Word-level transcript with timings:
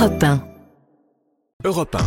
Europe 0.00 0.22
1. 0.22 0.40
Europe 1.62 1.94
1. 1.94 1.98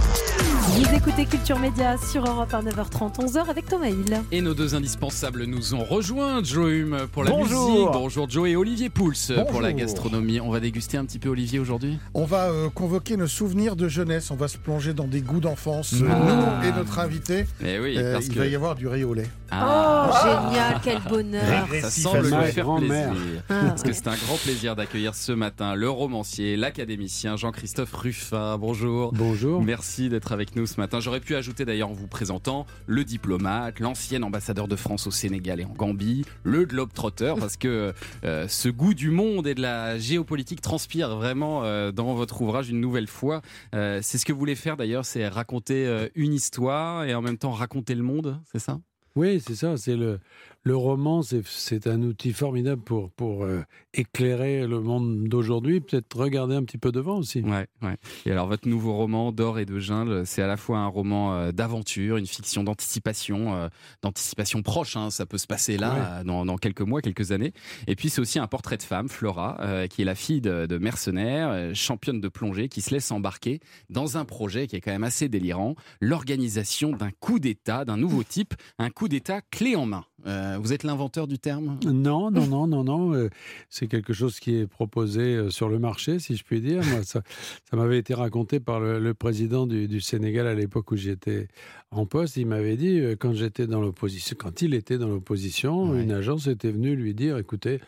Vous 0.71 0.95
écoutez 0.95 1.26
Culture 1.26 1.60
Média 1.60 1.96
sur 1.98 2.26
Europe 2.26 2.52
1, 2.52 2.64
9h30, 2.64 3.19
11h 3.19 3.48
avec 3.50 3.68
Thomas 3.68 3.90
Hill. 3.90 4.20
Et 4.31 4.42
nos 4.42 4.55
deux 4.55 4.73
indispensables 4.73 5.44
nous 5.44 5.76
ont 5.76 5.84
rejoints, 5.84 6.42
Joe 6.44 6.71
Hume 6.71 6.98
pour 7.12 7.24
la 7.24 7.29
Bonjour. 7.29 7.70
musique. 7.70 7.90
Bonjour 7.94 8.28
Joe 8.28 8.50
et 8.50 8.56
Olivier 8.56 8.90
Pouls 8.90 9.14
pour 9.52 9.62
la 9.62 9.74
gastronomie. 9.74 10.40
On 10.40 10.50
va 10.50 10.60
déguster 10.60 10.98
un 10.98 11.06
petit 11.06 11.20
peu 11.20 11.29
Olivier 11.29 11.60
aujourd'hui 11.60 12.00
On 12.16 12.26
va 12.26 12.46
euh, 12.50 12.70
convoquer 12.71 13.15
nos 13.15 13.28
souvenirs 13.28 13.76
de 13.76 13.87
jeunesse, 13.87 14.31
on 14.31 14.35
va 14.35 14.47
se 14.47 14.57
plonger 14.57 14.94
dans 14.96 15.05
des 15.07 15.21
goûts 15.21 15.41
d'enfance, 15.41 15.94
euh, 15.94 16.07
Ah. 16.09 16.61
nous 16.63 16.67
et 16.67 16.71
notre 16.71 16.97
invité. 16.97 17.45
Eh 17.63 17.77
oui, 17.79 17.95
Euh, 17.97 18.13
parce 18.13 18.25
il 18.25 18.33
que 18.33 18.39
va 18.39 18.47
y 18.47 18.55
avoir 18.55 18.73
du 18.73 18.87
riz 18.87 19.03
au 19.03 19.13
lait. 19.13 19.27
Ah, 19.61 20.09
Oh, 20.13 20.49
génial, 20.49 20.79
quel 20.83 20.99
bonheur. 21.09 21.67
ça 21.81 21.89
semble 21.89 22.27
lui 22.27 22.52
faire 22.52 22.75
plaisir. 22.75 23.43
Ah. 23.49 23.61
Parce 23.67 23.83
que 23.83 23.93
c'est 23.93 24.07
un 24.07 24.15
grand 24.15 24.38
plaisir 24.38 24.75
d'accueillir 24.75 25.15
ce 25.15 25.31
matin 25.31 25.75
le 25.75 25.89
romancier, 25.89 26.55
l'académicien 26.55 27.35
Jean-Christophe 27.35 27.93
Ruffin. 27.93 28.57
Bonjour. 28.57 29.12
Bonjour. 29.13 29.62
Merci 29.62 30.09
d'être 30.09 30.31
avec 30.31 30.55
nous 30.55 30.66
ce 30.66 30.79
matin. 30.79 30.99
J'aurais 30.99 31.20
pu 31.20 31.35
ajouter 31.35 31.66
d'ailleurs 31.66 31.89
en 31.89 31.93
vous 31.93 32.07
présentant 32.07 32.66
le 32.85 33.03
diplomate, 33.03 33.79
l'ancien 33.79 34.21
ambassadeur 34.23 34.67
de 34.67 34.76
France 34.76 35.07
au 35.07 35.12
Sénégal 35.12 35.59
et 35.59 35.65
en 35.65 35.73
Gambie, 35.73 36.26
le 36.43 36.65
globe-trotteur, 36.65 37.38
parce 37.38 37.57
que 37.57 37.93
euh, 38.23 38.48
ce 38.48 38.70
goût 38.70 38.93
du 38.93 39.09
monde 39.09 39.48
et 39.48 39.55
de 39.55 39.62
la 39.62 39.98
géopolitique 39.98 40.62
transpire 40.62 41.15
vraiment 41.15 41.63
euh, 41.63 41.91
dans 41.91 42.13
votre 42.13 42.41
ouvrage 42.41 42.70
une 42.70 42.79
nouvelle 42.81 43.07
fois. 43.07 43.41
Euh, 43.76 43.99
c'est 44.01 44.17
ce 44.17 44.26
que 44.26 44.34
vous 44.34 44.40
voulez 44.40 44.55
faire 44.55 44.77
d'ailleurs, 44.77 45.05
c'est 45.05 45.27
raconter 45.27 45.85
euh, 45.88 46.07
une 46.15 46.34
histoire 46.34 47.04
et 47.05 47.15
en 47.15 47.21
même 47.21 47.38
temps 47.38 47.51
raconter 47.51 47.95
le 47.95 48.04
monde, 48.04 48.40
c'est 48.51 48.59
ça? 48.59 48.79
Oui, 49.16 49.40
c'est 49.45 49.55
ça. 49.55 49.77
C'est 49.77 49.95
le, 49.95 50.20
le 50.63 50.76
roman, 50.76 51.22
c'est- 51.22 51.88
un 51.88 52.02
outil 52.03 52.31
formidable 52.31 52.81
pour, 52.81 53.12
pour 53.12 53.44
euh, 53.44 53.62
éclairer 53.94 54.66
le 54.66 54.80
monde 54.80 55.27
d'aujourd'hui, 55.27 55.81
peut-être 55.81 56.16
regarder 56.16 56.55
un 56.55 56.63
petit 56.63 56.77
peu 56.77 56.91
devant 56.91 57.17
aussi. 57.17 57.41
Ouais, 57.41 57.67
ouais. 57.81 57.98
Et 58.26 58.31
alors, 58.31 58.48
votre 58.48 58.68
nouveau 58.68 58.94
roman, 58.94 59.31
D'or 59.31 59.59
et 59.59 59.66
de 59.66 59.77
jungle, 59.80 60.26
c'est 60.26 60.41
à 60.41 60.48
la 60.48 60.55
fois 60.57 60.77
un 60.80 60.88
roman 60.88 61.34
euh, 61.34 61.52
d'aventure, 61.52 62.18
une 62.18 62.26
fiction 62.26 62.63
d'anticipation, 62.63 63.55
euh, 63.55 63.68
d'anticipation 64.02 64.62
proche, 64.62 64.96
hein, 64.96 65.10
ça 65.12 65.26
peut 65.26 65.38
se 65.38 65.48
passer 65.48 65.78
là, 65.78 66.20
Ouais. 66.20 66.24
dans, 66.26 66.46
dans 66.46 66.56
quelques 66.58 66.82
mois, 66.82 67.02
quelques 67.02 67.32
années. 67.32 67.52
Et 67.88 67.96
puis, 67.96 68.09
c'est 68.09 68.22
aussi 68.22 68.40
un 68.40 68.48
portrait 68.48 68.78
de 68.78 68.84
femme, 68.84 69.09
Flora, 69.09 69.58
qui 69.90 70.02
est 70.02 70.06
la 70.06 70.16
fille 70.16 70.42
de, 70.42 70.66
de 70.66 70.78
mercenaires, 70.78 71.76
championne 71.76 72.22
de 72.22 72.30
plongée, 72.30 72.70
qui 72.70 72.82
se 72.82 72.92
laisse 72.92 73.12
embarquer 73.12 73.59
dans 73.90 74.18
un 74.18 74.26
projet 74.26 74.68
qui 74.68 74.76
est 74.78 74.82
quand 74.82 74.92
même 74.92 75.04
assez 75.04 75.28
délirant, 75.30 75.76
l'organisation 76.00 76.92
d'un 76.92 77.12
coup 77.20 77.40
d'État, 77.40 77.84
d'un 77.86 77.98
nouveau 77.98 78.24
type, 78.24 78.54
un 78.80 78.90
coup 78.90 79.08
d'État 79.08 79.42
clé 79.42 79.76
en 79.76 79.86
main. 79.86 80.06
Euh, 80.26 80.53
vous 80.59 80.73
êtes 80.73 80.84
l'inventeur 80.84 81.28
du 81.28 81.40
terme 81.40 81.80
Non, 81.86 82.32
non, 82.32 82.48
non, 82.48 82.68
non, 82.68 82.84
non. 82.84 83.14
euh, 83.14 83.30
c'est 83.70 83.88
quelque 83.88 84.14
chose 84.14 84.40
qui 84.40 84.56
est 84.56 84.68
proposé 84.68 85.22
euh, 85.22 85.50
sur 85.50 85.70
le 85.70 85.80
marché, 85.80 86.20
si 86.20 86.36
je 86.36 86.44
puis 86.44 86.62
dire. 86.62 86.84
Ça 87.04 87.22
m'avait 87.73 87.98
été 87.98 88.14
raconté 88.14 88.59
par 88.59 88.80
le, 88.80 89.14
président 89.14 89.68
du, 89.68 89.88
du 89.88 90.02
Sénégal 90.02 90.48
à 90.48 90.54
l'époque 90.54 90.92
où 90.92 90.96
j'étais 90.96 91.48
en 91.98 92.06
poste. 92.06 92.38
Il 92.38 92.48
m'avait 92.48 92.76
dit, 92.78 93.00
euh, 93.00 93.16
quand 93.18 93.34
j'étais 93.34 93.68
dans 93.68 93.82
l'opposition, 93.82 94.36
quand 94.40 94.62
il 94.62 94.74
était 94.74 94.98
dans 94.98 95.08
l'opposition, 95.08 95.92
Ouais. 95.92 96.04
une 96.04 96.12
agence 96.12 96.48
était 96.48 96.72
venue 96.72 96.96
lui 96.96 97.14
dire, 97.14 97.38
écoutez, 97.38 97.80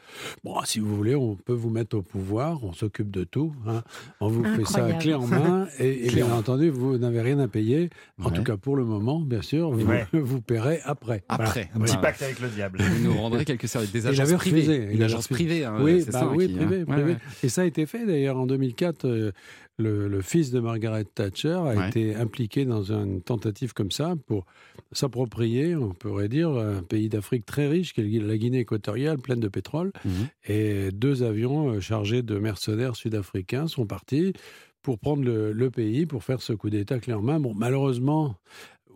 bon, 0.44 0.56
si 0.66 0.80
vous 0.80 0.96
voulez, 0.96 1.16
on 1.16 1.36
peut 1.36 1.54
vous 1.54 1.70
mettre 1.70 1.98
au 1.98 2.02
pouvoir, 2.02 2.64
on 2.64 2.74
s'occupe 2.74 3.12
de 3.12 3.24
tout. 3.24 3.54
hein. 3.68 3.84
On 4.20 4.28
vous 4.30 4.44
fait 4.44 4.66
ça 4.66 4.86
Incroyable. 4.86 5.02
clé 5.02 5.14
en 5.14 5.28
main. 5.28 5.68
Et, 5.80 6.10
bien 6.12 6.32
entendu, 6.32 6.70
vous 6.70 6.98
n'avez 6.98 7.22
rien 7.22 7.40
à 7.40 7.48
payer. 7.48 7.90
En 8.22 8.30
Ouais. 8.30 8.34
tout 8.36 8.44
cas, 8.44 8.58
pour 8.58 8.76
le 8.76 8.86
moment, 8.86 9.20
bien 9.20 9.42
sûr, 9.42 9.72
vous, 9.72 9.86
Ouais. 9.86 10.06
vous 10.14 10.42
paierez 10.42 10.80
après. 10.86 11.24
Voilà. 11.30 11.44
Après. 11.46 11.70
Un 11.76 11.80
petit 11.80 11.98
pacte 11.98 12.22
avec 12.22 12.40
le 12.40 12.50
diable. 12.50 12.80
Vous 12.82 13.04
nous 13.04 13.14
rendrez 13.18 13.46
quelques 13.46 13.68
services. 13.68 13.92
Des 13.92 14.08
agences 14.08 14.34
privées. 14.34 14.62
refusé, 14.62 14.94
Une 14.94 15.04
agence 15.04 15.28
privée. 15.28 15.66
hein, 15.66 15.76
Oui, 15.82 16.02
c'est 16.06 16.12
bah 16.12 16.20
ça, 16.20 16.28
oui, 16.28 16.48
qui, 16.48 16.54
hein. 16.54 16.58
privé, 16.58 16.78
Ouais, 16.80 16.86
privé. 16.86 17.12
ouais. 17.14 17.18
Et 17.44 17.50
ça 17.50 17.62
a 17.62 17.66
été 17.66 17.86
fait 17.86 18.06
d'ailleurs 18.06 18.38
en 18.38 18.46
2004. 18.46 19.06
euh, 19.06 19.32
le, 19.78 20.08
le 20.08 20.22
fils 20.22 20.52
de 20.52 20.60
Margaret 20.60 21.04
Thatcher 21.04 21.50
a 21.50 21.64
Ouais. 21.76 21.90
été 21.90 22.16
impliqué 22.16 22.66
dans 22.66 22.92
une 22.94 23.22
tentative 23.22 23.74
comme 23.74 23.92
ça 23.92 24.16
pour 24.26 24.46
s'approprier, 24.92 25.76
on 25.76 25.90
pourrait 25.90 26.30
dire, 26.30 26.50
un 26.52 26.82
pays 26.82 27.10
d'Afrique 27.10 27.46
très 27.46 27.68
riche, 27.68 27.94
qui 27.94 28.02
est 28.02 28.20
la 28.20 28.38
Guinée 28.38 28.60
équatoriale, 28.60 29.18
pleine 29.18 29.40
de 29.40 29.48
pétrole. 29.50 29.92
Mhm. 30.06 30.12
Et 30.48 30.92
deux 30.92 31.24
avions 31.24 31.70
euh, 31.74 31.80
chargés 31.82 32.22
de 32.22 32.38
mercenaires 32.40 32.96
sud-africains 32.96 33.68
sont 33.68 33.86
partis 33.86 34.34
pour 34.82 35.00
prendre 35.00 35.24
le, 35.24 35.52
le 35.52 35.72
pays, 35.72 36.06
pour 36.06 36.24
faire 36.24 36.42
ce 36.42 36.54
coup 36.54 36.70
d'État 36.70 37.00
clé 37.00 37.14
en 37.14 37.22
main. 37.22 37.40
Bon, 37.40 37.54
malheureusement, 37.56 38.36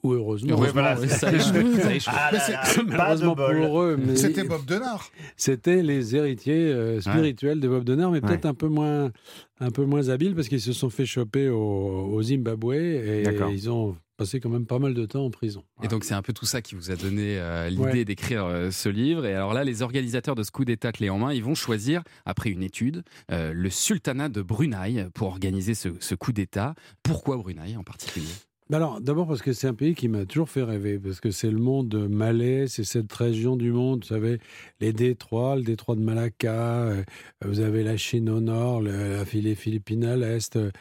ou 0.04 0.14
heureusement, 0.14 0.56
Oui, 0.60 0.68
voilà, 0.74 0.98
oui, 1.00 1.08
c'est 1.10 1.16
ça 1.18 1.34
échoue, 1.34 1.76
ça 1.82 1.94
échoue. 1.94 2.12
Ah 2.14 2.32
là 2.32 2.40
là, 2.50 2.62
pas 2.64 2.82
de 2.84 2.88
malheureusement 2.90 3.36
bol. 3.36 3.56
pour 3.58 3.82
eux, 3.82 3.98
mais 4.04 4.16
C'était 4.16 4.44
Bob 4.44 4.66
Denard. 4.66 5.10
c'était 5.38 5.82
les 5.84 6.16
héritiers 6.16 6.54
euh, 6.72 7.02
spirituels 7.02 7.60
de 7.60 7.68
Bob 7.68 7.84
Denard, 7.84 8.12
mais 8.12 8.22
peut-être 8.22 8.46
Ouais. 8.46 8.52
un 8.52 8.54
peu 8.54 8.68
moins, 8.68 9.12
un 9.60 9.72
peu 9.72 9.86
moins 9.86 10.10
habiles 10.10 10.36
parce 10.36 10.48
qu'ils 10.48 10.62
se 10.62 10.74
sont 10.74 10.90
fait 10.90 11.06
choper 11.06 11.50
au, 11.50 11.58
au 11.60 12.22
Zimbabwe 12.24 12.74
et 12.74 13.24
ils 13.52 13.70
ont 13.70 13.96
passé 14.18 14.42
quand 14.42 14.50
même 14.50 14.66
pas 14.66 14.80
mal 14.80 14.94
de 14.94 15.06
temps 15.06 15.24
en 15.24 15.30
prison. 15.30 15.64
Et 15.82 15.88
donc 15.88 16.04
c'est 16.04 16.14
un 16.14 16.22
peu 16.22 16.34
tout 16.34 16.46
ça 16.46 16.62
qui 16.62 16.76
vous 16.76 16.92
a 16.92 16.96
donné 16.98 17.38
euh, 17.40 17.70
l'idée 17.70 17.81
Ouais. 17.81 18.04
d'écrire 18.06 18.44
euh, 18.44 18.70
ce 18.70 18.90
livre. 18.90 19.26
Et 19.26 19.34
alors 19.34 19.54
là, 19.54 19.64
les 19.64 19.81
organisateurs 19.81 20.36
de 20.36 20.44
ce 20.44 20.52
coup 20.52 20.66
d'État 20.66 20.92
clé 20.92 21.10
en 21.10 21.20
main, 21.20 21.31
ils 21.34 21.42
vont 21.44 21.56
choisir, 21.56 22.04
après 22.26 22.50
une 22.50 22.62
étude, 22.62 23.04
euh, 23.31 23.54
le 23.54 23.70
sultanat 23.70 24.28
de 24.28 24.42
Brunei 24.42 25.06
pour 25.14 25.30
organiser 25.30 25.74
ce, 25.74 25.88
ce 26.02 26.16
coup 26.16 26.34
d'État. 26.34 26.76
Pourquoi 27.02 27.38
Brunei 27.38 27.78
en 27.78 27.84
particulier? 27.84 28.28
Alors, 28.72 29.02
d'abord 29.02 29.28
parce 29.28 29.41
que 29.41 29.52
c'est 29.52 29.66
un 29.68 29.74
pays 29.74 29.96
qui 29.96 30.07
m'a 30.07 30.25
toujours 30.28 30.47
fait 30.47 30.62
rêver, 30.62 31.00
parce 31.00 31.19
que 31.19 31.31
c'est 31.31 31.50
le 31.50 31.57
monde 31.57 32.07
malais, 32.07 32.68
c'est 32.68 32.84
cette 32.84 33.12
région 33.12 33.56
du 33.56 33.72
monde, 33.72 34.02
vous 34.03 34.07
savez, 34.07 34.38
les 34.80 34.94
détroits, 34.94 35.56
le 35.56 35.63
détroit 35.63 35.96
de 35.96 36.02
Malacca, 36.02 36.84
euh, 36.84 37.03
vous 37.44 37.62
avez 37.62 37.81
la 37.84 37.97
Chine 37.97 38.30
au 38.30 38.41
nord, 38.41 38.81
la 38.84 39.24
les 39.24 39.56
Philippines 39.56 40.06
à 40.06 40.16
l'est, 40.16 40.56
euh, 40.56 40.72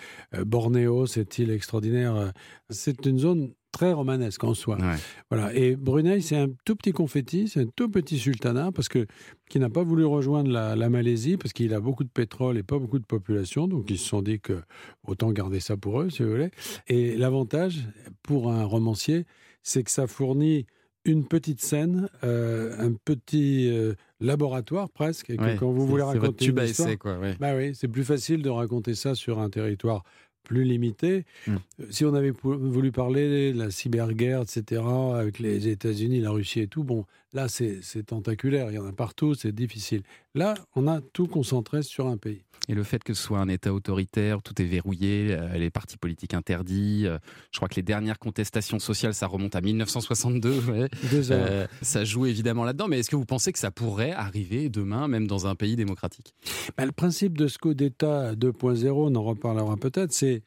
Bornéo, 0.45 1.07
cette 1.07 1.39
île 1.39 1.51
extraordinaire. 1.51 2.33
C'est 2.69 3.07
une 3.07 3.19
zone 3.19 3.55
très 3.79 3.93
romanesque 3.93 4.43
en 4.43 4.55
soi. 4.55 4.77
Ouais. 4.81 4.97
Voilà. 5.31 5.55
Et 5.55 5.77
Brunei, 5.77 6.21
c'est 6.21 6.37
un 6.37 6.49
tout 6.65 6.75
petit 6.75 6.91
confetti, 6.91 7.47
c'est 7.47 7.61
un 7.61 7.67
tout 7.77 7.89
petit 7.89 8.19
sultanat 8.19 8.73
parce 8.73 8.89
que 8.89 9.07
qui 9.49 9.61
n'a 9.61 9.71
pas 9.71 9.85
voulu 9.85 10.05
rejoindre 10.05 10.51
la, 10.51 10.75
la 10.75 10.89
Malaisie 10.91 11.37
parce 11.37 11.53
qu'il 11.53 11.73
a 11.73 11.81
beaucoup 11.81 12.03
de 12.03 12.09
pétrole 12.11 12.59
et 12.59 12.65
pas 12.65 12.79
beaucoup 12.79 12.99
de 12.99 13.05
population. 13.05 13.69
Donc 13.69 13.89
ils 13.89 13.99
se 13.99 14.09
sont 14.09 14.21
dit 14.23 14.41
que 14.41 14.61
autant 15.07 15.31
garder 15.31 15.61
ça 15.61 15.77
pour 15.77 16.01
eux, 16.01 16.11
si 16.11 16.25
vous 16.25 16.31
voulez. 16.31 16.51
Et 16.89 17.17
l'avantage 17.17 17.85
pour 18.25 18.51
un 18.51 18.65
romancier, 18.65 19.27
c'est 19.63 19.85
que 19.85 19.91
ça 19.93 20.09
fournit 20.09 20.67
une 21.05 21.25
petite 21.25 21.63
scène, 21.63 22.09
euh, 22.25 22.75
un 22.79 22.93
petit 22.93 23.71
euh, 23.71 23.95
laboratoire 24.21 24.91
presque, 24.91 25.31
et 25.31 25.37
que 25.37 25.43
Ouais, 25.43 25.57
quand 25.59 25.71
vous 25.71 25.87
voulez 25.87 26.03
raconter 26.03 26.47
une 26.47 26.59
histoire, 26.59 26.89
essai, 26.89 26.97
quoi. 26.99 27.19
ouais. 27.19 27.37
bah 27.41 27.55
oui, 27.57 27.75
c'est 27.75 27.89
plus 27.89 28.05
facile 28.05 28.43
de 28.43 28.51
raconter 28.51 28.95
ça 28.95 29.15
sur 29.15 29.39
un 29.39 29.49
territoire 29.49 30.03
plus 30.45 30.65
limité. 30.65 31.25
Mm. 31.47 31.57
Euh, 31.81 31.87
Si 31.91 32.05
on 32.05 32.15
avait 32.15 32.33
voulu 32.43 32.93
parler 32.93 33.53
de 33.53 33.59
la 33.59 33.71
cyberguerre, 33.71 34.43
etc., 34.43 34.83
avec 35.15 35.39
les 35.39 35.69
États-Unis, 35.69 36.21
la 36.21 36.31
Russie 36.31 36.61
et 36.61 36.69
tout, 36.69 36.85
bon, 36.85 37.05
là, 37.33 37.49
c'est 37.49 38.07
tentaculaire, 38.07 38.71
il 38.71 38.75
y 38.75 38.79
en 38.79 38.87
a 38.87 38.93
partout, 38.93 39.35
c'est 39.35 39.53
difficile. 39.53 40.03
Là, 40.39 40.55
on 40.77 40.87
a 40.87 41.01
tout 41.01 41.27
concentré 41.27 41.83
sur 41.83 42.07
un 42.07 42.17
pays. 42.17 42.45
Et 42.69 42.75
le 42.75 42.85
fait 42.85 43.03
que 43.03 43.13
ce 43.13 43.21
soit 43.21 43.41
un 43.41 43.49
État 43.49 43.75
autoritaire, 43.75 44.41
tout 44.41 44.63
est 44.63 44.65
verrouillé, 44.65 45.31
euh, 45.31 45.59
les 45.59 45.69
partis 45.69 45.97
politiques 45.97 46.33
interdits. 46.33 47.07
euh, 47.07 47.19
je 47.51 47.59
crois 47.59 47.69
que 47.69 47.75
les 47.75 47.83
dernières 47.83 48.21
contestations 48.21 48.79
sociales, 48.79 49.15
ça 49.15 49.27
remonte 49.27 49.57
à 49.57 49.61
1962. 49.61 50.61
ouais. 50.71 50.89
Deux 51.11 51.33
heures. 51.33 51.47
Euh, 51.51 51.67
ça 51.83 52.05
joue 52.05 52.27
évidemment 52.27 52.63
là-dedans. 52.63 52.87
Mais 52.87 53.01
est-ce 53.01 53.11
que 53.11 53.17
vous 53.17 53.25
pensez 53.25 53.53
que 53.53 53.59
ça 53.59 53.73
pourrait 53.73 54.13
arriver 54.13 54.69
demain, 54.69 55.09
même 55.09 55.27
dans 55.27 55.49
un 55.49 55.57
pays 55.57 55.75
démocratique? 55.75 56.37
Bah, 56.77 56.87
le 56.87 56.93
principe 56.93 57.37
de 57.37 57.49
ce 57.49 57.59
coup 57.59 57.75
d'État 57.75 58.37
2.0, 58.37 58.91
on 58.91 59.15
en 59.17 59.23
reparlera 59.25 59.77
peut-être, 59.77 60.13
c'est 60.13 60.45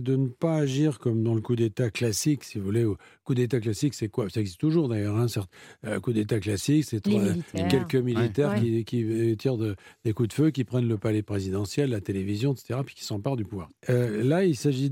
de 0.00 0.16
ne 0.16 0.26
pas 0.26 0.56
agir 0.56 0.98
comme 0.98 1.22
dans 1.22 1.34
le 1.34 1.42
coup 1.42 1.54
d'État 1.54 1.90
classique, 1.90 2.42
si 2.42 2.58
vous 2.58 2.64
voulez. 2.64 2.86
Coup 3.24 3.34
d'État 3.34 3.60
classique, 3.60 3.94
c'est 3.94 4.08
quoi? 4.08 4.28
Ça 4.30 4.40
existe 4.40 4.58
toujours 4.60 4.88
d'ailleurs. 4.88 5.16
Hein, 5.16 5.28
certes. 5.28 5.50
Euh, 5.86 6.00
coup 6.00 6.12
d'État 6.12 6.40
classique, 6.40 6.84
c'est 6.84 7.06
militaires. 7.06 7.68
quelques 7.68 7.94
militaires 7.96 8.50
Ouais. 8.52 8.60
qui, 8.60 8.84
qui, 8.84 9.02
euh, 9.04 9.36
tirent 9.36 9.56
de- 9.56 9.76
des 10.04 10.12
coups 10.12 10.28
de 10.30 10.34
feu, 10.34 10.50
qui 10.50 10.64
prennent 10.64 10.88
le 10.88 10.98
palais 10.98 11.22
présidentiel, 11.22 11.90
la 11.90 12.00
télévision, 12.00 12.52
etc., 12.52 12.80
puis 12.84 12.94
qui 12.94 13.04
s'emparent 13.04 13.36
du 13.36 13.44
pouvoir. 13.44 13.68
Euh, 13.90 14.22
là, 14.24 14.44
il 14.44 14.56
s'agit 14.56 14.90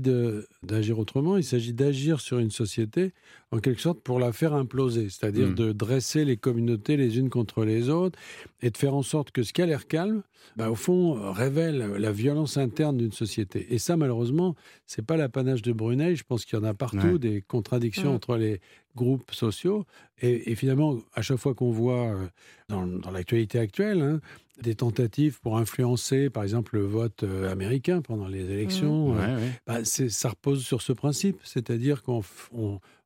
d'agir 0.63 0.99
autrement. 0.99 1.37
Il 1.37 1.43
s'agit 1.43 1.73
d'agir 1.73 2.21
sur 2.21 2.39
une 2.39 2.51
société, 2.51 3.11
en 3.53 3.59
quelque 3.59 3.81
sorte, 3.81 3.99
pour 4.01 4.17
la 4.19 4.31
faire 4.31 4.53
imploser, 4.53 5.09
c'est-à-dire 5.09 5.49
Mm. 5.49 5.55
de 5.55 5.71
dresser 5.73 6.23
les 6.25 6.37
communautés 6.37 6.95
les 6.97 7.17
unes 7.19 7.29
contre 7.29 7.65
les 7.65 7.89
autres 7.89 8.17
et 8.61 8.69
de 8.69 8.77
faire 8.77 8.93
en 8.95 9.01
sorte 9.03 9.31
que 9.31 9.43
ce 9.43 9.51
qui 9.51 9.61
a 9.61 9.65
l'air 9.65 9.87
calme, 9.87 10.23
bah, 10.55 10.69
au 10.71 10.75
fond, 10.75 11.17
euh, 11.17 11.31
révèle 11.31 11.77
la 11.97 12.11
violence 12.13 12.55
interne 12.57 12.97
d'une 12.97 13.11
société. 13.11 13.67
Et 13.73 13.77
ça, 13.77 13.97
malheureusement, 13.97 14.55
c'est 14.87 15.05
pas 15.05 15.17
l'apanage 15.17 15.61
de 15.61 15.73
Brunei. 15.73 16.15
Je 16.15 16.23
pense 16.23 16.45
qu'il 16.45 16.57
y 16.57 16.61
en 16.61 16.65
a 16.65 16.73
partout 16.73 16.97
Ouais. 17.13 17.19
des 17.19 17.41
contradictions 17.41 18.11
Mm. 18.13 18.15
entre 18.15 18.37
les 18.37 18.61
groupes 18.95 19.31
sociaux. 19.33 19.85
Et, 20.21 20.51
et 20.51 20.55
finalement, 20.55 20.99
à 21.13 21.21
chaque 21.21 21.37
fois 21.37 21.53
qu'on 21.53 21.71
voit 21.71 22.07
euh, 22.15 22.27
dans, 22.69 22.85
dans 22.87 23.11
l'actualité 23.11 23.59
actuelle 23.59 24.01
hein, 24.01 24.19
des 24.61 24.75
tentatives 24.75 25.39
pour 25.41 25.57
influencer, 25.57 26.29
par 26.29 26.43
exemple, 26.43 26.75
le 26.77 26.85
vote 26.85 27.23
euh, 27.23 27.51
américain 27.51 28.01
pendant 28.01 28.27
les 28.27 28.49
élections, 28.51 29.13
euh, 29.15 29.17
Ouais, 29.37 29.41
ouais. 29.43 29.51
bah, 29.67 29.83
ça 29.83 30.29
repose 30.29 30.63
sur 30.63 30.81
ce 30.81 30.93
principe, 30.93 31.37
c'est-à-dire 31.43 32.01
qu'on 32.03 32.21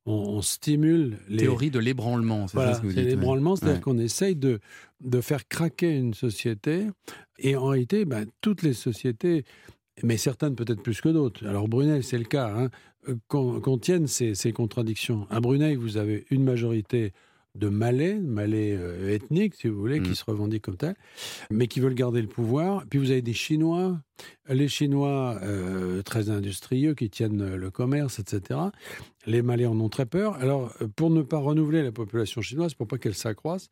on, 0.05 0.41
stimule 0.41 1.17
les, 1.27 1.37
Théorie 1.37 1.71
de 1.71 1.79
l'ébranlement, 1.79 2.47
c'est 2.47 2.57
voilà, 2.57 2.73
ça 2.73 2.77
ce 2.77 2.81
que 2.83 2.87
vous 2.87 2.93
c'est 2.93 3.01
dites 3.01 3.09
ouais. 3.11 3.15
l'ébranlement, 3.15 3.55
c'est-à-dire 3.55 3.77
Ouais. 3.77 3.81
qu'on 3.81 3.97
essaye 3.97 4.35
de, 4.35 4.59
de 5.01 5.21
faire 5.21 5.47
craquer 5.47 5.97
une 5.97 6.13
société. 6.13 6.87
Et 7.39 7.55
en 7.55 7.65
réalité, 7.67 8.05
ben, 8.05 8.25
toutes 8.41 8.61
les 8.61 8.73
sociétés 8.73 9.43
mais 10.03 10.17
certaines 10.17 10.55
peut-être 10.55 10.81
plus 10.83 10.99
que 11.01 11.09
d'autres. 11.09 11.47
Alors 11.47 11.67
Brunei, 11.69 12.01
c'est 12.01 12.17
le 12.17 12.25
cas. 12.25 12.53
Hein. 12.53 12.69
Euh, 13.07 13.15
Qu'on 13.29 13.61
qu'on 13.61 13.77
tienne 13.77 14.07
ces, 14.07 14.35
ces 14.35 14.51
contradictions. 14.51 15.25
À 15.29 15.39
Brunei, 15.39 15.75
vous 15.75 15.95
avez 15.97 16.25
une 16.31 16.43
majorité 16.43 17.13
de 17.55 17.69
Malais, 17.69 18.15
Malais 18.15 18.75
euh, 18.77 19.13
ethniques, 19.13 19.55
si 19.55 19.67
vous 19.69 19.79
voulez, 19.79 19.99
Mm. 19.99 20.03
qui 20.03 20.15
se 20.15 20.23
revendiquent 20.25 20.63
comme 20.63 20.77
tels, 20.77 20.95
mais 21.49 21.67
qui 21.67 21.79
veulent 21.79 21.93
garder 21.95 22.21
le 22.21 22.27
pouvoir. 22.27 22.83
Puis 22.89 22.99
vous 22.99 23.11
avez 23.11 23.21
des 23.21 23.33
Chinois, 23.33 23.99
les 24.49 24.67
Chinois 24.67 25.39
euh, 25.41 26.01
très 26.01 26.29
industrieux 26.29 26.93
qui 26.95 27.09
tiennent 27.09 27.41
euh, 27.41 27.55
le 27.57 27.71
commerce, 27.71 28.19
etc. 28.19 28.59
Les 29.25 29.41
Malais 29.41 29.65
en 29.65 29.79
ont 29.79 29.89
très 29.89 30.05
peur. 30.05 30.35
Alors, 30.35 30.73
pour 30.95 31.09
ne 31.09 31.21
pas 31.21 31.37
renouveler 31.39 31.81
la 31.81 31.91
population 31.91 32.41
chinoise, 32.41 32.73
pour 32.73 32.87
pas 32.87 32.97
qu'elle 32.97 33.15
s'accroisse, 33.15 33.69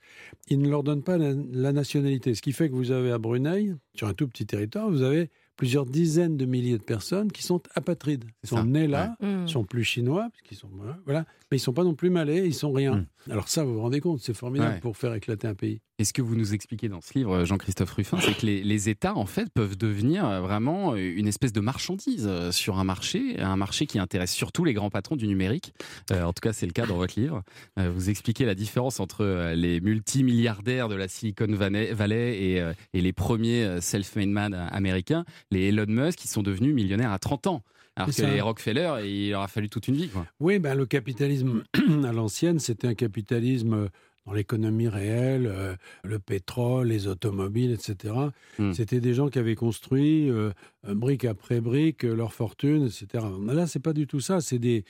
ils 0.49 0.59
ne 0.59 0.69
leur 0.69 0.83
donnent 0.83 1.03
pas 1.03 1.17
la, 1.17 1.33
la 1.51 1.71
nationalité. 1.73 2.33
Ce 2.35 2.41
qui 2.41 2.53
fait 2.53 2.69
que 2.69 2.75
vous 2.75 2.91
avez 2.91 3.11
à 3.11 3.17
Brunei, 3.19 3.73
sur 3.95 4.07
un 4.07 4.13
tout 4.13 4.27
petit 4.27 4.45
territoire, 4.45 4.89
vous 4.89 5.01
avez 5.03 5.29
plusieurs 5.55 5.85
dizaines 5.85 6.35
de 6.35 6.45
milliers 6.45 6.79
de 6.79 6.83
personnes 6.83 7.31
qui 7.31 7.43
sont 7.43 7.61
apatrides. 7.75 8.25
Ils 8.43 8.49
sont 8.49 8.55
ça, 8.57 8.63
nés 8.63 8.87
là, 8.87 9.15
Mm. 9.19 9.43
ils 9.45 9.49
sont 9.51 9.63
plus 9.63 9.83
chinois, 9.83 10.29
parce 10.31 10.41
qu'ils 10.41 10.57
sont 10.57 10.69
voilà, 11.05 11.25
mais 11.53 11.57
ils 11.57 11.61
sont 11.61 11.71
pas 11.71 11.83
non 11.83 11.93
plus 11.93 12.09
malais, 12.09 12.47
ils 12.47 12.53
sont 12.55 12.71
rien. 12.71 12.95
Mm. 13.27 13.31
Alors 13.31 13.47
ça, 13.47 13.63
vous 13.63 13.75
vous 13.75 13.81
rendez 13.81 13.99
compte, 14.01 14.19
c'est 14.21 14.33
formidable 14.33 14.73
Ouais. 14.73 14.79
pour 14.79 14.97
faire 14.97 15.13
éclater 15.13 15.47
un 15.47 15.53
pays. 15.53 15.81
Et 15.99 16.03
ce 16.03 16.11
que 16.13 16.23
vous 16.23 16.35
nous 16.35 16.55
expliquez 16.55 16.89
dans 16.89 16.99
ce 16.99 17.13
livre, 17.15 17.45
Jean-Christophe 17.45 17.91
Ruffin, 17.91 18.17
c'est 18.19 18.35
que 18.35 18.45
les, 18.47 18.63
les 18.63 18.89
États, 18.89 19.15
en 19.15 19.27
fait, 19.27 19.49
peuvent 19.53 19.77
devenir 19.77 20.25
euh, 20.27 20.41
vraiment 20.41 20.95
une 20.95 21.27
espèce 21.27 21.53
de 21.53 21.59
marchandise 21.61 22.25
euh, 22.27 22.51
sur 22.51 22.79
un 22.79 22.83
marché, 22.83 23.39
un 23.39 23.55
marché 23.55 23.85
qui 23.85 23.99
intéresse 23.99 24.31
surtout 24.33 24.65
les 24.65 24.73
grands 24.73 24.89
patrons 24.89 25.15
du 25.15 25.27
numérique. 25.27 25.73
Euh, 26.11 26.23
en 26.23 26.33
tout 26.33 26.41
cas, 26.41 26.51
c'est 26.53 26.65
le 26.65 26.71
cas 26.71 26.87
dans 26.87 26.97
votre 26.97 27.19
livre. 27.19 27.43
Euh, 27.77 27.91
vous 27.93 28.09
expliquez 28.09 28.45
la 28.45 28.55
différence 28.55 28.99
entre 28.99 29.53
les 29.53 29.79
multimilliardaires 29.81 30.89
de 30.89 30.95
la 30.95 31.07
Silicon 31.07 31.47
Valley 31.53 32.43
et, 32.43 32.59
euh, 32.61 32.73
et 32.93 33.01
les 33.01 33.13
premiers 33.13 33.79
self-made 33.79 34.29
man 34.29 34.53
américains, 34.71 35.25
les 35.51 35.67
Elon 35.69 35.85
Musk, 35.87 36.17
qui 36.17 36.27
sont 36.27 36.41
devenus 36.41 36.73
millionnaires 36.73 37.11
à 37.11 37.19
30 37.19 37.47
ans. 37.47 37.63
Alors 37.95 38.07
que 38.07 38.13
ça. 38.13 38.29
les 38.29 38.41
Rockefeller, 38.41 39.01
il 39.03 39.31
leur 39.31 39.41
a 39.41 39.47
fallu 39.47 39.69
toute 39.69 39.87
une 39.87 39.95
vie. 39.95 40.09
Quoi. 40.09 40.25
Oui, 40.39 40.59
ben, 40.59 40.75
le 40.75 40.85
capitalisme 40.85 41.63
à 42.03 42.11
l'ancienne, 42.11 42.59
c'était 42.59 42.87
un 42.87 42.95
capitalisme 42.95 43.73
euh, 43.73 43.87
dans 44.25 44.33
l'économie 44.33 44.87
réelle, 44.87 45.45
euh, 45.47 45.75
le 46.03 46.17
pétrole, 46.17 46.87
les 46.87 47.07
automobiles, 47.07 47.71
etc. 47.71 48.13
Mm. 48.57 48.73
C'était 48.73 48.99
des 48.99 49.13
gens 49.13 49.29
qui 49.29 49.37
avaient 49.37 49.55
construit 49.55 50.29
euh, 50.29 50.51
brique 50.83 51.25
après 51.25 51.61
brique 51.61 52.03
leur 52.03 52.33
fortune, 52.33 52.85
etc. 52.85 53.25
Là, 53.45 53.67
c'est 53.67 53.81
pas 53.81 53.93
du 53.93 54.07
tout 54.07 54.21
ça. 54.21 54.41
C'est 54.41 54.59
des, 54.59 54.85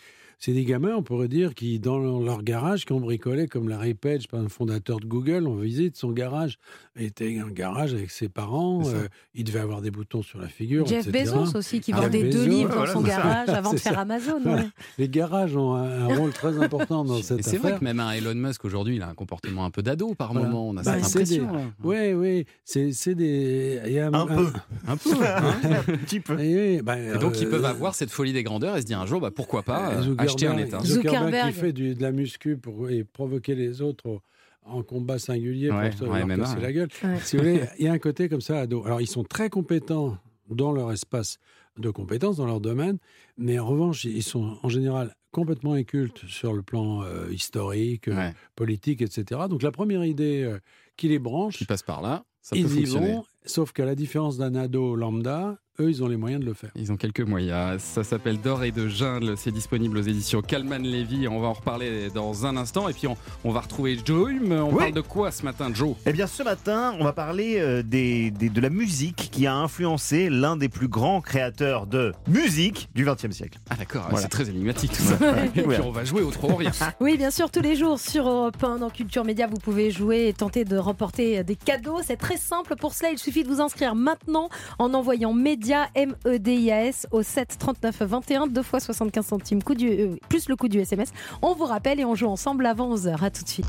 c'est 0.45 0.51
des 0.51 0.65
gamins, 0.65 0.93
on 0.97 1.03
pourrait 1.03 1.29
dire, 1.29 1.55
qui, 1.55 1.79
dans 1.79 1.97
leur, 1.99 2.43
garage, 2.43 2.83
qui 2.83 2.91
ont 2.91 2.99
bricolé, 2.99 3.47
comme 3.47 3.69
Larry 3.69 3.93
Page, 3.93 4.27
par 4.27 4.41
un 4.41 4.49
fondateur 4.49 4.99
de 4.99 5.05
Google, 5.05 5.47
on 5.47 5.55
visite 5.55 5.95
son 5.95 6.11
garage. 6.11 6.57
Il 6.99 7.03
était 7.05 7.39
un 7.39 7.47
garage 7.49 7.93
avec 7.93 8.11
ses 8.11 8.27
parents. 8.27 8.81
Euh, 8.87 9.07
il 9.33 9.45
devait 9.45 9.61
avoir 9.61 9.81
des 9.81 9.89
boutons 9.89 10.21
sur 10.21 10.39
la 10.39 10.49
figure. 10.49 10.85
Jeff 10.85 11.07
etc. 11.07 11.31
Bezos 11.33 11.55
aussi, 11.57 11.79
qui 11.79 11.93
Ah, 11.95 12.01
vendait 12.01 12.23
Bezos, 12.25 12.39
deux 12.43 12.49
livres 12.49 12.69
dans 12.71 12.75
voilà, 12.75 12.91
son 12.91 13.01
ça. 13.03 13.07
garage 13.07 13.49
avant 13.49 13.71
de 13.71 13.77
faire 13.77 13.93
ça. 13.93 13.99
Amazon. 14.01 14.39
Voilà. 14.43 14.63
ouais. 14.63 14.67
Les 14.97 15.07
garages 15.07 15.55
ont 15.55 15.75
un, 15.75 16.09
un 16.09 16.15
rôle 16.17 16.31
très 16.33 16.61
important 16.61 17.05
dans 17.05 17.17
Et 17.19 17.23
cette 17.23 17.41
c'est 17.45 17.57
vrai 17.57 17.77
que 17.79 17.83
même 17.85 18.01
un 18.01 18.11
Elon 18.11 18.35
Musk 18.35 18.65
aujourd'hui, 18.65 18.97
il 18.97 19.01
a 19.01 19.07
un 19.07 19.13
comportement 19.15 19.63
un 19.63 19.71
peu 19.71 19.81
d'ado 19.81 20.13
par 20.13 20.33
Voilà. 20.33 20.49
moment. 20.49 20.67
On 20.67 20.75
a 20.75 20.83
Bah, 20.83 21.01
cette 21.01 21.25
c'est 21.25 21.39
impression. 21.39 21.71
Oui, 21.85 22.11
oui, 22.11 22.45
c'est 22.65 22.91
c'est 22.91 23.15
des. 23.15 23.79
il 23.85 23.93
y 23.93 23.99
a 23.99 24.07
Un 24.07 24.27
peu. 24.27 24.47
Un 24.89 24.97
peu. 24.97 25.09
Un 25.23 25.97
petit 25.99 26.19
peu. 26.19 26.35
Oui, 26.35 26.81
bah, 26.81 26.99
Et 26.99 27.17
donc, 27.17 27.39
ils 27.39 27.47
euh, 27.47 27.49
peuvent 27.49 27.63
avoir 27.65 27.95
cette 27.95 28.11
folie 28.11 28.33
des 28.33 28.43
grandeurs 28.43 28.75
et 28.75 28.81
se 28.81 28.85
dire 28.85 28.99
un 28.99 29.05
jour, 29.05 29.21
bah, 29.21 29.31
pourquoi 29.33 29.63
pas 29.63 29.93
euh, 29.93 30.15
Zuckerberg- 30.37 30.45
acheter 30.45 30.47
un 30.47 30.57
État. 30.57 30.79
Zuckerberg, 30.83 31.15
Zuckerberg. 31.25 31.53
qui 31.53 31.59
fait 31.59 31.73
du- 31.73 31.95
de 31.95 32.01
la 32.01 32.11
muscu 32.11 32.57
pour 32.57 32.89
et 32.89 33.03
provoquer 33.03 33.55
les 33.55 33.81
autres 33.81 34.07
au- 34.09 34.21
en 34.65 34.81
combat 34.81 35.19
singulier 35.19 35.69
Ouais, 35.71 35.89
pour 35.89 35.99
se 35.99 36.03
ouais, 36.05 36.25
leur 36.25 36.37
casser 36.37 36.59
la 36.61 36.71
gueule. 36.71 36.87
Ouais. 37.03 37.19
Si 37.21 37.35
vous 37.35 37.43
voulez, 37.43 37.61
il 37.79 37.85
y 37.85 37.87
a 37.89 37.91
un 37.91 37.99
côté 37.99 38.29
comme 38.29 38.39
ça 38.41 38.61
ado. 38.61 38.83
Alors, 38.85 39.01
ils 39.01 39.07
sont 39.07 39.23
très 39.25 39.49
compétents 39.49 40.17
dans 40.49 40.71
leur 40.71 40.91
espace 40.93 41.37
de 41.77 41.89
compétences, 41.89 42.37
dans 42.37 42.45
leur 42.45 42.61
domaine, 42.61 42.97
mais 43.37 43.59
en 43.59 43.65
revanche, 43.65 44.05
ils 44.05 44.23
sont 44.23 44.57
en 44.63 44.69
général 44.69 45.13
complètement 45.31 45.73
incultes 45.73 46.21
sur 46.27 46.53
le 46.53 46.61
plan 46.61 47.01
euh, 47.03 47.27
historique, 47.31 48.07
euh, 48.07 48.15
Ouais, 48.15 48.33
politique, 48.55 49.01
etc. 49.01 49.41
Donc, 49.49 49.63
la 49.63 49.71
première 49.71 50.05
idée 50.05 50.43
euh, 50.43 50.59
qui 50.95 51.07
les 51.09 51.17
branche, 51.19 51.57
qui 51.57 51.65
passe 51.65 51.81
par 51.83 52.01
là, 52.01 52.23
ça 52.41 52.55
peut 52.55 52.61
ils 52.61 52.67
y 52.67 52.85
fonctionner. 52.85 53.13
vont, 53.13 53.25
sauf 53.45 53.71
qu'à 53.73 53.83
la 53.85 53.95
différence 53.95 54.37
d'un 54.37 54.53
ado 54.55 54.95
lambda, 54.95 55.57
eux, 55.79 55.89
ils 55.89 56.03
ont 56.03 56.07
les 56.07 56.17
moyens 56.17 56.41
de 56.41 56.45
le 56.45 56.53
faire. 56.53 56.69
Ils 56.75 56.91
ont 56.91 56.97
quelques 56.97 57.21
moyens. 57.21 57.81
Ça 57.81 58.03
s'appelle 58.03 58.39
D'or 58.39 58.63
et 58.63 58.71
de 58.71 58.87
jungle. 58.87 59.33
C'est 59.37 59.51
disponible 59.51 59.97
aux 59.97 60.01
éditions 60.03 60.41
Calman 60.41 60.77
Levy. 60.79 61.27
On 61.27 61.39
va 61.39 61.47
en 61.47 61.53
reparler 61.53 62.09
dans 62.13 62.45
un 62.45 62.55
instant. 62.57 62.87
Et 62.89 62.93
puis, 62.93 63.07
on, 63.07 63.17
on 63.43 63.51
va 63.51 63.61
retrouver 63.61 63.97
Joe 64.05 64.31
Hume. 64.31 64.51
On 64.51 64.71
Oui. 64.71 64.77
parle 64.77 64.91
de 64.93 65.01
quoi 65.01 65.31
ce 65.31 65.43
matin, 65.43 65.71
Joe? 65.73 65.95
Eh 66.05 66.13
bien, 66.13 66.27
ce 66.27 66.43
matin, 66.43 66.93
on 66.99 67.03
va 67.03 67.11
parler 67.13 67.55
euh, 67.59 67.81
des, 67.81 68.29
des- 68.29 68.49
de 68.49 68.61
la 68.61 68.69
musique 68.69 69.29
qui 69.31 69.47
a 69.47 69.55
influencé 69.55 70.29
l'un 70.29 70.57
des 70.57 70.69
plus 70.69 70.87
grands 70.87 71.21
créateurs 71.21 71.87
de 71.87 72.13
musique 72.27 72.89
du 72.93 73.03
XXe 73.05 73.31
siècle. 73.31 73.57
Ah, 73.69 73.75
d'accord. 73.75 74.03
Voilà. 74.09 74.21
C'est 74.23 74.29
très 74.29 74.49
énigmatique 74.49 74.91
tout 74.91 75.01
ça. 75.03 75.17
Et 75.45 75.49
puis, 75.49 75.63
on 75.83 75.91
va 75.91 76.03
jouer 76.05 76.21
au 76.21 76.29
trop 76.31 76.55
rien. 76.55 76.71
Oui, 76.99 77.17
bien 77.17 77.31
sûr, 77.31 77.49
tous 77.49 77.61
les 77.61 77.75
jours 77.75 77.99
sur 77.99 78.27
Europe 78.29 78.63
1 78.63 78.77
dans 78.77 78.89
Culture 78.91 79.25
Média, 79.25 79.47
vous 79.47 79.57
pouvez 79.57 79.89
jouer 79.89 80.27
et 80.27 80.33
tenter 80.33 80.65
de 80.65 80.77
remporter 80.77 81.43
des 81.43 81.55
cadeaux. 81.55 81.97
C'est 82.05 82.17
très 82.17 82.37
simple. 82.37 82.75
Pour 82.75 82.93
cela, 82.93 83.09
il 83.11 83.17
suffit 83.17 83.43
de 83.43 83.47
vous 83.49 83.59
inscrire 83.61 83.95
maintenant 83.95 84.49
en 84.77 84.93
envoyant 84.93 85.33
Média 85.33 85.62
M-E-D-I-A-S 85.95 87.07
au 87.11 87.23
7 87.23 87.57
39 87.57 88.01
21, 88.01 88.47
deux 88.47 88.63
fois 88.63 88.79
75 88.79 89.25
centimes, 89.25 89.59
du, 89.75 89.89
euh, 89.89 90.15
plus 90.29 90.49
le 90.49 90.55
coût 90.55 90.67
du 90.67 90.79
SMS. 90.79 91.11
On 91.41 91.53
vous 91.53 91.65
rappelle 91.65 91.99
et 91.99 92.05
on 92.05 92.15
joue 92.15 92.27
ensemble 92.27 92.65
avant 92.65 92.95
11h. 92.95 93.23
À 93.23 93.29
tout 93.29 93.43
de 93.43 93.49
suite. 93.49 93.67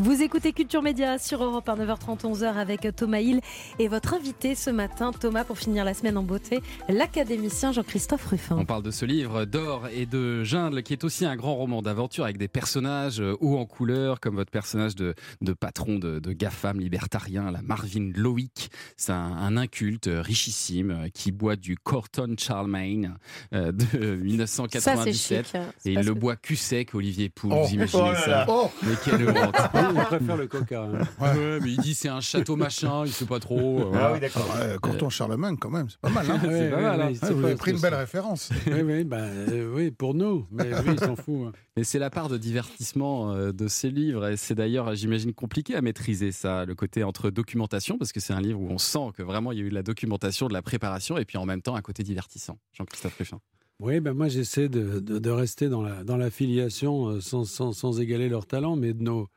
Vous 0.00 0.22
écoutez 0.22 0.52
Culture 0.52 0.80
Média 0.80 1.18
sur 1.18 1.42
Europe 1.42 1.68
1, 1.68 1.74
9h30, 1.84 2.20
11h 2.20 2.54
avec 2.54 2.86
Thomas 2.94 3.18
Hill 3.18 3.40
et 3.80 3.88
votre 3.88 4.14
invité 4.14 4.54
ce 4.54 4.70
matin, 4.70 5.10
Thomas, 5.12 5.42
pour 5.42 5.58
finir 5.58 5.84
la 5.84 5.92
semaine 5.92 6.16
en 6.16 6.22
beauté, 6.22 6.60
l'académicien 6.88 7.72
Jean-Christophe 7.72 8.24
Ruffin. 8.26 8.56
On 8.58 8.64
parle 8.64 8.84
de 8.84 8.92
ce 8.92 9.04
livre 9.04 9.44
d'or 9.44 9.88
et 9.92 10.06
de 10.06 10.44
jungle 10.44 10.84
qui 10.84 10.92
est 10.92 11.02
aussi 11.02 11.24
un 11.24 11.34
grand 11.34 11.56
roman 11.56 11.82
d'aventure 11.82 12.22
avec 12.24 12.38
des 12.38 12.46
personnages 12.46 13.20
euh, 13.20 13.36
hauts 13.40 13.58
en 13.58 13.66
couleur 13.66 14.20
comme 14.20 14.36
votre 14.36 14.52
personnage 14.52 14.94
de, 14.94 15.14
de 15.40 15.52
patron 15.52 15.98
de, 15.98 16.20
de 16.20 16.32
GAFAM 16.32 16.78
libertarien, 16.78 17.50
la 17.50 17.62
Marvin 17.62 18.12
Loïc. 18.14 18.70
C'est 18.96 19.12
un, 19.12 19.16
un 19.16 19.56
inculte 19.56 20.06
euh, 20.06 20.22
richissime 20.22 20.90
euh, 20.92 21.08
qui 21.12 21.32
boit 21.32 21.56
du 21.56 21.76
Corton 21.76 22.36
Charlemagne 22.38 23.14
de 23.52 23.72
Ça, 23.90 23.96
c'est 23.96 24.16
1997. 24.16 25.46
chic. 25.46 25.54
hein. 25.56 25.62
Et 25.84 25.92
il 25.94 26.00
le 26.02 26.14
boit 26.14 26.36
cul 26.36 26.54
sec, 26.56 26.94
Olivier 26.94 27.30
Pouls, 27.30 27.48
Oh. 27.52 27.64
vous 27.64 27.74
imaginez 27.74 28.02
Oh 28.04 28.12
là 28.12 28.20
ça 28.20 28.30
là. 28.30 28.46
Oh 28.48 28.70
Mais 28.84 28.94
quelle 29.04 29.28
honte 29.30 29.56
Il 29.94 30.00
préfère 30.04 30.36
le 30.36 30.46
coca. 30.46 30.82
hein. 30.84 30.98
Ouais, 31.20 31.60
mais 31.60 31.70
il 31.70 31.78
dit 31.80 31.94
c'est 31.94 32.08
un 32.08 32.20
château 32.20 32.56
machin, 32.56 33.04
il 33.06 33.12
sait 33.12 33.24
pas 33.26 33.40
trop. 33.40 33.80
euh, 33.80 33.84
voilà. 33.84 34.06
Ah 34.08 34.12
oui, 34.14 34.20
d'accord. 34.20 34.54
Euh, 34.58 34.78
Corton 34.78 35.08
Charlemagne, 35.10 35.56
quand 35.58 35.70
même, 35.70 35.88
c'est 35.88 36.00
pas 36.00 36.10
mal. 36.10 36.26
Hein 36.30 36.38
C'est 36.42 36.48
Ouais, 36.48 36.70
pas 36.70 36.76
ouais, 36.76 36.82
mal, 36.82 37.00
hein. 37.02 37.08
ouais, 37.10 37.18
Ah, 37.22 37.30
vous 37.32 37.44
avez 37.44 37.54
pris 37.56 37.70
une 37.72 37.80
belle 37.80 37.94
référence. 37.94 38.50
Oui, 38.66 38.82
oui, 38.82 39.04
bah, 39.04 39.16
euh, 39.18 39.72
oui, 39.74 39.90
pour 39.90 40.14
nous. 40.14 40.46
Mais 40.50 40.70
lui, 40.82 40.92
il 40.92 41.00
s'en 41.00 41.16
fout. 41.16 41.46
hein. 41.48 41.52
Mais 41.76 41.84
c'est 41.84 41.98
la 41.98 42.10
part 42.10 42.28
de 42.28 42.36
divertissement 42.38 43.32
euh, 43.32 43.52
de 43.52 43.68
ces 43.68 43.90
livres. 43.90 44.28
Et 44.28 44.36
c'est 44.36 44.54
d'ailleurs, 44.54 44.94
j'imagine, 44.94 45.32
compliqué 45.32 45.74
à 45.74 45.80
maîtriser 45.80 46.32
ça, 46.32 46.64
le 46.64 46.74
côté 46.74 47.02
entre 47.04 47.30
documentation, 47.30 47.98
parce 47.98 48.12
que 48.12 48.20
c'est 48.20 48.32
un 48.32 48.40
livre 48.40 48.60
où 48.60 48.68
on 48.70 48.78
sent 48.78 49.10
que 49.16 49.22
vraiment 49.22 49.52
il 49.52 49.58
y 49.58 49.62
a 49.62 49.64
eu 49.64 49.70
de 49.70 49.74
la 49.74 49.82
documentation, 49.82 50.48
de 50.48 50.52
la 50.52 50.62
préparation, 50.62 51.18
et 51.18 51.24
puis 51.24 51.38
en 51.38 51.46
même 51.46 51.62
temps 51.62 51.74
un 51.76 51.82
côté 51.82 52.02
divertissant. 52.02 52.58
Jean-Christophe 52.72 53.16
Ruffin. 53.18 53.40
Oui, 53.80 54.00
ben 54.00 54.12
moi 54.12 54.26
j'essaie 54.26 54.68
de, 54.68 54.98
de- 54.98 55.20
de 55.20 55.30
rester 55.30 55.68
dans 55.68 55.82
la, 55.82 56.02
dans 56.02 56.16
la 56.16 56.30
filiation 56.30 57.06
euh, 57.10 57.20
sans, 57.20 57.44
sans, 57.44 57.72
sans 57.72 58.00
égaler 58.00 58.28
leur 58.28 58.44
talent, 58.44 58.74
mais 58.74 58.92
de 58.92 59.02
nos, 59.04 59.28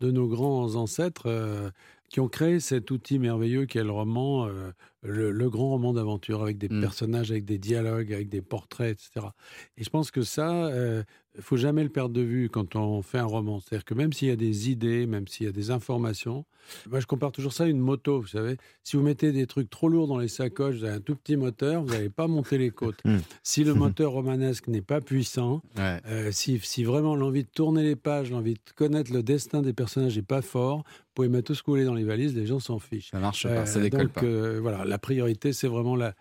de 0.00 0.10
nos 0.10 0.28
grands 0.28 0.74
ancêtres 0.76 1.26
euh, 1.26 1.70
qui 2.08 2.20
ont 2.20 2.28
créé 2.28 2.60
cet 2.60 2.90
outil 2.90 3.18
merveilleux 3.18 3.66
qu'est 3.66 3.84
le 3.84 3.92
roman, 3.92 4.46
euh, 4.46 4.72
le, 5.02 5.30
le 5.30 5.50
grand 5.50 5.70
roman 5.70 5.92
d'aventure, 5.92 6.42
avec 6.42 6.58
des 6.58 6.68
Mm. 6.68 6.80
personnages, 6.80 7.30
avec 7.30 7.44
des 7.44 7.58
dialogues, 7.58 8.12
avec 8.12 8.28
des 8.28 8.42
portraits, 8.42 8.92
etc. 8.92 9.26
Et 9.76 9.84
je 9.84 9.90
pense 9.90 10.10
que 10.10 10.22
ça, 10.22 10.70
il 11.36 11.42
faut 11.42 11.56
jamais 11.56 11.82
le 11.84 11.88
perdre 11.90 12.14
de 12.14 12.20
vue 12.22 12.48
quand 12.50 12.74
on 12.76 13.02
fait 13.02 13.18
un 13.18 13.24
roman. 13.24 13.60
C'est-à-dire 13.60 13.84
que 13.84 13.94
même 13.94 14.12
s'il 14.12 14.28
y 14.28 14.32
a 14.32 14.36
des 14.36 14.68
idées, 14.70 15.06
même 15.06 15.26
s'il 15.28 15.46
y 15.46 15.48
a 15.48 15.52
des 15.52 15.70
informations, 15.70 16.44
moi 16.90 17.00
je 17.00 17.06
compare 17.06 17.32
toujours 17.32 17.52
ça 17.52 17.64
à 17.64 17.66
une 17.68 17.78
moto, 17.78 18.20
vous 18.20 18.26
savez. 18.26 18.56
Si 18.84 18.96
vous 18.96 19.02
mettez 19.02 19.32
des 19.32 19.46
trucs 19.46 19.70
trop 19.70 19.88
lourds 19.88 20.08
dans 20.08 20.18
les 20.18 20.28
sacoches, 20.28 20.76
vous 20.76 20.84
avez 20.84 20.96
un 20.96 21.00
tout 21.00 21.14
petit 21.16 21.36
moteur, 21.36 21.82
vous 21.84 21.90
n'allez 21.92 22.10
pas 22.10 22.26
monter 22.26 22.58
les 22.58 22.70
côtes. 22.70 22.98
Mm. 23.04 23.18
Si 23.42 23.64
le 23.64 23.74
moteur 23.94 24.12
romanesque 24.12 24.66
n'est 24.68 24.82
pas 24.82 25.00
puissant, 25.00 25.62
Ouais. 25.78 26.00
euh, 26.06 26.30
si, 26.32 26.58
si 26.62 26.84
vraiment 26.84 27.14
l'envie 27.16 27.44
de 27.44 27.48
tourner 27.50 27.82
les 27.84 27.96
pages, 27.96 28.30
l'envie 28.30 28.54
de 28.54 28.60
connaître 28.74 29.12
le 29.12 29.22
destin 29.22 29.62
des 29.62 29.72
personnages 29.72 30.16
n'est 30.16 30.22
pas 30.22 30.42
fort, 30.42 30.78
vous 30.78 31.14
pouvez 31.14 31.28
mettre 31.28 31.46
tout 31.48 31.54
ce 31.54 31.62
que 31.62 31.66
vous 31.66 31.72
voulez 31.72 31.84
dans 31.84 31.94
les 31.94 32.04
valises, 32.04 32.34
les 32.36 32.46
gens 32.46 32.60
s'en 32.60 32.78
fichent. 32.78 33.10
Ça 33.12 33.18
marche 33.20 33.46
Euh, 33.46 33.54
pas, 33.54 33.66
ça 33.66 33.80
décolle 33.80 34.02
donc, 34.06 34.12
pas. 34.12 34.24
euh, 34.24 34.58
voilà, 34.60 34.84
la 34.90 34.98
priorité, 34.98 35.52
c'est 35.54 35.68
vraiment 35.68 35.96
la- 35.96 36.14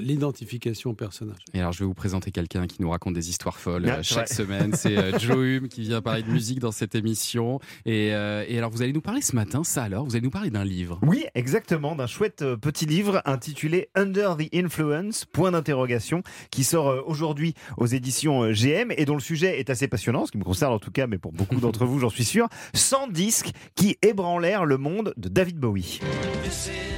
l'identification 0.00 0.90
au 0.90 0.94
personnage. 0.94 1.38
Et 1.54 1.60
alors, 1.60 1.72
je 1.72 1.78
vais 1.78 1.84
vous 1.86 1.94
présenter 1.94 2.30
quelqu'un 2.32 2.66
qui 2.66 2.82
nous 2.82 2.90
raconte 2.90 3.14
des 3.14 3.30
histoires 3.30 3.58
folles 3.58 3.86
Ah, 3.88 3.98
euh, 3.98 4.02
chaque 4.02 4.26
vrai. 4.26 4.34
semaine. 4.34 4.74
C'est 4.74 4.98
euh, 4.98 5.18
Joe 5.18 5.36
Hume 5.38 5.68
qui 5.68 5.82
vient 5.82 6.02
parler 6.02 6.22
de 6.24 6.30
musique 6.30 6.58
dans 6.58 6.72
cette 6.72 6.94
émission. 6.96 7.60
Et, 7.86 8.12
euh, 8.12 8.44
et 8.48 8.58
alors, 8.58 8.70
vous 8.70 8.82
allez 8.82 8.92
nous 8.92 9.00
parler 9.00 9.22
ce 9.22 9.34
matin, 9.36 9.62
ça 9.64 9.84
alors, 9.84 10.04
vous 10.04 10.16
allez 10.16 10.24
nous 10.24 10.30
parler 10.30 10.50
d'un 10.50 10.64
livre. 10.64 10.98
Oui, 11.02 11.24
exactement, 11.34 11.94
d'un 11.94 12.08
chouette 12.08 12.44
petit 12.56 12.86
livre 12.86 13.22
intitulé 13.24 13.88
Under 13.94 14.36
the 14.36 14.52
Influence, 14.54 15.24
point 15.24 15.52
d'interrogation, 15.52 16.22
qui 16.50 16.64
sort 16.64 17.04
aujourd'hui 17.06 17.54
aux 17.78 17.86
éditions 17.86 18.50
GM 18.52 18.92
et 18.96 19.04
dont 19.04 19.14
le 19.14 19.20
sujet 19.20 19.58
est 19.60 19.70
assez 19.70 19.86
passionnant, 19.88 20.26
ce 20.26 20.32
qui 20.32 20.38
me 20.38 20.44
concerne 20.44 20.72
en 20.72 20.80
tout 20.80 20.90
cas, 20.92 21.06
mais 21.06 21.18
pour 21.18 21.32
beaucoup 21.32 21.60
d'entre 21.60 21.86
vous, 21.86 21.98
j'en 22.00 22.10
suis 22.10 22.24
sûr. 22.24 22.48
100 22.74 23.08
disques 23.08 23.52
qui 23.76 23.96
ébranlèrent 24.02 24.64
le 24.66 24.76
monde 24.76 25.14
de 25.16 25.28
David 25.28 25.58
Bowie. 25.58 26.00
This 26.42 26.66
is 26.66 26.91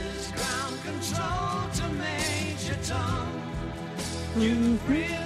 you 4.37 4.79
really. 4.89 5.24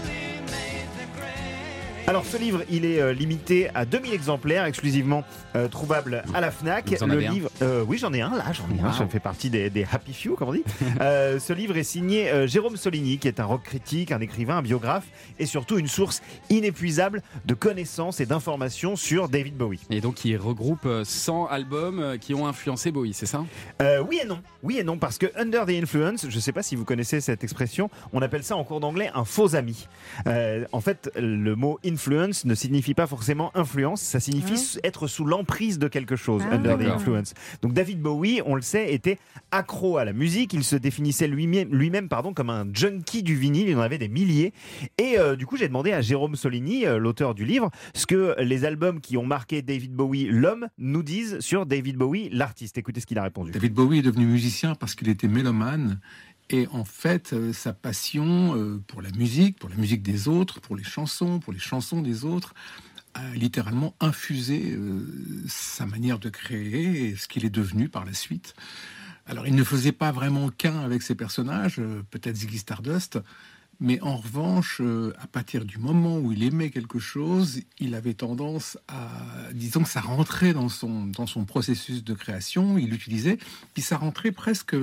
Alors 2.08 2.24
ce 2.24 2.38
livre, 2.38 2.62
il 2.70 2.86
est 2.86 3.02
euh, 3.02 3.12
limité 3.12 3.68
à 3.74 3.84
2000 3.84 4.14
exemplaires, 4.14 4.64
exclusivement 4.64 5.24
euh, 5.54 5.68
trouvable 5.68 6.24
à 6.32 6.40
la 6.40 6.50
Fnac. 6.50 6.88
Vous 6.88 7.02
en 7.02 7.06
le 7.06 7.12
avez 7.12 7.26
un 7.26 7.32
livre, 7.32 7.50
euh, 7.60 7.84
oui 7.86 7.98
j'en 7.98 8.14
ai 8.14 8.22
un 8.22 8.30
là, 8.34 8.46
j'en 8.54 8.64
ai 8.74 8.80
un. 8.80 8.92
Je 8.92 9.04
fais 9.04 9.20
partie 9.20 9.50
des, 9.50 9.68
des 9.68 9.84
happy 9.92 10.14
few, 10.14 10.34
comme 10.34 10.48
on 10.48 10.54
dit. 10.54 10.64
Euh, 11.00 11.38
ce 11.38 11.52
livre 11.52 11.76
est 11.76 11.84
signé 11.84 12.48
Jérôme 12.48 12.76
Soligny, 12.76 13.18
qui 13.18 13.28
est 13.28 13.40
un 13.40 13.44
rock 13.44 13.62
critique, 13.62 14.10
un 14.10 14.20
écrivain, 14.20 14.56
un 14.56 14.62
biographe, 14.62 15.06
et 15.38 15.46
surtout 15.46 15.78
une 15.78 15.86
source 15.86 16.22
inépuisable 16.50 17.22
de 17.44 17.54
connaissances 17.54 18.20
et 18.20 18.26
d'informations 18.26 18.96
sur 18.96 19.28
David 19.28 19.56
Bowie. 19.56 19.80
Et 19.90 20.00
donc, 20.00 20.24
il 20.24 20.36
regroupe 20.38 20.86
euh, 20.86 21.04
100 21.04 21.46
albums 21.46 22.16
qui 22.20 22.34
ont 22.34 22.46
influencé 22.48 22.90
Bowie, 22.90 23.12
c'est 23.12 23.26
ça? 23.26 23.44
Oui 24.08 24.20
et 24.22 24.26
non, 24.26 24.40
oui 24.62 24.78
et 24.78 24.82
non, 24.82 24.98
parce 24.98 25.18
que 25.18 25.26
under 25.36 25.66
the 25.66 25.70
influence, 25.70 26.26
je 26.28 26.34
ne 26.34 26.40
sais 26.40 26.52
pas 26.52 26.62
si 26.62 26.74
vous 26.74 26.84
connaissez 26.84 27.20
cette 27.20 27.44
expression, 27.44 27.90
on 28.12 28.22
appelle 28.22 28.42
ça 28.42 28.56
en 28.56 28.64
cours 28.64 28.80
d'anglais 28.80 29.10
un 29.14 29.24
faux 29.24 29.54
ami. 29.54 29.86
En 30.72 30.80
fait, 30.80 31.10
le 31.16 31.54
mot 31.54 31.78
influence 31.84 31.97
ne 32.44 32.54
signifie 32.54 32.94
pas 32.94 33.06
forcément 33.06 33.50
influence, 33.56 34.00
ça 34.00 34.20
signifie 34.20 34.54
s- 34.54 34.78
être 34.84 35.06
sous 35.06 35.24
l'emprise 35.24 35.78
de 35.78 35.88
quelque 35.88 36.16
chose. 36.16 36.42
Ah. 36.50 36.54
under 36.54 36.78
the 36.78 36.82
influence. 36.90 37.34
Donc 37.62 37.72
David 37.72 38.00
Bowie, 38.00 38.40
on 38.46 38.54
le 38.54 38.62
sait, 38.62 38.92
était 38.94 39.18
accro 39.50 39.98
à 39.98 40.04
la 40.04 40.12
musique. 40.12 40.52
Il 40.52 40.64
se 40.64 40.76
définissait 40.76 41.26
lui-même, 41.28 41.68
lui-même, 41.74 42.08
pardon, 42.08 42.32
comme 42.32 42.50
un 42.50 42.66
junkie 42.72 43.22
du 43.22 43.34
vinyle. 43.34 43.68
Il 43.68 43.76
en 43.76 43.80
avait 43.80 43.98
des 43.98 44.08
milliers. 44.08 44.52
Et 44.98 45.18
euh, 45.18 45.36
du 45.36 45.46
coup, 45.46 45.56
j'ai 45.56 45.68
demandé 45.68 45.92
à 45.92 46.00
Jérôme 46.00 46.36
Soligny, 46.36 46.86
euh, 46.86 46.98
l'auteur 46.98 47.34
du 47.34 47.44
livre, 47.44 47.70
ce 47.94 48.06
que 48.06 48.34
les 48.40 48.64
albums 48.64 49.00
qui 49.00 49.16
ont 49.16 49.26
marqué 49.26 49.62
David 49.62 49.92
Bowie, 49.94 50.26
l'homme, 50.30 50.68
nous 50.78 51.02
disent 51.02 51.40
sur 51.40 51.66
David 51.66 51.96
Bowie, 51.96 52.28
l'artiste. 52.32 52.78
Écoutez 52.78 53.00
ce 53.00 53.06
qu'il 53.06 53.18
a 53.18 53.22
répondu. 53.22 53.50
David 53.50 53.74
Bowie 53.74 53.98
est 53.98 54.02
devenu 54.02 54.26
musicien 54.26 54.74
parce 54.74 54.94
qu'il 54.94 55.08
était 55.08 55.28
mélomane. 55.28 56.00
Et 56.50 56.66
en 56.72 56.84
fait, 56.84 57.32
euh, 57.32 57.52
sa 57.52 57.72
passion 57.72 58.56
euh, 58.56 58.82
pour 58.86 59.02
la 59.02 59.10
musique, 59.10 59.58
pour 59.58 59.68
la 59.68 59.76
musique 59.76 60.02
des 60.02 60.28
autres, 60.28 60.60
pour 60.60 60.76
les 60.76 60.84
chansons, 60.84 61.40
pour 61.40 61.52
les 61.52 61.58
chansons 61.58 62.00
des 62.00 62.24
autres, 62.24 62.54
a 63.14 63.34
littéralement 63.34 63.94
infusé 64.00 64.72
euh, 64.72 65.04
sa 65.46 65.84
manière 65.84 66.18
de 66.18 66.30
créer 66.30 67.08
et 67.08 67.16
ce 67.16 67.28
qu'il 67.28 67.44
est 67.44 67.50
devenu 67.50 67.88
par 67.88 68.04
la 68.04 68.14
suite. 68.14 68.54
Alors, 69.26 69.46
il 69.46 69.54
ne 69.54 69.64
faisait 69.64 69.92
pas 69.92 70.10
vraiment 70.10 70.48
qu'un 70.48 70.80
avec 70.80 71.02
ses 71.02 71.14
personnages, 71.14 71.82
peut-être 72.10 72.36
Ziggy 72.36 72.58
Stardust, 72.58 73.18
mais 73.80 74.00
en 74.00 74.16
revanche, 74.16 74.80
euh, 74.80 75.12
à 75.20 75.26
partir 75.26 75.64
du 75.64 75.78
moment 75.78 76.18
où 76.18 76.32
il 76.32 76.42
aimait 76.42 76.70
quelque 76.70 76.99
chose, 76.99 77.61
il 77.78 77.94
avait 77.94 78.14
tendance 78.14 78.76
à, 78.88 79.08
disons 79.52 79.82
que 79.82 79.88
ça 79.88 80.00
rentrait 80.00 80.52
dans 80.52 80.68
son, 80.68 81.06
dans 81.06 81.26
son 81.26 81.44
processus 81.44 82.02
de 82.02 82.14
création, 82.14 82.76
il 82.76 82.90
l'utilisait, 82.90 83.38
puis 83.75 83.82
ça 83.82 83.97
rentrait 83.97 84.32
presque 84.32 84.75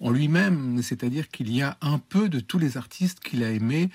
en 0.00 0.10
lui-même, 0.10 0.82
c'est-à-dire 0.82 1.28
qu'il 1.28 1.54
y 1.54 1.62
a 1.62 1.78
un 1.80 1.98
peu 1.98 2.28
de 2.28 2.40
tous 2.40 2.58
les 2.58 2.76
artistes 2.76 3.20
qu'il 3.20 3.42
a 3.44 3.50
aimés 3.50 3.90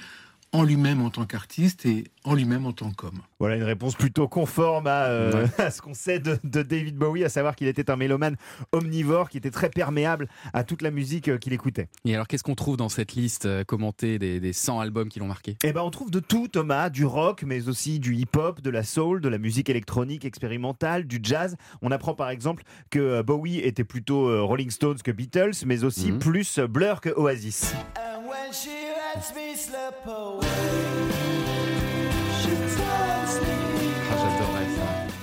en 0.51 0.63
lui-même 0.63 1.01
en 1.01 1.09
tant 1.11 1.25
qu'artiste 1.25 1.85
et 1.85 2.05
en 2.23 2.33
lui-même 2.33 2.65
en 2.65 2.71
tant 2.73 2.91
qu'homme. 2.91 3.19
Voilà 3.39 3.55
une 3.55 3.63
réponse 3.63 3.95
plutôt 3.95 4.27
conforme 4.27 4.87
à, 4.87 5.05
euh, 5.05 5.45
à 5.59 5.69
ce 5.69 5.81
qu'on 5.81 5.93
sait 5.93 6.19
de, 6.19 6.37
de 6.43 6.63
David 6.63 6.95
Bowie, 6.97 7.23
à 7.23 7.29
savoir 7.29 7.55
qu'il 7.55 7.67
était 7.67 7.91
un 7.91 7.95
mélomane 7.95 8.35
omnivore 8.71 9.29
qui 9.29 9.37
était 9.37 9.51
très 9.51 9.69
perméable 9.69 10.27
à 10.53 10.63
toute 10.63 10.81
la 10.81 10.89
musique 10.91 11.27
euh, 11.29 11.37
qu'il 11.37 11.53
écoutait. 11.53 11.87
Et 12.05 12.15
alors, 12.15 12.27
qu'est-ce 12.27 12.43
qu'on 12.43 12.55
trouve 12.55 12.77
dans 12.77 12.89
cette 12.89 13.13
liste 13.13 13.45
euh, 13.45 13.63
commentée 13.63 14.17
des, 14.17 14.39
des 14.39 14.53
100 14.53 14.79
albums 14.79 15.09
qui 15.09 15.19
l'ont 15.19 15.27
marqué? 15.27 15.55
Eh 15.63 15.71
ben, 15.71 15.81
on 15.81 15.91
trouve 15.91 16.09
de 16.09 16.19
tout, 16.19 16.47
Thomas, 16.47 16.89
du 16.89 17.05
rock, 17.05 17.43
mais 17.45 17.67
aussi 17.69 17.99
du 17.99 18.15
hip-hop, 18.15 18.61
de 18.61 18.69
la 18.71 18.83
soul, 18.83 19.21
de 19.21 19.29
la 19.29 19.37
musique 19.37 19.69
électronique 19.69 20.25
expérimentale, 20.25 21.05
du 21.05 21.19
jazz. 21.21 21.57
On 21.83 21.91
apprend 21.91 22.15
par 22.15 22.29
exemple 22.31 22.63
que 22.89 23.21
Bowie 23.21 23.59
était 23.59 23.83
plutôt 23.83 24.45
Rolling 24.47 24.71
Stones 24.71 24.97
que 25.03 25.11
Beatles, 25.11 25.51
mais 25.65 25.83
aussi 25.83 26.11
Mhm. 26.11 26.19
plus 26.19 26.59
Blur 26.59 27.01
que 27.01 27.09
Oasis. 27.09 27.73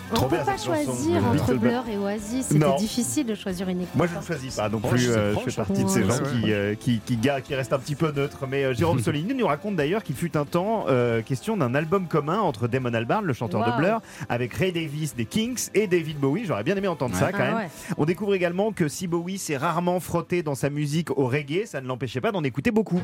On 0.08 0.14
Trop 0.14 0.26
ne 0.26 0.30
peut 0.30 0.44
pas 0.44 0.56
choisir 0.56 1.24
entre. 1.26 1.54
Blur 1.54 1.82
et 1.88 1.96
Oasis. 1.98 2.46
C'était 2.46 2.76
difficile 2.76 3.26
de 3.26 3.34
choisir 3.34 3.68
une 3.68 3.82
équipe. 3.82 3.94
Moi, 3.94 4.06
je 4.12 4.16
ne 4.18 4.22
choisis 4.22 4.54
pas 4.56 4.68
non 4.68 4.78
plus. 4.80 5.10
euh, 5.10 5.32
je 5.32 5.38
proche, 5.38 5.54
fais 5.54 5.62
partie 5.62 5.84
de 5.84 5.88
ces 5.88 6.04
gens 6.04 6.18
qui, 6.18 6.52
euh, 6.52 6.74
qui, 6.74 7.00
qui, 7.00 7.18
qui 7.18 7.54
restent 7.54 7.72
un 7.72 7.78
petit 7.78 7.96
peu 7.96 8.12
neutres. 8.12 8.46
Mais 8.48 8.64
euh, 8.64 8.74
Jérôme 8.74 8.98
Soligny 9.02 9.34
nous 9.34 9.46
raconte 9.46 9.76
d'ailleurs 9.76 10.02
qu'il 10.02 10.14
fut 10.16 10.36
un 10.36 10.44
temps 10.44 10.86
euh, 10.88 11.22
question 11.22 11.56
d'un 11.56 11.74
album 11.74 12.06
commun 12.06 12.38
entre 12.40 12.68
Damon 12.68 12.94
Albarn, 12.94 13.24
le 13.24 13.32
chanteur 13.32 13.64
de. 13.64 13.76
Blur, 13.76 14.00
avec 14.28 14.54
Ray 14.54 14.72
Davis 14.72 15.14
des 15.16 15.26
Kings 15.26 15.68
et 15.74 15.86
David 15.86 16.18
Bowie. 16.18 16.44
J'aurais 16.46 16.64
bien 16.64 16.76
aimé 16.76 16.88
entendre 16.88 17.14
ça 17.16 17.30
quand 17.32 17.38
Ah 17.40 17.44
même. 17.46 17.56
ouais. 17.56 17.68
On 17.98 18.04
découvre 18.04 18.34
également 18.34 18.72
que 18.72 18.88
si 18.88 19.06
Bowie 19.08 19.38
s'est 19.38 19.56
rarement 19.56 19.98
frotté 20.00 20.42
dans 20.42 20.54
sa 20.54 20.70
musique 20.70 21.10
au 21.10 21.26
reggae, 21.26 21.66
ça 21.66 21.80
ne 21.80 21.86
l'empêchait 21.86 22.20
pas 22.20 22.32
d'en 22.32 22.42
écouter 22.44 22.70
beaucoup. 22.70 23.00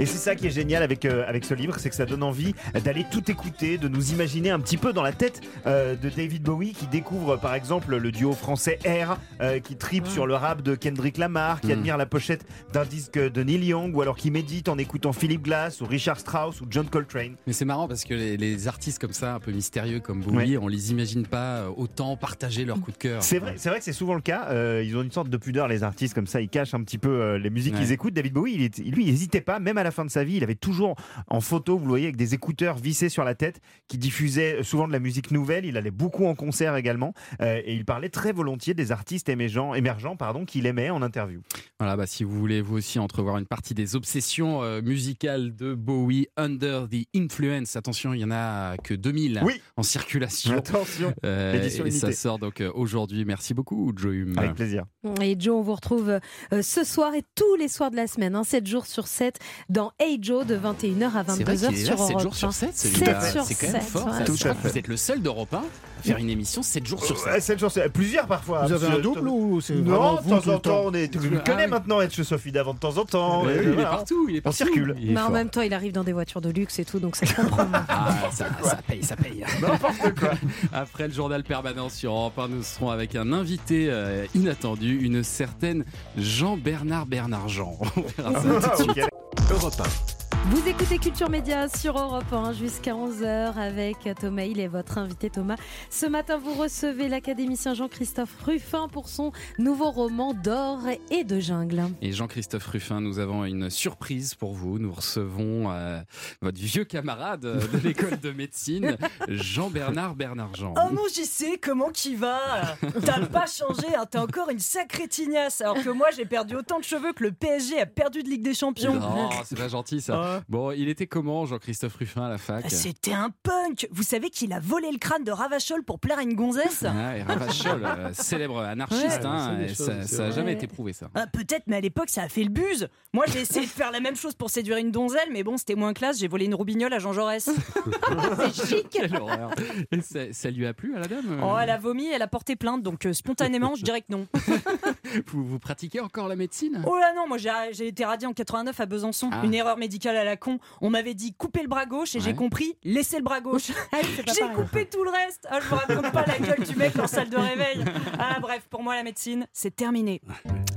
Et 0.00 0.06
c'est 0.06 0.18
ça 0.18 0.34
qui 0.34 0.46
est 0.46 0.50
génial 0.50 0.82
avec, 0.82 1.04
euh, 1.04 1.24
avec 1.28 1.44
ce 1.44 1.52
livre, 1.54 1.76
c'est 1.78 1.90
que 1.90 1.94
ça 1.94 2.06
donne 2.06 2.22
envie 2.22 2.54
d'aller 2.84 3.04
tout 3.10 3.30
écouter, 3.30 3.76
de 3.78 3.86
nous 3.88 4.12
imaginer 4.12 4.50
un 4.50 4.58
petit 4.60 4.76
peu 4.78 4.92
dans 4.92 5.02
la 5.02 5.12
tête 5.12 5.40
euh, 5.66 5.94
de 5.94 6.08
David 6.08 6.42
Bowie 6.42 6.72
qui 6.72 6.86
découvre 6.86 7.36
par 7.36 7.54
exemple 7.54 7.96
le 7.96 8.10
duo 8.10 8.32
français 8.32 8.78
R, 8.86 9.18
euh, 9.42 9.58
qui 9.60 9.76
tripe 9.76 10.06
sur 10.06 10.26
le 10.26 10.34
rap 10.34 10.62
de 10.62 10.74
Kendrick 10.74 11.18
Lamar, 11.18 11.60
qui 11.60 11.68
Mm. 11.68 11.72
admire 11.72 11.96
la 11.98 12.06
pochette 12.06 12.44
d'un 12.72 12.84
disque 12.84 13.18
de 13.18 13.42
Neil 13.42 13.64
Young, 13.66 13.94
ou 13.94 14.00
alors 14.02 14.16
qui 14.16 14.30
médite 14.30 14.68
en 14.68 14.78
écoutant 14.78 15.12
Philip 15.12 15.42
Glass 15.42 15.80
ou 15.80 15.84
Richard 15.86 16.18
Strauss 16.18 16.60
ou 16.60 16.66
John 16.70 16.86
Coltrane. 16.88 17.34
Mais 17.46 17.52
c'est 17.52 17.64
marrant 17.66 17.86
parce 17.86 18.04
que 18.04 18.14
les, 18.14 18.36
les 18.36 18.66
artistes 18.68 18.98
comme 18.98 19.12
ça, 19.12 19.34
un 19.34 19.40
peu 19.40 19.52
mystérieux 19.52 20.00
comme 20.00 20.20
Bowie, 20.22 20.56
on 20.58 20.66
les 20.68 20.90
imagine 20.90 21.26
pas 21.26 21.66
autant 21.76 22.16
partager 22.16 22.64
leur 22.64 22.80
coup 22.80 22.90
de 22.90 22.96
cœur. 22.96 23.22
C'est 23.22 23.38
vrai, 23.38 23.54
c'est 23.56 23.68
vrai 23.68 23.78
que 23.78 23.84
c'est 23.84 23.92
souvent 23.92 24.14
le 24.14 24.20
cas. 24.22 24.48
Ils 24.82 24.96
ont 24.96 25.02
une 25.02 25.12
sorte 25.12 25.28
de 25.28 25.36
pudeur, 25.36 25.68
les 25.68 25.82
artistes, 25.82 26.14
comme 26.14 26.26
ça, 26.26 26.40
ils 26.40 26.48
cachent 26.48 26.74
un 26.74 26.82
petit 26.82 26.98
peu 26.98 27.36
les 27.36 27.50
musiques 27.50 27.74
Ouais. 27.74 27.80
qu'ils 27.80 27.92
écoutent. 27.92 28.14
David 28.14 28.32
Bowie, 28.32 28.70
il 28.78 28.92
lui, 28.92 29.04
il 29.04 29.10
n'hésitait 29.12 29.40
pas, 29.42 29.58
même 29.60 29.76
à 29.78 29.82
la 29.84 29.89
fin 29.90 30.04
de 30.04 30.10
sa 30.10 30.24
vie, 30.24 30.36
il 30.36 30.42
avait 30.42 30.54
toujours 30.54 30.96
en 31.28 31.40
photo, 31.40 31.76
vous 31.78 31.84
le 31.84 31.88
voyez, 31.90 32.04
avec 32.06 32.16
des 32.16 32.34
écouteurs 32.34 32.76
vissés 32.76 33.08
sur 33.08 33.24
la 33.24 33.34
tête, 33.34 33.60
qui 33.88 33.98
diffusaient 33.98 34.62
souvent 34.62 34.86
de 34.86 34.92
la 34.92 34.98
musique 34.98 35.30
nouvelle. 35.30 35.64
Il 35.64 35.76
allait 35.76 35.90
beaucoup 35.90 36.26
en 36.26 36.34
concert 36.34 36.76
également, 36.76 37.14
euh, 37.40 37.60
et 37.64 37.74
il 37.74 37.84
parlait 37.84 38.08
très 38.08 38.32
volontiers 38.32 38.74
des 38.74 38.92
artistes 38.92 39.28
émergents, 39.28 39.74
émergents 39.74 40.16
pardon, 40.16 40.44
qu'il 40.44 40.66
aimait 40.66 40.90
en 40.90 41.02
interview. 41.02 41.40
Voilà, 41.78 41.96
bah, 41.96 42.06
si 42.06 42.24
vous 42.24 42.38
voulez 42.38 42.60
vous 42.62 42.76
aussi 42.76 42.98
entrevoir 42.98 43.38
une 43.38 43.46
partie 43.46 43.74
des 43.74 43.96
obsessions 43.96 44.62
euh, 44.62 44.82
musicales 44.82 45.54
de 45.54 45.74
Bowie, 45.74 46.26
Under 46.36 46.88
the 46.88 47.06
Influence, 47.14 47.76
attention, 47.76 48.12
il 48.14 48.20
y 48.20 48.24
en 48.24 48.30
a 48.30 48.76
que 48.78 48.94
2000 48.94 49.40
Oui. 49.44 49.60
en 49.76 49.82
circulation. 49.82 50.56
Attention, 50.56 51.12
Euh, 51.24 51.62
et 51.84 51.90
ça 51.90 52.12
sort 52.12 52.38
donc 52.38 52.60
euh, 52.60 52.70
aujourd'hui. 52.74 53.24
Merci 53.24 53.54
beaucoup, 53.54 53.92
Joe 53.96 54.12
Hume. 54.14 54.38
avec 54.38 54.54
plaisir. 54.54 54.84
Et 55.22 55.36
Joe, 55.38 55.56
on 55.56 55.62
vous 55.62 55.74
retrouve 55.74 56.18
ce 56.60 56.84
soir 56.84 57.14
et 57.14 57.22
tous 57.34 57.54
les 57.56 57.68
soirs 57.68 57.90
de 57.90 57.96
la 57.96 58.06
semaine, 58.06 58.34
hein, 58.34 58.44
7 58.44 58.66
jours 58.66 58.86
sur 58.86 59.06
7, 59.06 59.38
dans 59.68 59.79
Hey 59.98 60.18
Joe 60.20 60.46
de 60.46 60.56
21h 60.56 61.04
à 61.16 61.24
C'est 61.34 61.44
vrai 61.44 61.54
22h 61.56 61.68
qu'il 61.68 61.78
est 61.80 61.84
sur 61.84 61.96
là 61.96 62.06
7 62.06 62.10
Europe 62.10 62.22
jours 62.22 62.34
sur 62.34 62.48
1. 62.48 62.52
7, 62.52 62.76
7 62.76 63.22
sur 63.32 63.44
c'est 63.44 63.54
quand 63.54 63.72
même 63.72 63.80
7, 63.82 63.90
fort. 63.90 64.06
ouais. 64.06 64.24
Tout 64.24 64.34
Je 64.36 64.40
crois 64.44 64.54
que 64.54 64.68
vous 64.68 64.78
êtes 64.78 64.88
le 64.88 64.96
seul 64.96 65.22
d'Europe 65.22 65.54
1 65.54 65.58
à 65.58 66.02
faire 66.02 66.16
une 66.16 66.30
émission 66.30 66.62
7 66.62 66.86
jours 66.86 67.04
sur 67.04 67.18
7. 67.18 67.32
Ouais, 67.32 67.40
sept 67.40 67.58
jours, 67.58 67.70
c'est- 67.70 67.88
plusieurs 67.90 68.26
parfois. 68.26 68.64
Vous 68.66 68.72
avez 68.72 68.86
un 68.86 68.98
double 68.98 69.28
ou 69.28 69.60
c'est 69.60 69.74
Non, 69.74 69.82
vraiment 69.82 70.14
de 70.14 70.20
vous 70.22 70.30
temps 70.30 70.36
en 70.36 70.40
temps, 70.40 70.58
temps 70.58 70.82
on 70.86 70.94
est. 70.94 71.08
Tu 71.08 71.18
Ah 71.22 71.26
le 71.30 71.38
connais 71.40 71.64
oui. 71.64 71.70
maintenant, 71.70 71.98
chez 72.08 72.24
Sophie 72.24 72.52
d'avant 72.52 72.72
de 72.74 72.78
temps 72.78 72.96
en 72.96 73.04
temps. 73.04 73.44
Il 73.48 73.78
est 73.78 73.82
partout, 73.82 74.26
il 74.28 74.36
est 74.36 74.40
partout. 74.40 74.56
circule. 74.56 74.96
Il 75.00 75.10
est 75.10 75.12
Mais 75.14 75.20
en 75.20 75.30
même 75.30 75.50
temps, 75.50 75.60
il 75.60 75.74
arrive 75.74 75.92
dans 75.92 76.04
des 76.04 76.12
voitures 76.14 76.40
de 76.40 76.48
luxe 76.50 76.78
et 76.78 76.84
tout, 76.84 76.98
donc 77.00 77.16
ça 77.16 77.26
comprend. 77.34 77.66
Ah, 77.88 78.14
ça, 78.32 78.46
ça 78.62 78.76
paye, 78.86 79.02
ça 79.04 79.16
paye. 79.16 79.44
N'importe 79.60 80.18
quoi. 80.18 80.30
Après 80.72 81.06
le 81.06 81.12
journal 81.14 81.42
permanent 81.44 81.88
sur 81.90 82.12
Europe 82.12 82.38
1, 82.38 82.48
nous 82.48 82.62
serons 82.62 82.88
avec 82.90 83.14
un 83.14 83.32
invité 83.32 83.88
euh, 83.90 84.24
inattendu, 84.34 84.98
une 85.02 85.22
certaine 85.22 85.84
Jean-Bernard 86.16 87.06
Bernard 87.06 87.48
Jean. 87.48 87.78
On 87.96 88.00
verra 88.22 88.60
ça 88.60 88.68
tout 88.76 88.86
de 88.86 88.92
suite. 88.92 89.09
Ok. 89.50 89.56
Europe 89.58 90.19
Vous 90.46 90.66
écoutez 90.66 90.96
Culture 90.96 91.28
Média 91.28 91.68
sur 91.68 91.98
Europe 91.98 92.32
1 92.32 92.54
jusqu'à 92.54 92.94
11h 92.94 93.56
avec 93.56 94.08
Thomas 94.18 94.44
Hill 94.44 94.58
et 94.58 94.68
votre 94.68 94.96
invité 94.96 95.28
Thomas. 95.28 95.56
Ce 95.90 96.06
matin, 96.06 96.38
vous 96.38 96.54
recevez 96.54 97.08
l'académicien 97.08 97.74
Jean-Christophe 97.74 98.34
Ruffin 98.42 98.88
pour 98.88 99.10
son 99.10 99.32
nouveau 99.58 99.90
roman 99.90 100.32
d'or 100.32 100.80
et 101.10 101.24
de 101.24 101.40
jungle. 101.40 101.82
Et 102.00 102.12
Jean-Christophe 102.12 102.66
Ruffin, 102.66 103.02
nous 103.02 103.18
avons 103.18 103.44
une 103.44 103.68
surprise 103.68 104.34
pour 104.34 104.54
vous. 104.54 104.78
Nous 104.78 104.90
recevons 104.92 105.70
euh, 105.70 106.00
votre 106.40 106.58
vieux 106.58 106.84
camarade 106.84 107.42
de 107.42 107.78
l'école 107.84 108.18
de 108.18 108.32
médecine, 108.32 108.96
Jean-Bernard 109.28 110.14
Bernard 110.14 110.54
Jean. 110.54 110.72
Oh 110.78 110.90
mon 110.90 111.06
JC, 111.06 111.60
comment 111.60 111.90
qui 111.90 112.16
va 112.16 112.76
T'as 113.04 113.26
pas 113.26 113.46
changé, 113.46 113.94
hein, 113.94 114.06
t'es 114.10 114.18
encore 114.18 114.48
une 114.48 114.58
sacrée 114.58 115.06
tignasse. 115.06 115.60
Alors 115.60 115.82
que 115.82 115.90
moi 115.90 116.08
j'ai 116.16 116.24
perdu 116.24 116.56
autant 116.56 116.78
de 116.78 116.84
cheveux 116.84 117.12
que 117.12 117.24
le 117.24 117.32
PSG 117.32 117.78
a 117.78 117.86
perdu 117.86 118.22
de 118.22 118.28
Ligue 118.28 118.42
des 118.42 118.54
Champions. 118.54 118.98
Oh, 119.02 119.28
c'est 119.44 119.58
pas 119.58 119.68
gentil 119.68 120.00
ça. 120.00 120.29
Bon, 120.48 120.70
il 120.72 120.88
était 120.88 121.06
comment 121.06 121.44
Jean-Christophe 121.46 121.96
Ruffin 121.96 122.22
à 122.24 122.28
la 122.28 122.38
fac 122.38 122.64
C'était 122.70 123.12
un 123.12 123.30
punk 123.42 123.88
Vous 123.90 124.02
savez 124.02 124.30
qu'il 124.30 124.52
a 124.52 124.60
volé 124.60 124.90
le 124.92 124.98
crâne 124.98 125.24
de 125.24 125.30
Ravachol 125.32 125.82
pour 125.84 125.98
plaire 125.98 126.18
à 126.18 126.22
une 126.22 126.34
gonzesse 126.34 126.84
Ah, 126.86 127.16
et 127.18 127.22
Ravachol, 127.22 127.84
euh, 127.84 128.10
célèbre 128.12 128.58
anarchiste, 128.60 129.20
Ouais. 129.20 129.26
hein, 129.26 129.60
et 129.60 129.74
ça 129.74 130.02
ça 130.06 130.26
a 130.26 130.30
jamais 130.30 130.52
été 130.52 130.66
prouvé 130.66 130.92
ça. 130.92 131.08
Ah, 131.14 131.26
Peut-être, 131.26 131.64
mais 131.66 131.76
à 131.76 131.80
l'époque, 131.80 132.08
ça 132.10 132.22
a 132.22 132.28
fait 132.28 132.42
le 132.44 132.50
buzz. 132.50 132.88
Moi, 133.12 133.24
j'ai 133.32 133.40
essayé 133.40 133.66
de 133.66 133.70
faire 133.70 133.90
la 133.90 134.00
même 134.00 134.16
chose 134.16 134.34
pour 134.34 134.50
séduire 134.50 134.76
une 134.78 134.90
donzelle, 134.90 135.28
mais 135.32 135.42
bon, 135.42 135.56
c'était 135.56 135.74
moins 135.74 135.92
classe. 135.92 136.18
J'ai 136.18 136.28
volé 136.28 136.44
une 136.46 136.54
roubignole 136.54 136.92
à 136.92 136.98
Jean 136.98 137.12
Jaurès. 137.12 137.48
C'est 138.52 138.66
chic. 138.66 138.88
Quelle 138.90 139.14
horreur 139.16 139.50
Et 139.92 140.00
ça, 140.00 140.32
ça 140.32 140.50
lui 140.50 140.66
a 140.66 140.74
plu 140.74 140.94
à 140.96 141.00
la 141.00 141.06
dame 141.06 141.40
Oh, 141.42 141.56
elle 141.60 141.70
a 141.70 141.78
vomi, 141.78 142.08
elle 142.08 142.22
a 142.22 142.26
porté 142.28 142.56
plainte, 142.56 142.82
donc 142.82 143.06
euh, 143.06 143.12
spontanément, 143.12 143.74
je 143.74 143.82
dirais 143.84 144.00
que 144.00 144.06
non. 144.10 144.26
vous, 145.26 145.44
vous 145.44 145.58
pratiquez 145.58 146.00
encore 146.00 146.28
la 146.28 146.36
médecine? 146.36 146.82
Oh 146.86 146.96
là 146.98 147.12
non, 147.14 147.26
moi 147.28 147.38
j'ai 147.38 147.86
été 147.86 148.04
radiée 148.04 148.26
en 148.26 148.32
89 148.32 148.78
à 148.80 148.86
Besançon. 148.86 149.30
Ah. 149.32 149.42
Une 149.44 149.54
erreur 149.54 149.76
médicale 149.76 150.16
à 150.20 150.24
la 150.24 150.36
con. 150.36 150.58
On 150.80 150.90
m'avait 150.90 151.14
dit 151.14 151.34
couper 151.34 151.62
le 151.62 151.68
bras 151.68 151.86
gauche 151.86 152.14
et 152.14 152.20
j'ai 152.20 152.34
compris 152.34 152.76
laisser 152.84 153.16
le 153.16 153.24
bras 153.24 153.40
gauche. 153.40 153.72
pas 153.90 153.98
j'ai 154.32 154.48
coupé 154.54 154.86
tout 154.86 155.04
le 155.04 155.10
reste. 155.10 155.46
Ah, 155.50 155.60
je 155.60 155.68
vous 155.68 155.76
raconte 155.76 156.12
pas 156.12 156.24
la 156.26 156.38
gueule 156.38 156.64
du 156.64 156.76
mec 156.76 156.98
en 156.98 157.06
salle 157.06 157.30
de 157.30 157.36
réveil. 157.36 157.84
Ah 158.18 158.38
bref, 158.40 158.66
pour 158.70 158.82
moi 158.82 158.94
la 158.94 159.02
médecine, 159.02 159.46
c'est 159.52 159.74
terminé. 159.74 160.20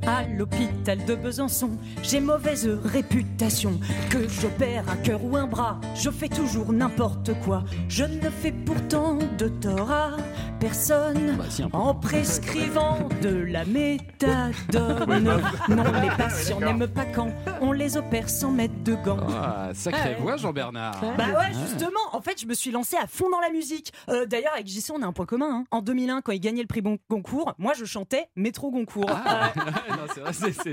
À 0.06 0.24
l'hôpital 0.28 1.04
de 1.06 1.16
Besançon, 1.16 1.72
j'ai 2.02 2.20
mauvaise 2.20 2.68
réputation. 2.84 3.80
Que 4.10 4.28
j'opère 4.28 4.90
un 4.90 4.98
cœur 4.98 5.24
ou 5.24 5.38
un 5.38 5.48
bras, 5.48 5.80
je 5.96 6.10
fais 6.10 6.28
toujours 6.28 6.74
n'importe 6.74 7.32
quoi. 7.46 7.64
Je 7.88 8.04
ne 8.04 8.30
fais 8.30 8.52
pourtant 8.52 9.18
de 9.38 9.48
tort 9.48 9.90
à 9.92 10.12
personne 10.60 11.36
Bah, 11.38 11.46
si, 11.50 11.64
en 11.72 11.96
prescrivant 11.96 13.08
de 13.22 13.30
la 13.30 13.64
méthadone. 13.66 15.42
Non, 15.70 15.84
les 16.02 16.10
patients 16.18 16.60
n'aiment 16.60 16.88
pas 16.88 17.06
quand 17.06 17.30
on 17.62 17.72
les 17.72 17.96
opère 17.98 18.30
sans 18.30 18.52
mettre 18.52 18.84
de 18.84 18.96
gants. 18.96 19.18
Ah, 19.30 19.70
sacrée 19.74 20.16
voix 20.20 20.36
Jean-Bernard 20.38 21.00
Bah 21.18 21.26
ouais, 21.38 21.54
justement. 21.62 22.00
En 22.12 22.22
fait, 22.22 22.40
je 22.42 22.46
me 22.46 22.54
suis 22.54 22.72
lancée 22.72 22.98
à 22.98 23.08
fond 23.08 23.30
dans 23.30 23.40
la 23.40 23.50
musique. 23.50 23.94
Euh, 24.10 24.26
D'ailleurs, 24.26 24.54
avec 24.54 24.68
JC, 24.68 24.92
on 24.94 25.02
a 25.02 25.06
un 25.06 25.14
point 25.14 25.26
commun. 25.26 25.50
hein. 25.52 25.64
En 25.72 25.82
2001, 25.82 26.22
quand 26.22 26.32
il 26.34 26.40
gagnait 26.40 26.62
le 26.62 26.68
prix 26.68 26.82
Bon- 26.82 26.98
Goncourt, 27.10 27.54
moi, 27.58 27.74
je 27.78 27.86
chantais 27.86 28.28
Métro 28.36 28.70
Goncourt. 28.72 29.06
Ah, 29.10 29.52
non, 29.56 29.93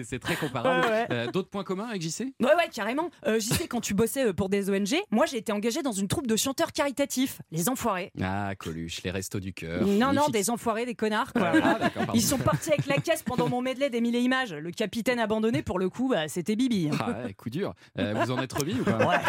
c'est 0.03 0.19
très 0.19 0.37
comparable. 0.37 0.87
Ouais, 0.87 0.91
ouais. 0.93 1.07
Euh, 1.11 1.31
D'autres 1.31 1.49
points 1.51 1.65
communs 1.65 1.89
avec 1.89 2.03
JC 2.03 2.33
Ouais, 2.41 2.55
ouais, 2.57 2.69
carrément. 2.73 3.11
Euh, 3.27 3.39
JC, 3.39 3.67
quand 3.69 3.81
tu 3.81 3.95
bossais 3.95 4.27
euh, 4.29 4.33
pour 4.33 4.49
des 4.49 4.71
ONG, 4.71 4.97
moi, 5.11 5.27
j'ai 5.27 5.39
été 5.39 5.53
engagée 5.53 5.83
dans 5.83 5.93
une 5.93 6.09
troupe 6.09 6.27
de 6.27 6.37
chanteurs 6.37 6.73
caritatifs, 6.73 7.41
les 7.51 7.69
enfoirés. 7.69 8.13
Ah, 8.23 8.55
Coluche, 8.59 9.03
les 9.05 9.11
restos 9.11 9.41
du 9.41 9.53
cœur. 9.53 9.87
Non, 9.87 10.13
non, 10.13 10.29
des 10.29 10.51
enfoirés, 10.51 10.87
des 10.87 10.95
connards, 10.95 11.33
quoi. 11.33 11.53
Ah. 11.63 11.79
Ils 12.15 12.23
sont 12.23 12.39
partis 12.39 12.71
avec 12.73 12.87
la 12.87 12.97
caisse 12.99 13.23
pendant 13.23 13.49
mon 13.49 13.63
medley 13.63 13.91
des 13.91 14.01
mille 14.01 14.17
et 14.17 14.21
images. 14.21 14.53
Le 14.53 14.71
capitaine 14.71 15.19
abandonné, 15.19 15.63
pour 15.63 15.79
le 15.79 15.89
coup, 15.89 16.09
bah, 16.09 16.29
c'était 16.29 16.57
Bibi. 16.57 16.91
Ah, 16.99 17.11
ouais, 17.25 17.35
coup 17.35 17.51
dur. 17.51 17.75
Euh, 17.99 18.15
vous 18.15 18.31
en 18.31 18.41
êtes 18.41 18.53
remis 18.53 18.75
ou 18.81 18.85
pas? 18.85 18.99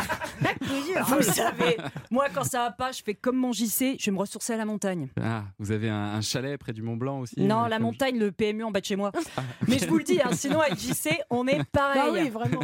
Vous 1.07 1.21
savez, 1.23 1.77
moi, 2.09 2.27
quand 2.33 2.43
ça 2.43 2.59
va 2.59 2.71
pas, 2.71 2.91
je 2.91 3.01
fais 3.03 3.13
comme 3.13 3.37
mon 3.37 3.51
JC, 3.51 3.95
je 3.99 4.05
vais 4.05 4.11
me 4.11 4.17
ressourcer 4.19 4.53
à 4.53 4.57
la 4.57 4.65
montagne. 4.65 5.07
Ah, 5.21 5.43
vous 5.59 5.71
avez 5.71 5.89
un, 5.89 5.95
un 6.15 6.21
chalet 6.21 6.57
près 6.57 6.73
du 6.73 6.81
Mont 6.81 6.95
Blanc 6.95 7.19
aussi 7.19 7.39
Non, 7.41 7.65
la 7.65 7.79
montagne, 7.79 8.17
le 8.17 8.31
PMU 8.31 8.63
en 8.63 8.71
bas 8.71 8.79
de 8.79 8.85
chez 8.85 8.95
moi. 8.95 9.11
Mais 9.67 9.77
je 9.81 9.87
vous 9.87 9.97
le 9.97 10.03
dis, 10.03 10.19
hein, 10.23 10.29
sinon 10.33 10.59
avec 10.61 10.79
JC, 10.79 11.19
on 11.29 11.47
est 11.47 11.63
pareil. 11.63 12.01
Bah 12.01 12.09
oui, 12.11 12.29
vraiment. 12.29 12.61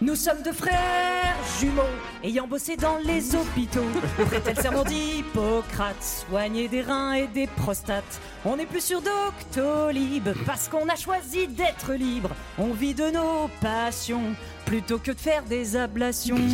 Nous 0.00 0.16
sommes 0.16 0.42
deux 0.42 0.52
frères 0.52 1.36
jumeaux, 1.60 1.82
ayant 2.24 2.46
bossé 2.46 2.76
dans 2.76 2.96
les 3.04 3.34
hôpitaux. 3.34 3.84
Prêtait 4.26 4.54
le 4.54 4.62
serment 4.62 4.84
d'Hippocrate, 4.84 6.02
soigner 6.02 6.68
des 6.68 6.80
reins 6.80 7.12
et 7.12 7.26
des 7.26 7.46
prostates. 7.46 8.20
On 8.46 8.58
est 8.58 8.64
plus 8.64 8.82
sur 8.82 9.02
Doctolib, 9.02 10.28
parce 10.46 10.68
qu'on 10.68 10.88
a 10.88 10.96
choisi 10.96 11.48
d'être 11.48 11.92
libre. 11.92 12.30
On 12.58 12.72
vit 12.72 12.94
de 12.94 13.10
nos 13.10 13.50
passions, 13.60 14.34
plutôt 14.70 14.98
que 14.98 15.10
de 15.10 15.18
faire 15.18 15.42
des 15.42 15.74
ablations. 15.76 16.36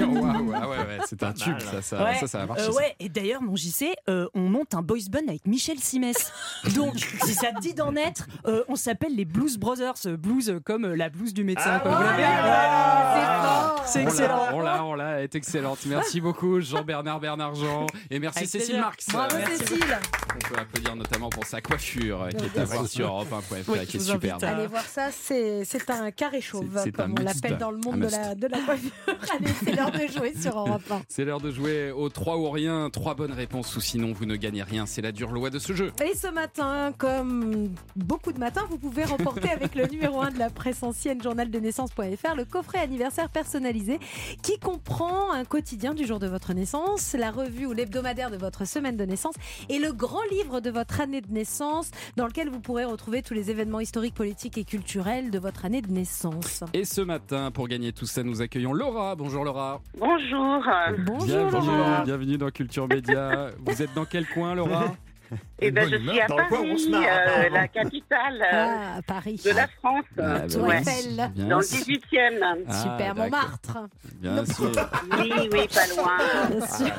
Ah 0.59 0.69
ouais, 0.71 0.79
ouais, 0.79 0.99
c'est 1.07 1.23
un 1.23 1.33
tube, 1.33 1.59
ça, 1.61 1.83
ça, 1.83 2.03
Ouais, 2.03 2.15
ça, 2.19 2.27
ça 2.27 2.39
va 2.39 2.47
marcher. 2.47 2.63
euh, 2.63 2.73
ça. 2.73 2.79
ouais, 2.79 2.97
et 2.99 3.09
d'ailleurs, 3.11 3.43
mon 3.43 3.57
JC, 3.57 3.95
euh, 4.09 4.27
on 4.35 4.41
monte 4.49 4.75
un 4.75 4.81
boys 4.81 4.99
band 5.11 5.29
avec 5.29 5.47
Michel 5.47 5.79
Simès. 5.79 6.33
Donc, 6.75 6.95
si 7.25 7.35
ça 7.35 7.53
te 7.53 7.61
dit 7.61 7.75
d'en 7.75 7.95
être, 7.95 8.27
euh, 8.47 8.65
on 8.69 8.77
s'appelle 8.77 9.15
les 9.15 9.27
Blues 9.27 9.59
Brothers. 9.59 9.95
Blues 10.19 10.49
euh, 10.49 10.61
comme 10.61 10.87
euh, 10.87 10.97
la 10.97 11.11
blouse 11.11 11.35
du 11.35 11.45
médecin. 11.45 11.81
Ah. 11.85 13.77
C'est 13.87 14.03
excellent. 14.03 14.49
On 14.53 14.61
l'a, 14.61 14.85
on 14.85 14.95
l'a, 14.95 15.19
elle 15.19 15.25
est 15.25 15.35
excellente. 15.35 15.81
Merci 15.87 16.21
beaucoup, 16.21 16.61
Jean-Bernard 16.61 17.21
Bernard 17.21 17.55
Jean. 17.55 17.87
Et 18.11 18.19
merci 18.19 18.39
Avec 18.39 18.51
Cécile. 18.51 18.81
Marx. 18.81 19.07
Bravo 19.13 19.37
Cécile. 19.59 19.99
On 20.35 20.39
peut 20.55 20.61
applaudir 20.61 20.97
notamment 20.97 21.29
pour 21.29 21.45
sa 21.45 21.61
coiffure, 21.61 22.29
qui 22.37 22.45
est 22.45 22.59
à 22.59 22.65
voir 22.65 22.87
sur 22.87 23.07
europe1.fr, 23.09 23.69
Oui, 23.71 23.87
qui 23.87 23.99
est 23.99 24.01
superbe. 24.01 24.43
Allez 24.45 24.67
voir 24.67 24.85
ça, 24.85 25.09
c'est 25.13 25.65
c'est 25.65 25.89
un 25.91 26.11
carré 26.11 26.41
chauve, 26.41 26.91
comme 26.93 27.15
on 27.19 27.23
l'appelle 27.23 27.59
dans 27.59 27.71
le 27.71 27.79
monde 27.79 28.06
de 28.07 28.13
la, 28.13 28.35
de 28.35 28.47
la 28.47 28.59
coiffure. 28.61 28.91
Allez, 29.35 29.53
c'est 29.65 29.73
l'heure 29.73 29.91
de 29.91 30.07
jouer 30.07 30.35
sur 30.41 30.59
Europe 30.59 30.83
1. 30.91 31.03
C'est 31.09 31.25
l'heure 31.25 31.41
de 31.41 31.51
jouer 31.51 31.91
au 31.91 32.09
3 32.09 32.37
ou 32.39 32.51
rien. 32.51 32.91
Trois 32.91 33.15
bonnes 33.15 33.33
réponses 33.33 33.75
ou 33.77 33.81
sinon 33.81 34.13
vous 34.13 34.27
ne 34.27 34.37
gagnez 34.37 34.63
rien. 34.63 34.87
C'est 34.87 35.03
la 35.03 35.13
dure 35.13 35.33
loi 35.33 35.51
de 35.51 35.59
ce 35.59 35.73
jeu. 35.73 35.93
Et 36.05 36.17
ce 36.17 36.29
matin, 36.29 36.93
comme 36.97 37.71
beaucoup 37.95 38.33
de 38.33 38.39
matins, 38.39 38.65
vous 38.69 38.79
pouvez 38.79 39.05
remporter 39.05 39.51
avec 39.51 39.75
le 39.75 39.87
numéro 39.87 40.21
1 40.21 40.33
de 40.33 40.39
la 40.39 40.51
presse 40.51 40.83
ancienne 40.83 41.23
journal 41.23 41.51
de 41.51 41.59
naissance.fr 41.59 42.35
le 42.37 42.45
coffret 42.45 42.79
anniversaire 42.79 43.29
personnalisé 43.29 43.99
qui 44.43 44.59
comprend 44.59 45.33
un 45.33 45.45
quotidien 45.45 45.95
du 45.95 46.07
jour 46.07 46.19
de 46.19 46.27
votre 46.27 46.53
naissance, 46.53 47.15
la 47.15 47.31
revue 47.31 47.67
ou 47.67 47.73
l'hebdomadaire 47.73 48.31
de 48.31 48.37
votre 48.37 48.67
semaine 48.67 48.97
de 48.97 49.05
naissance 49.05 49.35
et 49.69 49.79
le 49.79 49.93
grand 49.93 50.23
livre 50.31 50.61
de 50.61 50.71
votre 50.71 51.01
année 51.01 51.21
de 51.21 51.33
naissance 51.33 51.91
dans 52.17 52.27
lequel 52.27 52.49
vous 52.49 52.61
pourrez 52.61 52.85
retrouver 52.85 53.23
tous 53.23 53.35
les 53.35 53.51
événements 53.51 53.81
historiques, 53.81 54.15
politiques 54.15 54.59
et 54.59 54.65
culturels 54.65 55.31
de 55.31 55.39
votre 55.39 55.65
année 55.65 55.83
de 55.83 55.91
naissance. 55.91 56.65
Et 56.73 56.85
ce 56.85 57.01
matin, 57.01 57.51
pour 57.51 57.69
gagner 57.69 57.93
tout 57.97 58.07
ça, 58.07 58.23
nous 58.23 58.43
accueillons 58.43 58.73
Laura. 58.75 59.17
Bonjour 59.17 59.43
Laura. 59.45 59.81
Bonjour. 59.99 60.63
Bonjour 61.07 61.27
bienvenue, 61.27 61.67
Laura. 61.67 62.03
bienvenue 62.05 62.39
dans 62.39 62.51
Culture 62.51 62.87
Média. 62.87 63.51
Vous 63.65 63.83
êtes 63.83 63.95
dans 63.95 64.05
quel 64.05 64.27
coin, 64.29 64.55
Laura? 64.55 64.95
Eh 65.59 65.71
ben, 65.71 65.89
je 65.91 65.97
suis 65.97 66.21
à 66.21 66.27
coin 66.27 66.45
Paris, 66.51 66.87
euh, 66.93 67.49
la 67.53 67.67
capitale 67.69 68.43
euh, 68.43 68.75
Ah, 68.99 69.01
Paris. 69.07 69.41
de 69.43 69.51
la 69.53 69.67
France. 69.69 70.05
Ah, 70.19 70.23
bah, 70.23 70.41
Tour 70.53 70.65
ouais. 70.65 70.77
Eiffel. 70.83 71.31
Bien 71.35 71.47
Dans 71.47 71.57
le 71.59 71.63
sûr. 71.63 71.79
18e. 71.87 72.65
Ah, 72.69 72.73
Super. 72.83 73.15
Montmartre. 73.15 73.79
Bien 74.21 74.45
sûr. 74.45 74.73
Oui, 75.19 75.33
oui, 75.53 75.69
pas 75.73 75.87
loin. 75.97 76.19
Bien 76.51 76.67
sûr. 76.67 76.95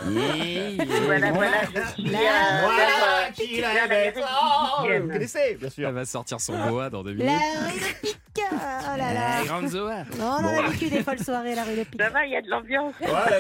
Voilà, 1.05 1.31
voilà, 1.31 1.57
je 1.75 1.91
suis 2.01 2.15
euh, 2.15 2.17
Voilà 2.63 3.27
euh, 3.27 3.31
qui 3.33 3.61
la 3.61 3.69
Oh, 4.17 4.87
du 4.87 4.99
Vous 4.99 5.07
18e. 5.07 5.11
connaissez, 5.13 5.57
bien 5.59 5.69
sûr. 5.69 5.87
Elle 5.89 5.93
va 5.95 6.05
sortir 6.05 6.41
son 6.41 6.57
boa 6.69 6.89
dans 6.89 7.03
deux 7.03 7.13
La 7.13 7.25
minutes. 7.25 7.41
rue 7.67 7.79
de 7.79 8.07
Pic. 8.07 8.17
Oh 8.39 8.97
là 8.97 9.13
là. 9.13 9.39
La 9.39 9.45
grande 9.45 9.67
Zoa. 9.67 10.03
Oh, 10.19 10.23
on 10.23 10.45
a 10.45 10.69
vécu 10.69 10.89
des 10.89 11.03
folles 11.03 11.19
soirées 11.19 11.55
la 11.55 11.63
rue 11.63 11.75
de 11.75 11.83
Pic. 11.83 12.01
Ça 12.01 12.09
va, 12.09 12.25
il 12.25 12.31
y 12.31 12.35
a 12.35 12.41
de 12.41 12.49
l'ambiance. 12.49 12.93
Voilà, 13.05 13.39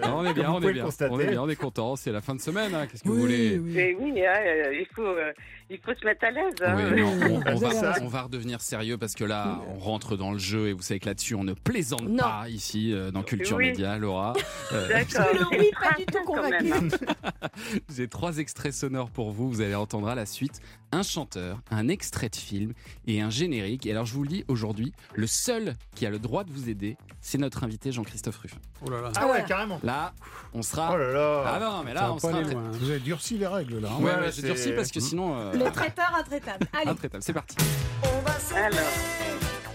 bah, 0.00 0.10
on 0.14 0.24
est 0.24 0.32
bien, 0.34 0.50
on 0.52 0.60
est 0.62 0.72
bien. 0.72 0.86
On 1.10 1.20
est 1.20 1.26
bien, 1.26 1.42
on 1.42 1.48
est 1.48 1.56
content. 1.56 1.96
C'est 1.96 2.12
la 2.12 2.20
fin 2.20 2.34
de 2.34 2.40
semaine. 2.40 2.74
hein. 2.74 2.86
Qu'est-ce 2.90 3.02
que 3.02 3.08
vous 3.08 3.16
voulez 3.20 3.58
Mais 3.62 3.94
oui, 3.98 4.12
hein, 4.28 4.40
euh, 4.44 4.74
il, 4.74 4.86
faut, 4.94 5.02
euh, 5.02 5.32
il 5.70 5.78
faut 5.78 5.92
se 5.94 6.04
mettre 6.04 6.24
à 6.24 6.30
l'aise. 6.30 6.54
hein. 6.64 6.74
Oui, 6.76 7.02
on, 7.02 7.54
va, 7.56 7.94
on 8.02 8.08
va 8.08 8.22
redevenir 8.22 8.60
sérieux 8.60 8.96
parce 8.98 9.14
que 9.14 9.24
là, 9.24 9.60
on 9.74 9.78
rentre 9.78 10.16
dans 10.16 10.32
le 10.32 10.38
jeu 10.38 10.68
et 10.68 10.72
vous 10.72 10.82
savez 10.82 11.00
que 11.00 11.06
là-dessus, 11.06 11.34
on 11.34 11.44
ne 11.44 11.52
plaisante 11.54 12.02
Non. 12.08 12.22
pas 12.22 12.48
ici 12.48 12.92
euh, 12.92 13.10
dans 13.10 13.22
Culture 13.22 13.56
Oui. 13.56 13.66
Média, 13.70 13.98
Laura. 13.98 14.32
Euh, 14.72 14.88
D'accord. 14.88 15.26
Oui, 15.52 15.70
pas 15.80 15.94
du 15.98 16.06
tout 16.06 16.24
convaincu. 16.24 16.96
J'ai 17.94 18.08
trois 18.08 18.38
extraits 18.38 18.72
sonores 18.72 19.10
pour 19.10 19.30
vous. 19.30 19.48
Vous 19.50 19.60
allez 19.60 19.74
entendre 19.74 20.08
à 20.08 20.14
la 20.14 20.26
suite 20.26 20.60
un 20.92 21.02
chanteur, 21.02 21.60
un 21.70 21.88
extrait 21.88 22.28
de 22.30 22.36
film 22.36 22.72
et 23.06 23.20
un 23.20 23.30
générique. 23.30 23.84
Et 23.86 23.90
alors, 23.90 24.06
je 24.06 24.14
vous 24.14 24.22
le 24.22 24.28
dis 24.28 24.44
aujourd'hui, 24.48 24.92
le 25.14 25.26
seul 25.26 25.74
qui 25.94 26.06
a 26.06 26.10
le 26.10 26.18
droit 26.18 26.44
de 26.44 26.50
vous 26.50 26.68
aider, 26.70 26.96
c'est 27.20 27.36
notre 27.38 27.64
invité 27.64 27.92
Jean-Christophe 27.92 28.38
Ruffin. 28.38 28.56
Oh 28.86 28.90
là 28.90 29.00
là. 29.02 29.10
Ah 29.16 29.26
ouais, 29.26 29.44
carrément. 29.46 29.80
Là, 29.82 30.12
on 30.54 30.62
sera. 30.62 30.92
Oh 30.94 30.96
là 30.96 31.12
là. 31.12 31.42
Ah 31.46 31.60
non, 31.60 31.82
mais 31.84 31.92
là, 31.94 32.12
on 32.12 32.18
sera. 32.18 32.40
Vous 32.42 32.90
avez 32.90 33.00
durci 33.00 33.36
les 33.38 33.46
règles 33.46 33.80
là. 33.80 33.88
hein. 33.90 33.96
Ouais, 33.98 34.04
Ouais, 34.08 34.14
ouais, 34.16 34.20
ouais, 34.26 34.32
j'ai 34.32 34.42
durci 34.42 34.72
parce 34.72 34.90
que 34.90 35.00
sinon. 35.00 35.36
euh, 35.36 35.52
Le 35.58 35.70
traiteur 35.72 36.14
intraitable. 36.14 36.66
Allez, 36.72 36.90
intraitable. 36.90 37.22
C'est 37.22 37.32
parti. 37.32 37.56
On 38.04 38.20
va 38.20 38.32
Alors. 38.58 38.78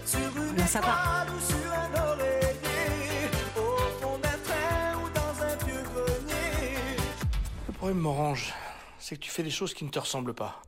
sur 0.06 0.18
une 0.36 0.56
Là, 0.56 0.66
ça 0.66 0.80
va. 0.80 0.86
estrade 0.88 1.28
ou 1.30 1.40
sur 1.40 1.72
un 1.72 2.10
oreiller, 2.10 3.30
au 3.56 3.76
fond 4.00 4.18
d'un 4.18 4.28
train 4.28 4.96
ou 5.02 5.08
dans 5.10 5.42
un 5.42 5.56
vieux 5.66 5.82
grenier. 5.82 6.76
Le 7.68 7.72
problème, 7.74 7.98
Morange, 7.98 8.52
c'est 8.98 9.16
que 9.16 9.20
tu 9.20 9.30
fais 9.30 9.42
des 9.42 9.50
choses 9.50 9.74
qui 9.74 9.84
ne 9.84 9.90
te 9.90 9.98
ressemblent 9.98 10.34
pas. 10.34 10.62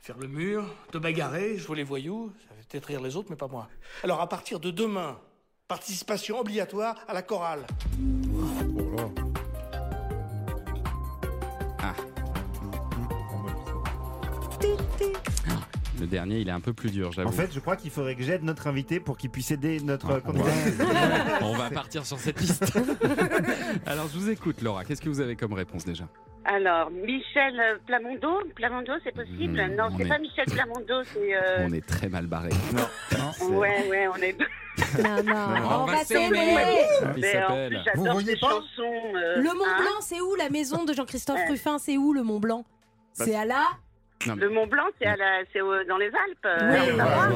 Faire 0.00 0.18
le 0.18 0.26
mur, 0.28 0.64
te 0.90 0.98
bagarrer, 0.98 1.56
jouer 1.58 1.76
les 1.76 1.84
voyous, 1.84 2.32
ça 2.48 2.54
fait 2.56 2.66
peut-être 2.68 2.86
rire 2.86 3.00
les 3.00 3.14
autres, 3.16 3.28
mais 3.30 3.36
pas 3.36 3.46
moi. 3.48 3.68
Alors 4.02 4.20
à 4.20 4.28
partir 4.28 4.58
de 4.58 4.70
demain, 4.72 5.16
participation 5.68 6.40
obligatoire 6.40 6.96
à 7.06 7.14
la 7.14 7.22
chorale. 7.22 7.66
Oh 8.36 8.96
là. 8.96 9.21
Le 16.02 16.08
dernier, 16.08 16.38
il 16.40 16.48
est 16.48 16.52
un 16.52 16.58
peu 16.58 16.72
plus 16.72 16.90
dur, 16.90 17.12
j'avoue. 17.12 17.28
En 17.28 17.32
fait, 17.32 17.54
je 17.54 17.60
crois 17.60 17.76
qu'il 17.76 17.92
faudrait 17.92 18.16
que 18.16 18.24
j'aide 18.24 18.42
notre 18.42 18.66
invité 18.66 18.98
pour 18.98 19.16
qu'il 19.16 19.30
puisse 19.30 19.52
aider 19.52 19.78
notre 19.78 20.20
Ah. 20.26 21.38
On 21.42 21.54
va 21.54 21.70
partir 21.70 22.04
sur 22.04 22.18
cette 22.18 22.40
liste. 22.40 22.76
Alors, 23.86 24.08
je 24.12 24.18
vous 24.18 24.28
écoute, 24.28 24.62
Laura. 24.62 24.84
Qu'est-ce 24.84 25.00
que 25.00 25.08
vous 25.08 25.20
avez 25.20 25.36
comme 25.36 25.52
réponse 25.52 25.84
déjà? 25.84 26.08
Alors, 26.44 26.90
Michel 26.90 27.78
Plamondo, 27.86 28.40
Plamondo, 28.56 28.94
c'est 29.04 29.14
possible? 29.14 29.62
Hmm, 29.62 29.76
Non, 29.76 29.84
on 29.92 29.96
c'est 29.96 30.02
est- 30.02 30.08
pas 30.08 30.18
Michel 30.18 30.44
Plamondo, 30.46 31.04
c'est. 31.14 31.36
euh, 31.36 31.66
On 31.68 31.72
est 31.72 31.86
très 31.86 32.08
mal 32.08 32.26
barré. 32.26 32.50
Ouais, 33.48 33.88
ouais, 33.88 34.08
on 34.12 34.16
est. 34.16 34.36
Non, 35.00 35.22
non, 35.22 35.34
On 35.64 35.82
on 35.82 35.86
va 35.86 36.04
s'aimer. 36.04 36.56
Vous 37.14 37.22
j'adore 37.22 38.12
voyez 38.14 38.36
pas? 38.38 38.48
chansons. 38.50 38.82
euh, 39.14 39.36
Le 39.36 39.44
Mont 39.56 39.64
hein. 39.68 39.76
Blanc, 39.78 40.00
c'est 40.00 40.20
où? 40.20 40.34
La 40.34 40.50
maison 40.50 40.82
de 40.84 40.92
Jean-Christophe. 40.94 41.38
Ruffin 41.48 41.78
C'est 41.78 41.96
où 41.96 42.12
le 42.12 42.24
Mont 42.24 42.40
Blanc? 42.40 42.64
C'est 43.12 43.36
à 43.36 43.44
la 43.44 43.62
Le 44.26 44.48
Mont 44.50 44.66
Blanc, 44.66 44.84
c'est 45.00 45.06
à 45.06 45.16
la... 45.16 45.40
c'est 45.52 45.60
au- 45.60 45.84
dans 45.84 45.96
les 45.98 46.06
Alpes. 46.06 46.46
euh, 46.46 46.92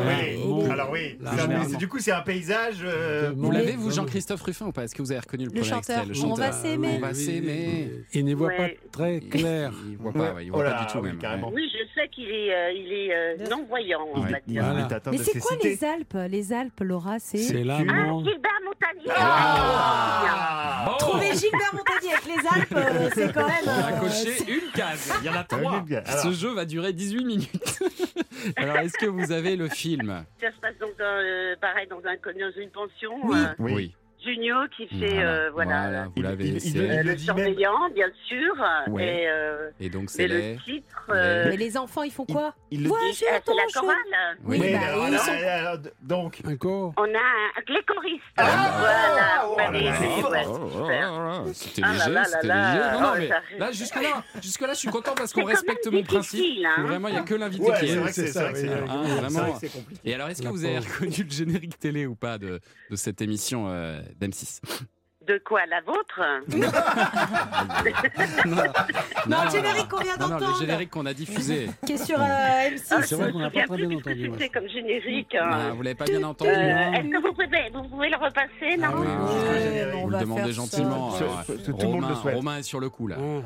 Oui. 0.07 0.42
Bon. 0.42 0.70
Alors 0.70 0.90
oui, 0.90 1.16
Là, 1.20 1.31
c'est 1.35 1.38
un- 1.38 1.42
généralement. 1.42 1.68
c'est- 1.70 1.77
du 1.77 1.88
coup 1.88 1.99
c'est 1.99 2.12
un 2.12 2.20
paysage. 2.20 2.77
euh, 2.85 3.33
Vous 3.37 3.51
l'avez, 3.51 3.72
vous. 3.72 3.90
Jean-Christophe 3.90 4.42
Ruffin, 4.42 4.66
ou 4.66 4.72
pas? 4.72 4.85
Est-ce 4.85 4.94
que 4.94 5.03
vous 5.03 5.11
avez 5.12 5.20
reconnu 5.20 5.44
le, 5.44 5.51
Le 5.51 5.55
premier 5.61 5.64
chanteur. 5.68 5.99
extrait 6.05 6.14
le 6.14 6.25
On 6.31 6.35
va 6.35 6.44
chanteur? 6.46 6.55
s'aimer. 6.62 6.88
On 6.96 7.01
va 7.01 7.14
s'aimer. 7.14 7.90
Il 8.12 8.25
n'y 8.25 8.35
voit 8.35 8.49
Ouais. 8.49 8.79
pas 8.92 8.99
très 8.99 9.20
clair. 9.20 9.72
Il 9.90 9.96
voit 9.96 10.12
pas, 10.12 10.33
ouais, 10.35 10.44
il 10.44 10.51
voit 10.51 10.61
Oh 10.61 10.62
là, 10.62 10.72
pas 10.75 10.85
du 10.85 10.92
tout 10.92 10.99
oui, 10.99 11.09
même. 11.09 11.18
carrément. 11.18 11.51
Oui, 11.55 11.70
je 11.72 11.86
sais 11.96 12.09
qu'il 12.09 12.28
est, 12.30 12.54
euh, 12.54 12.72
il 12.72 12.92
est 12.92 13.14
euh, 13.14 13.37
non-voyant, 13.50 14.06
on 14.14 14.20
va 14.20 14.38
dire. 14.46 14.62
Voilà. 14.64 14.88
Mais 15.11 15.18
c'est 15.18 15.38
quoi 15.40 15.56
les 15.62 15.82
Alpes? 15.85 16.16
Les 16.30 16.52
Alpes, 16.52 16.80
Laura, 16.80 17.18
c'est. 17.18 17.38
C'est 17.38 17.64
là, 17.64 17.78
Ah. 17.80 17.82
Gilbert 18.24 18.61
Montagnier 18.64 19.12
Ah 19.16 20.96
Trouver 20.98 21.32
Gilbert 21.35 21.72
Montagnier 21.74 22.12
avec 22.12 22.26
les 22.26 22.48
Alpes, 22.61 22.72
euh, 22.76 23.11
c'est 23.14 23.32
quand 23.32 23.46
même. 23.46 23.64
On 23.66 23.70
a 23.70 23.92
euh, 23.96 24.00
coché 24.00 24.52
une 24.52 24.70
case. 24.72 25.12
Il 25.20 25.26
y 25.26 25.30
en 25.30 25.35
a 25.35 25.44
trois. 25.44 25.85
Alors. 25.90 26.09
Ce 26.22 26.32
jeu 26.32 26.52
va 26.54 26.64
durer 26.64 26.92
18 26.92 27.24
minutes. 27.24 27.80
Alors, 28.56 28.76
est-ce 28.78 28.96
que 28.98 29.06
vous 29.06 29.32
avez 29.32 29.56
le 29.56 29.68
film? 29.68 30.24
Ça 30.40 30.48
se 30.52 30.61
passe 30.61 30.76
donc 30.78 30.96
dans, 30.98 31.04
euh, 31.04 31.56
pareil 31.61 31.87
dans, 31.88 31.98
un, 31.98 32.14
dans 32.38 32.61
une 32.61 32.70
pension. 32.70 33.12
Oui. 33.24 33.38
euh, 33.38 33.54
Oui. 33.59 33.94
Junio 34.26 34.56
qui 34.76 34.86
fait, 34.88 35.22
euh, 35.24 35.50
voilà, 35.52 36.04
vous 36.06 36.12
Il- 36.16 36.22
l'avez. 36.24 36.44
le- 36.50 36.56
euh, 36.80 37.02
le 37.02 37.02
dit 37.02 37.06
même- 37.06 37.18
surveillant, 37.18 37.88
bien 37.94 38.08
sûr. 38.26 38.54
Ouais. 38.88 39.22
Et, 39.22 39.28
euh, 39.28 39.70
Et 39.80 39.88
donc, 39.88 40.10
c'est 40.10 40.26
le 40.28 40.36
les. 40.36 40.56
titre, 40.64 41.06
euh, 41.10 41.46
Mais 41.48 41.56
les 41.56 41.76
enfants, 41.78 42.02
ils 42.02 42.10
font 42.12 42.24
quoi 42.26 42.54
Il 42.70 42.82
le 42.82 42.88
Moi, 42.88 42.98
dit. 43.04 43.10
je 43.12 43.16
suis 43.16 43.26
euh, 43.26 43.38
c'est 43.46 43.54
la 43.54 43.80
chorale. 43.80 43.96
Oui, 44.44 44.58
Oui, 44.60 44.72
bah, 44.72 44.78
alors, 44.88 45.08
ils 45.08 45.18
sont- 45.18 45.30
alors, 45.30 45.78
donc. 46.02 46.40
Un 46.44 46.56
corps. 46.56 46.92
On 46.96 47.02
a 47.04 47.06
un, 47.06 47.72
les 47.72 47.82
choristes. 47.82 48.22
Ah, 48.36 48.76
voilà, 48.78 49.46
vous 49.46 49.56
là, 49.56 49.70
là, 49.70 51.42
ouais, 51.42 51.52
C'était 51.54 51.82
Ah 51.84 51.88
là 51.88 51.92
léger, 51.98 52.10
là 52.12 52.24
c'était 52.24 52.46
là 52.46 52.54
léger. 52.72 52.78
là. 52.80 52.92
Non, 52.92 53.00
non, 53.00 53.06
Oh, 53.12 53.16
mais 53.18 53.28
ça- 53.28 53.40
là, 53.58 53.72
jusque-là, 53.72 54.22
jusque-là, 54.42 54.72
je 54.72 54.78
suis 54.78 54.88
content 54.88 55.12
parce 55.16 55.32
qu'on 55.32 55.44
respecte 55.44 55.86
mon 55.90 56.02
principe. 56.02 56.44
hein. 56.66 56.82
Vraiment, 56.82 57.08
il 57.08 57.12
n'y 57.14 57.18
a 57.20 57.22
que 57.22 57.34
l'invité 57.34 57.70
Ouais, 57.70 57.78
qui 57.78 57.86
est. 57.86 58.12
c'est 58.12 58.38
Ah, 58.38 58.48
compliqué. 59.72 60.00
Et 60.04 60.14
alors, 60.14 60.28
est-ce 60.28 60.42
que 60.42 60.48
vous 60.48 60.64
avez 60.64 60.78
reconnu 60.78 61.24
le 61.24 61.30
générique 61.30 61.78
télé 61.78 62.06
ou 62.06 62.14
pas 62.14 62.38
de, 62.38 62.60
de 62.90 62.96
cette 62.96 63.20
émission 63.20 63.66
euh, 63.68 64.00
d'M6 64.20 64.61
De 65.26 65.40
quoi 65.44 65.66
La 65.66 65.81
vôtre 65.81 66.20
Non, 69.26 69.38
le 69.44 69.50
générique 69.50 69.88
qu'on 69.88 70.00
vient 70.02 70.16
non, 70.18 70.29
non, 70.29 70.35
le 70.37 70.40
d'entendre. 70.40 70.61
générique 70.61 70.90
qu'on 70.90 71.07
a 71.07 71.14
diffusé. 71.14 71.68
Qui 71.85 71.92
est 71.94 72.05
sur 72.05 72.20
euh, 72.20 72.68
M6. 72.70 73.02
C'est 73.05 73.16
vrai 73.16 73.33
qu'on 73.33 73.40
n'a 73.40 73.50
pas 73.50 73.64
très 73.66 73.76
bien 73.76 73.90
entendu. 73.96 74.31
C'était 74.33 74.48
comme 74.50 74.68
générique. 74.68 75.37
Ah, 75.40 75.55
hein. 75.55 75.72
vous 75.74 75.83
l'avez 75.83 75.96
pas 75.96 76.05
bien 76.05 76.22
entendu 76.22 76.50
Euh, 76.50 76.55
hein 76.55 76.92
Est-ce 76.92 77.09
que 77.09 77.20
vous 77.26 77.33
pouvez, 77.33 77.70
vous 77.74 77.83
pouvez 77.88 78.09
le 78.11 78.16
repasser 78.16 78.76
Non 78.79 78.88
Ah 78.88 78.92
oui, 78.96 79.07
oui, 79.07 79.62
générique. 79.62 79.94
on 79.96 80.02
Vous 80.05 80.11
va 80.11 80.18
le 80.18 80.24
demandez 80.24 80.52
gentiment. 80.52 81.11
ça. 81.12 81.24
alors, 81.24 81.42
Ce- 81.44 81.57
ce- 81.59 81.70
tout 81.72 81.76
le 81.81 81.87
monde 81.88 81.94
Romain, 81.94 82.09
le 82.11 82.14
souhaite. 82.14 82.35
Romain 82.37 82.59
est 82.59 82.62
sur 82.62 82.79
le 82.81 82.88
coup 82.90 83.09
là. 83.09 83.16
Ah. 83.18 83.42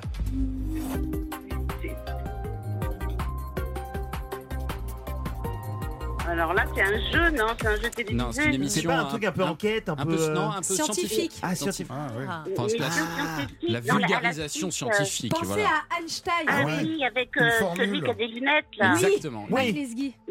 Alors 6.30 6.54
là, 6.54 6.64
c'est 6.74 6.82
un 6.82 7.10
jeu, 7.12 7.30
non 7.36 7.46
C'est 7.60 7.66
un 7.66 7.76
jeu 7.76 7.90
télévisé 7.90 8.14
Non, 8.14 8.32
c'est 8.32 8.44
une 8.46 8.54
émission. 8.54 8.80
C'est 8.82 8.86
pas 8.88 8.94
un 9.00 9.04
truc 9.06 9.24
un 9.24 9.32
peu 9.32 9.42
enquête, 9.44 9.88
un 9.88 9.92
un 9.92 9.96
peu. 10.06 10.16
peu, 10.16 10.22
euh, 10.22 10.32
non, 10.34 10.50
un 10.50 10.56
peu 10.58 10.62
Scientifique. 10.62 11.08
scientifique. 11.32 11.32
Ah, 11.42 11.54
scientifique. 11.54 11.86
Ah, 11.90 12.06
oui. 12.16 12.24
Ah. 12.28 12.44
Enfin, 12.56 12.68
c'est 12.68 12.78
la- 12.78 12.84
la 12.86 12.90
scientifique. 12.92 13.58
Non, 13.62 13.72
la- 13.72 13.78
à 13.78 13.82
la 13.82 13.98
vulgarisation 14.06 14.68
euh, 14.68 14.70
scientifique. 14.70 15.32
Pensez 15.32 15.46
voilà. 15.46 15.68
à 15.96 16.00
Einstein. 16.00 16.32
Ah 16.46 16.64
Ouais. 16.64 16.72
oui, 16.82 17.04
avec 17.04 17.36
euh, 17.36 17.50
celui 17.76 18.00
qui 18.02 18.10
a 18.10 18.14
des 18.14 18.26
lunettes, 18.28 18.64
là. 18.78 18.92
Oui. 18.96 19.04
Exactement. 19.04 19.46
Oui. 19.50 19.60
Oui, 19.60 19.64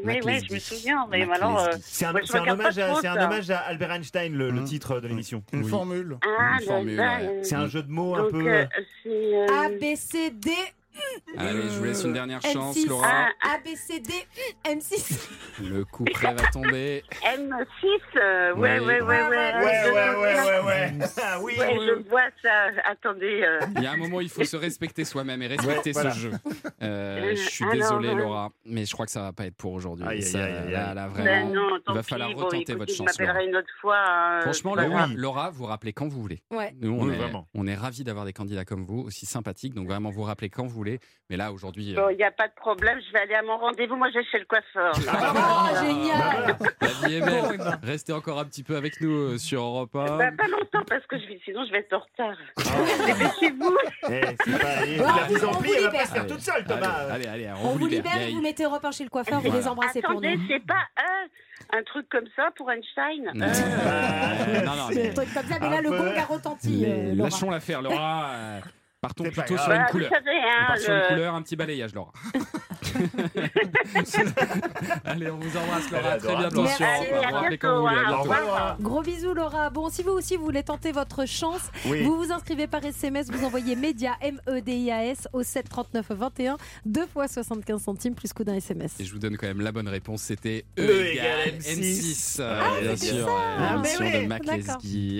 oui, 0.05 0.13
Lesguy. 0.31 0.47
je 0.49 0.53
me 0.53 0.59
souviens. 0.59 1.07
Mais 1.11 1.25
Mac 1.25 1.37
alors, 1.41 1.59
euh. 1.59 1.71
C'est 1.81 2.05
un, 2.05 2.13
hommage 2.47 2.77
à, 2.79 2.87
trop 2.87 3.01
c'est 3.01 3.07
un 3.07 3.15
ça. 3.15 3.25
hommage 3.25 3.49
à 3.51 3.57
Albert 3.59 3.91
Einstein, 3.91 4.33
le, 4.33 4.49
le 4.51 4.61
Mmh. 4.61 4.65
titre 4.65 4.99
de 5.01 5.07
l'émission. 5.07 5.43
Une 5.53 5.63
Oui. 5.63 5.69
formule. 5.69 6.17
ah, 6.23 6.57
ouais. 6.71 7.39
C'est 7.43 7.55
un 7.55 7.67
jeu 7.67 7.83
de 7.83 7.91
mots 7.91 8.15
un 8.15 8.29
peu. 8.29 8.47
euh, 8.47 8.65
euh, 9.05 9.47
A, 9.65 9.69
B, 9.69 9.95
C, 9.95 10.31
D. 10.31 10.51
Allez, 11.37 11.61
je 11.69 11.77
vous 11.79 11.83
laisse 11.85 12.03
une 12.03 12.13
dernière 12.13 12.41
chance, 12.41 12.75
M6. 12.77 12.87
Laura. 12.87 13.07
Ah, 13.07 13.53
A, 13.53 13.57
B, 13.59 13.75
C, 13.75 13.99
D, 13.99 14.11
M6. 14.65 15.29
Le 15.69 15.85
coup 15.85 16.03
près 16.05 16.33
va 16.33 16.43
tomber. 16.51 17.03
M6, 17.23 17.99
euh, 18.17 18.53
ouais, 18.55 18.79
Oui. 18.79 18.85
ouais, 18.85 19.01
ouais, 19.01 19.01
ouais. 19.01 19.27
Ouais, 19.29 19.91
ouais, 19.91 19.91
ouais, 19.91 20.15
ouais, 20.17 20.65
ouais. 20.65 20.93
Ah 21.23 21.39
oui, 21.41 21.53
Ouais, 21.57 21.77
oui. 21.79 21.85
je 21.87 22.09
vois 22.09 22.21
ça. 22.41 22.67
Attendez. 22.85 23.41
euh, 23.43 23.59
Il 23.77 23.83
y 23.83 23.85
a 23.87 23.91
un 23.91 23.97
moment, 23.97 24.19
il 24.21 24.29
faut 24.29 24.43
se 24.43 24.57
respecter 24.57 25.05
soi-même 25.05 25.41
et 25.41 25.47
respecter 25.47 25.89
Ouais, 25.89 25.93
voilà. 25.93 26.11
ce 26.11 26.19
jeu. 26.19 26.31
Euh, 26.81 27.35
je 27.35 27.49
suis 27.49 27.63
Alors, 27.63 27.75
désolé, 27.75 28.09
euh, 28.09 28.15
Laura, 28.15 28.49
mais 28.65 28.85
je 28.85 28.93
crois 28.93 29.05
que 29.05 29.11
ça 29.11 29.21
va 29.21 29.31
pas 29.33 29.45
être 29.45 29.55
pour 29.55 29.73
aujourd'hui. 29.73 30.05
Aïe. 30.07 30.21
là, 30.31 30.93
ben 30.93 31.07
vraiment. 31.07 31.53
non, 31.53 31.77
il 31.87 31.93
va 31.93 32.01
pis. 32.01 32.09
falloir 32.09 32.29
Bon, 32.31 32.37
retenter 32.37 32.57
écoutez, 32.57 32.75
votre 32.75 32.91
Je 32.91 32.97
chance, 32.97 33.07
m'appellerai 33.19 33.45
une 33.47 33.55
autre 33.55 33.69
fois. 33.79 34.39
Franchement, 34.41 34.75
Laura. 34.75 35.07
Laura, 35.15 35.49
vous 35.51 35.65
rappelez 35.65 35.93
quand 35.93 36.07
vous 36.07 36.21
voulez. 36.21 36.41
Ouais. 36.51 36.73
Nous, 36.81 36.91
on 36.91 37.03
Oui, 37.07 37.15
est, 37.15 37.31
on 37.53 37.67
est 37.67 37.75
ravis 37.75 38.03
d'avoir 38.03 38.25
des 38.25 38.33
candidats 38.33 38.65
comme 38.65 38.83
vous, 38.83 38.99
aussi 39.01 39.25
sympathiques. 39.25 39.73
Donc 39.73 39.87
vraiment, 39.87 40.09
vous 40.09 40.23
rappelez 40.23 40.49
quand 40.49 40.63
vous 40.63 40.69
voulez. 40.75 40.88
Mais 41.29 41.37
là, 41.37 41.51
aujourd'hui, 41.51 41.93
Bon, 41.93 42.07
euh, 42.07 42.11
il 42.11 42.17
n'y 42.17 42.23
a 42.23 42.31
pas 42.31 42.47
de 42.47 42.53
problème, 42.55 42.99
je 43.07 43.13
vais 43.13 43.19
aller 43.19 43.35
à 43.35 43.43
mon 43.43 43.57
rendez-vous. 43.57 43.95
Moi, 43.95 44.07
je 44.11 44.17
vais 44.19 44.25
chez 44.31 44.39
le 44.39 44.45
coiffeur. 44.45 44.93
Oh, 45.01 45.85
génial. 45.85 46.57
la 46.81 47.07
vie 47.07 47.15
est 47.15 47.21
belle. 47.21 47.77
Restez 47.83 48.13
encore 48.13 48.39
un 48.39 48.45
petit 48.45 48.63
peu 48.63 48.75
avec 48.75 48.99
nous 49.01 49.11
euh, 49.33 49.37
sur 49.37 49.61
Europe 49.61 49.95
1. 49.95 50.17
Bah, 50.17 50.31
pas 50.37 50.47
longtemps, 50.47 50.83
parce 50.87 51.05
que 51.05 51.19
je 51.19 51.25
vais... 51.27 51.39
sinon, 51.45 51.63
je 51.67 51.71
vais 51.71 51.79
être 51.79 51.93
en 51.93 51.99
retard. 51.99 52.35
Dépêchez-vous. 53.05 53.77
C'est 54.03 54.21
pas. 54.59 54.85
eh, 54.87 54.97
Bon, 54.97 55.05
La 55.05 55.27
mise 55.27 55.43
en 55.45 55.51
on 55.51 55.61
pli, 55.61 55.69
vous 55.69 55.75
elle 55.77 55.83
va 55.83 55.89
pas 55.89 55.93
libère. 55.97 56.07
se 56.07 56.13
faire 56.13 56.27
toute 56.27 56.41
seule, 56.41 56.63
Thomas. 56.65 56.87
Allez, 57.11 57.27
allez, 57.27 57.45
allez, 57.47 57.59
On 57.63 57.75
vous 57.75 57.87
libère, 57.87 58.11
Vieille. 58.17 58.33
vous 58.33 58.41
mettez 58.41 58.63
Europe 58.63 58.83
1 58.83 58.91
chez 58.91 59.03
le 59.03 59.09
coiffeur, 59.09 59.39
vous 59.39 59.45
Voilà. 59.49 59.59
les 59.61 59.67
embrassez 59.67 60.01
pour 60.01 60.11
Attendez, 60.11 60.35
nous. 60.37 60.47
c'est 60.47 60.65
pas 60.65 60.81
un, 60.97 61.77
un 61.77 61.83
truc 61.83 62.07
comme 62.09 62.27
ça 62.35 62.49
pour 62.55 62.71
Einstein 62.71 63.31
Non, 63.35 63.45
Euh, 63.45 63.49
Euh, 63.49 64.61
non, 64.65 64.75
non, 64.75 64.87
C'est 64.91 64.95
mais 65.03 65.09
un 65.09 65.13
truc 65.13 65.33
comme 65.33 65.45
ça, 65.47 65.59
mais 65.61 65.69
là, 65.69 65.81
le 65.81 65.89
gong 65.91 66.13
a 66.17 66.23
retenti. 66.25 66.85
euh, 66.87 67.13
lâchons 67.15 67.51
l'affaire, 67.51 67.81
Laura. 67.83 68.31
Partons 69.01 69.23
plutôt 69.23 69.57
sur 69.57 69.71
une 69.71 69.77
bah, 69.77 69.85
couleur. 69.91 70.09
savez, 70.09 70.25
On 70.43 70.49
hein, 70.49 70.65
part 70.67 70.77
sur 70.77 70.91
une 70.93 70.99
le- 70.99 71.07
couleur, 71.07 71.33
un 71.35 71.41
petit 71.41 71.55
balayage, 71.55 71.93
Laura. 71.93 72.11
Allez, 75.05 75.29
on 75.31 75.37
vous 75.37 75.55
embrasse, 75.57 75.89
Laura. 75.89 76.17
Très 76.17 76.27
adorable. 76.27 76.53
bientôt 76.53 76.67
sur 76.67 76.79
Merci, 76.81 77.05
Europe 77.09 77.23
1. 77.23 77.27
à 77.27 77.29
Vous 77.29 77.35
rappelez 77.35 77.57
quand 77.57 77.79
vous 77.81 77.87
bientôt, 77.87 77.87
voulez. 77.87 77.97
À. 77.97 78.01
Au 78.01 78.05
bientôt. 78.09 78.21
revoir, 78.23 78.41
Laura. 78.41 78.77
Gros 78.81 79.01
bisous 79.01 79.33
Laura. 79.33 79.69
Bon, 79.69 79.89
si 79.89 80.03
vous 80.03 80.11
aussi 80.11 80.35
vous 80.35 80.43
voulez 80.43 80.63
tenter 80.63 80.91
votre 80.91 81.25
chance, 81.25 81.61
Oui. 81.85 82.03
vous 82.03 82.17
vous 82.17 82.33
inscrivez 82.33 82.67
par 82.67 82.83
SMS, 82.83 83.31
vous 83.31 83.45
envoyez 83.45 83.77
média 83.77 84.17
M-E-D-I-A-S 84.21 85.29
au 85.31 85.43
7 85.43 85.69
39 85.69 86.11
21, 86.11 86.57
deux 86.85 87.07
fois 87.07 87.29
75 87.29 87.81
centimes 87.81 88.15
plus 88.15 88.33
coup 88.33 88.43
d'un 88.43 88.55
SMS. 88.55 88.99
Et 88.99 89.05
je 89.05 89.13
vous 89.13 89.19
donne 89.19 89.37
quand 89.37 89.47
même 89.47 89.61
la 89.61 89.71
bonne 89.71 89.87
réponse, 89.87 90.23
c'était 90.23 90.65
E 90.77 90.81
E 90.81 91.05
égale 91.05 91.47
égale 91.47 91.59
M6. 91.59 92.39
M6. 92.39 92.41
Ah, 92.41 92.73
Euh, 92.73 92.81
bien 92.81 92.97
sûr, 92.97 93.29
Ah, 93.29 93.75
l'émission 93.75 93.99
mais 94.03 94.17
oui, 94.17 94.23
de 94.23 94.27
Mac. 94.27 94.41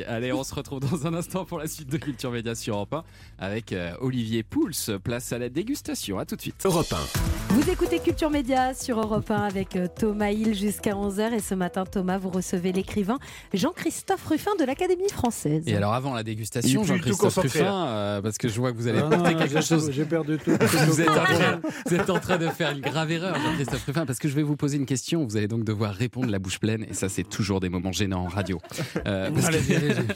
Allez, 0.09 0.33
on 0.33 0.43
se 0.43 0.53
retrouve 0.53 0.81
dans 0.81 1.07
un 1.07 1.13
instant 1.13 1.45
pour 1.45 1.59
la 1.59 1.67
suite 1.67 1.89
de 1.89 1.97
Culture 1.97 2.31
Média 2.31 2.55
sur 2.55 2.75
Europe 2.75 2.93
1 2.93 3.03
avec 3.39 3.68
euh, 3.73 3.91
Olivier 3.99 4.43
Pouls. 4.43 4.71
Place 5.03 5.33
à 5.33 5.37
la 5.37 5.49
dégustation. 5.49 6.19
À 6.19 6.25
tout 6.25 6.35
de 6.35 6.41
suite. 6.41 6.55
Europe 6.65 6.91
1. 6.91 7.29
Vous 7.55 7.69
écoutez 7.69 7.99
Culture 7.99 8.29
Média 8.29 8.73
sur 8.73 8.99
Europe 8.99 9.31
1 9.31 9.35
avec 9.35 9.75
euh, 9.75 9.87
Thomas 9.87 10.29
Hill 10.29 10.53
jusqu'à 10.53 10.93
11h 10.93 11.33
et 11.33 11.39
ce 11.39 11.55
matin 11.55 11.83
Thomas 11.83 12.19
vous 12.19 12.29
recevez 12.29 12.71
l'écrivain 12.71 13.17
Jean-Christophe 13.53 14.23
Ruffin 14.27 14.51
de 14.59 14.65
l'Académie 14.65 15.09
française. 15.09 15.63
Et 15.65 15.75
alors 15.75 15.93
avant 15.93 16.13
la 16.13 16.23
dégustation, 16.23 16.83
Jean-Christophe 16.83 17.37
Ruffin, 17.37 17.87
euh, 17.87 18.21
parce 18.21 18.37
que 18.37 18.47
je 18.47 18.59
vois 18.59 18.71
que 18.71 18.77
vous 18.77 18.87
allez 18.87 18.99
Ah 18.99 19.03
non, 19.03 19.09
porter 19.09 19.33
non, 19.33 19.39
quelque 19.39 19.61
chose. 19.61 19.91
J'ai 19.91 20.05
perdu 20.05 20.37
tout. 20.37 20.51
Vous 20.89 21.01
êtes, 21.01 21.09
en 21.09 21.23
train, 21.23 21.61
vous 21.85 21.95
êtes 21.95 22.09
en 22.09 22.19
train 22.19 22.37
de 22.37 22.47
faire 22.47 22.71
une 22.71 22.81
grave 22.81 23.11
erreur, 23.11 23.35
Jean-Christophe 23.35 23.85
Ruffin, 23.85 24.05
parce 24.05 24.19
que 24.19 24.27
je 24.27 24.35
vais 24.35 24.43
vous 24.43 24.55
poser 24.55 24.77
une 24.77 24.85
question. 24.85 25.25
Vous 25.25 25.37
allez 25.37 25.47
donc 25.47 25.63
devoir 25.63 25.93
répondre 25.93 26.29
la 26.29 26.39
bouche 26.39 26.59
pleine, 26.59 26.85
et 26.89 26.93
ça, 26.93 27.09
c'est 27.09 27.23
toujours 27.23 27.59
des 27.59 27.69
moments 27.69 27.91
gênants 27.91 28.25
en 28.25 28.27
radio. 28.27 28.59
Euh, 29.05 29.29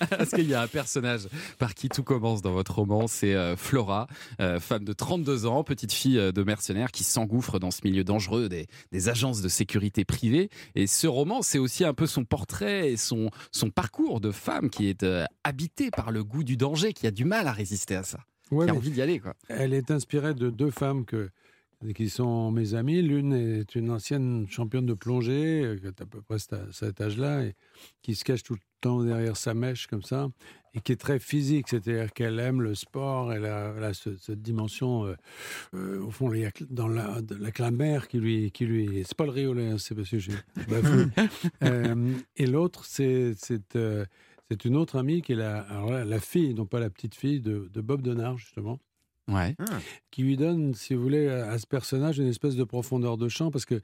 parce 0.10 0.30
qu'il 0.34 0.48
y 0.48 0.54
a 0.54 0.62
un 0.62 0.68
personnage 0.68 1.28
par 1.58 1.74
qui 1.74 1.90
tout 1.90 2.04
commence 2.04 2.42
dans 2.42 2.52
votre 2.52 2.76
roman, 2.76 3.08
c'est 3.08 3.36
euh, 3.44 3.56
Flora, 3.56 4.08
euh, 4.40 4.60
femme 4.60 4.86
de 4.86 4.94
32 4.94 5.46
ans, 5.46 5.64
petite 5.64 5.92
fille 5.92 6.18
euh, 6.18 6.32
de 6.32 6.44
mercenaires 6.44 6.92
qui 6.92 7.04
s'engouffre 7.04 7.60
dans 7.60 7.72
ce 7.72 7.82
milieu 7.84 8.04
dangereux 8.04 8.50
des, 8.50 8.68
des 8.92 9.10
agences 9.10 9.42
de 9.42 9.48
sécurité 9.50 10.06
privées. 10.06 10.50
Et 10.76 10.88
ce 10.88 11.08
roman, 11.08 11.42
c'est 11.42 11.60
aussi 11.60 11.84
un 11.86 11.94
peu 11.94 12.08
son 12.08 12.26
portrait 12.26 12.92
et 12.92 12.98
son, 12.98 13.30
son 13.52 13.70
parcours 13.70 14.20
de 14.20 14.32
femme 14.32 14.70
qui 14.70 14.88
est 14.88 15.04
euh, 15.04 15.26
habité 15.44 15.92
par 15.92 16.12
le 16.12 16.24
goût 16.24 16.44
du 16.44 16.58
danger, 16.58 16.94
qui 16.94 17.08
a 17.08 17.12
du 17.12 17.26
mal 17.26 17.48
à 17.48 17.52
résister 17.52 17.96
à 17.96 18.04
ça, 18.04 18.20
Ouais, 18.52 18.66
qui 18.66 18.72
a 18.72 18.76
envie 18.76 18.92
d'y 18.92 19.02
aller. 19.02 19.20
Quoi. 19.20 19.34
Elle 19.50 19.74
est 19.74 19.92
inspirée 19.92 20.34
de 20.34 20.50
deux 20.50 20.72
femmes 20.72 21.06
que, 21.06 21.30
qui 21.96 22.10
sont 22.10 22.52
mes 22.52 22.76
amies. 22.76 23.02
L'une 23.02 23.34
est 23.34 23.76
une 23.76 23.92
ancienne 23.92 24.48
championne 24.50 24.86
de 24.86 24.94
plongée, 24.94 25.78
qui 25.82 25.88
a 25.88 25.90
à 25.90 26.06
peu 26.06 26.22
près 26.22 26.38
cet 26.40 27.02
âge-là, 27.02 27.44
et 27.44 27.56
qui 28.02 28.16
se 28.16 28.24
cache 28.24 28.44
tout 28.44 28.54
le 28.54 28.60
temps 28.82 29.04
derrière 29.04 29.38
sa 29.38 29.54
mèche 29.54 29.88
comme 29.88 30.04
ça, 30.04 30.30
et 30.76 30.82
qui 30.82 30.92
est 30.92 30.96
très 31.00 31.20
physique, 31.20 31.68
c'est-à-dire 31.70 32.12
qu'elle 32.14 32.40
aime 32.40 32.62
le 32.62 32.74
sport, 32.76 33.32
elle 33.32 33.46
a, 33.46 33.74
elle 33.78 33.84
a 33.84 33.94
ce- 33.94 34.18
cette 34.18 34.42
dimension, 34.42 35.06
euh, 35.06 35.16
euh, 35.76 36.02
au 36.02 36.10
fond, 36.12 36.34
il 36.34 36.42
y 36.42 36.46
a 36.46 36.52
dans 36.70 36.88
la, 36.88 37.22
de 37.22 37.36
la 37.36 37.52
clamère 37.52 38.08
qui 38.08 38.18
lui... 38.20 38.52
Qui 38.52 38.66
lui 38.66 39.04
c'est 39.06 39.16
pas 39.16 39.26
le 39.26 39.32
riolet, 39.32 39.70
hein, 39.70 39.78
c'est 39.78 39.94
parce 39.96 40.10
que 40.10 40.18
j'ai. 40.20 40.34
Euh, 41.64 42.14
et 42.36 42.46
l'autre, 42.48 42.86
c'est... 42.86 43.34
c'est, 43.38 43.76
euh, 43.76 44.06
c'est 44.50 44.66
une 44.66 44.76
autre 44.76 44.98
amie 44.98 45.22
qui 45.22 45.32
est 45.32 45.36
la, 45.36 45.66
là, 45.90 46.04
la 46.06 46.20
fille, 46.20 46.54
non 46.54 46.66
pas 46.66 46.80
la 46.80 46.90
petite 46.90 47.16
fille 47.16 47.40
de, 47.42 47.70
de 47.72 47.82
Bob 47.82 48.02
Denard, 48.02 48.38
justement, 48.38 48.80
Ouais. 49.32 49.56
qui 50.12 50.22
lui 50.24 50.36
donne, 50.38 50.74
si 50.74 50.94
vous 50.96 51.02
voulez, 51.02 51.30
à 51.30 51.52
à 51.52 51.58
ce 51.58 51.66
personnage 51.66 52.20
une 52.20 52.28
espèce 52.28 52.56
de 52.56 52.64
profondeur 52.66 53.18
de 53.18 53.30
champ 53.30 53.52
parce 53.52 53.64
que 53.66 53.80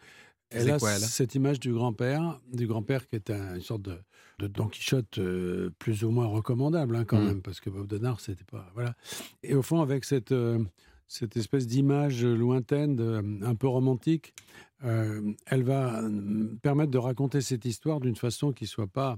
elle 0.52 0.63
C'est 0.65 0.71
a 0.71 0.80
quoi, 0.80 0.91
elle? 0.91 0.99
cette 0.99 1.34
image 1.36 1.60
du 1.62 1.71
grand-père, 1.71 2.39
du 2.52 2.67
grand-père 2.67 3.08
qui 3.08 3.15
est 3.15 3.30
un- 3.30 3.56
une 3.56 3.62
sorte 3.62 3.84
de, 3.84 3.97
de 4.39 4.47
Don 4.47 4.67
Quichotte 4.67 5.17
euh, 5.19 5.69
plus 5.80 6.04
ou 6.04 6.10
moins 6.12 6.25
recommandable 6.28 6.95
hein, 6.95 7.06
quand 7.06 7.19
Mm. 7.21 7.25
même, 7.28 7.41
parce 7.41 7.60
que 7.60 7.69
Bob 7.69 7.88
Denard, 7.88 8.19
c'était 8.19 8.43
pas 8.49 8.71
voilà. 8.73 8.95
Et 9.43 9.54
au 9.54 9.62
fond, 9.62 9.82
avec 9.82 10.06
cette 10.06 10.32
euh, 10.32 10.60
cette 11.08 11.36
espèce 11.38 11.65
d'image 11.67 12.23
lointaine, 12.23 12.95
de- 12.95 13.23
un 13.43 13.56
peu 13.56 13.67
romantique, 13.67 14.34
euh, 14.84 15.34
elle 15.47 15.63
va 15.63 16.02
euh, 16.04 16.47
permettre 16.62 16.91
de 16.91 16.97
raconter 16.99 17.41
cette 17.41 17.65
histoire 17.65 17.99
d'une 17.99 18.15
façon 18.15 18.54
qui 18.54 18.67
soit 18.67 18.88
pas 18.88 19.17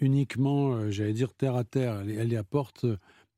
uniquement, 0.00 0.74
euh, 0.74 0.90
j'allais 0.90 1.12
dire, 1.12 1.34
terre 1.34 1.56
à 1.56 1.64
terre. 1.64 2.00
Elle, 2.00 2.10
elle 2.12 2.32
y 2.32 2.36
apporte 2.36 2.86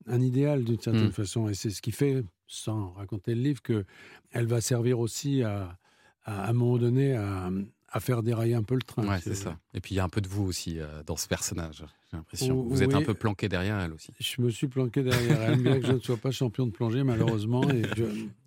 un 0.07 0.21
idéal 0.21 0.65
d'une 0.65 0.81
certaine 0.81 1.09
Mm. 1.09 1.13
façon. 1.13 1.49
Et 1.49 1.55
c'est 1.55 1.71
ce 1.71 1.81
qui 1.83 1.91
fait, 1.93 2.23
sans 2.47 2.91
raconter 2.93 3.35
le 3.35 3.41
livre, 3.43 3.63
que 3.63 3.85
elle 4.31 4.47
va 4.47 4.61
servir 4.61 5.01
aussi 5.01 5.43
à, 5.43 5.79
à, 6.25 6.43
à 6.45 6.51
un 6.51 6.53
moment 6.53 6.79
donné 6.79 7.15
à, 7.15 7.51
à 7.89 8.01
faire 8.01 8.23
dérailler 8.23 8.55
un 8.55 8.63
peu 8.63 8.75
le 8.75 8.83
train. 8.83 9.07
Ouais, 9.07 9.21
c'est 9.23 9.35
ça. 9.35 9.59
Et 9.75 9.81
puis 9.81 9.95
il 9.95 9.99
y 9.99 10.01
a 10.01 10.05
un 10.05 10.09
peu 10.09 10.21
de 10.21 10.29
vous 10.29 10.45
aussi 10.45 10.79
euh, 10.79 11.03
dans 11.05 11.17
ce 11.17 11.29
personnage. 11.29 11.85
J'ai 12.11 12.17
l'impression. 12.17 12.63
Vous 12.63 12.83
êtes 12.83 12.95
un 12.95 13.03
peu 13.03 13.15
planqué 13.15 13.49
derrière 13.49 13.79
elle 13.79 13.93
aussi. 13.93 14.13
Je 14.19 14.43
me 14.43 14.51
suis 14.51 14.69
planqué 14.69 15.03
derrière 15.03 15.43
elle, 15.43 15.63
bien 15.63 15.81
que 15.81 15.87
je 15.87 15.93
ne 15.93 15.99
sois 15.99 16.17
pas 16.17 16.31
champion 16.31 16.67
de 16.67 16.73
plongée, 16.73 17.03
malheureusement. 17.03 17.69
Et 17.71 17.83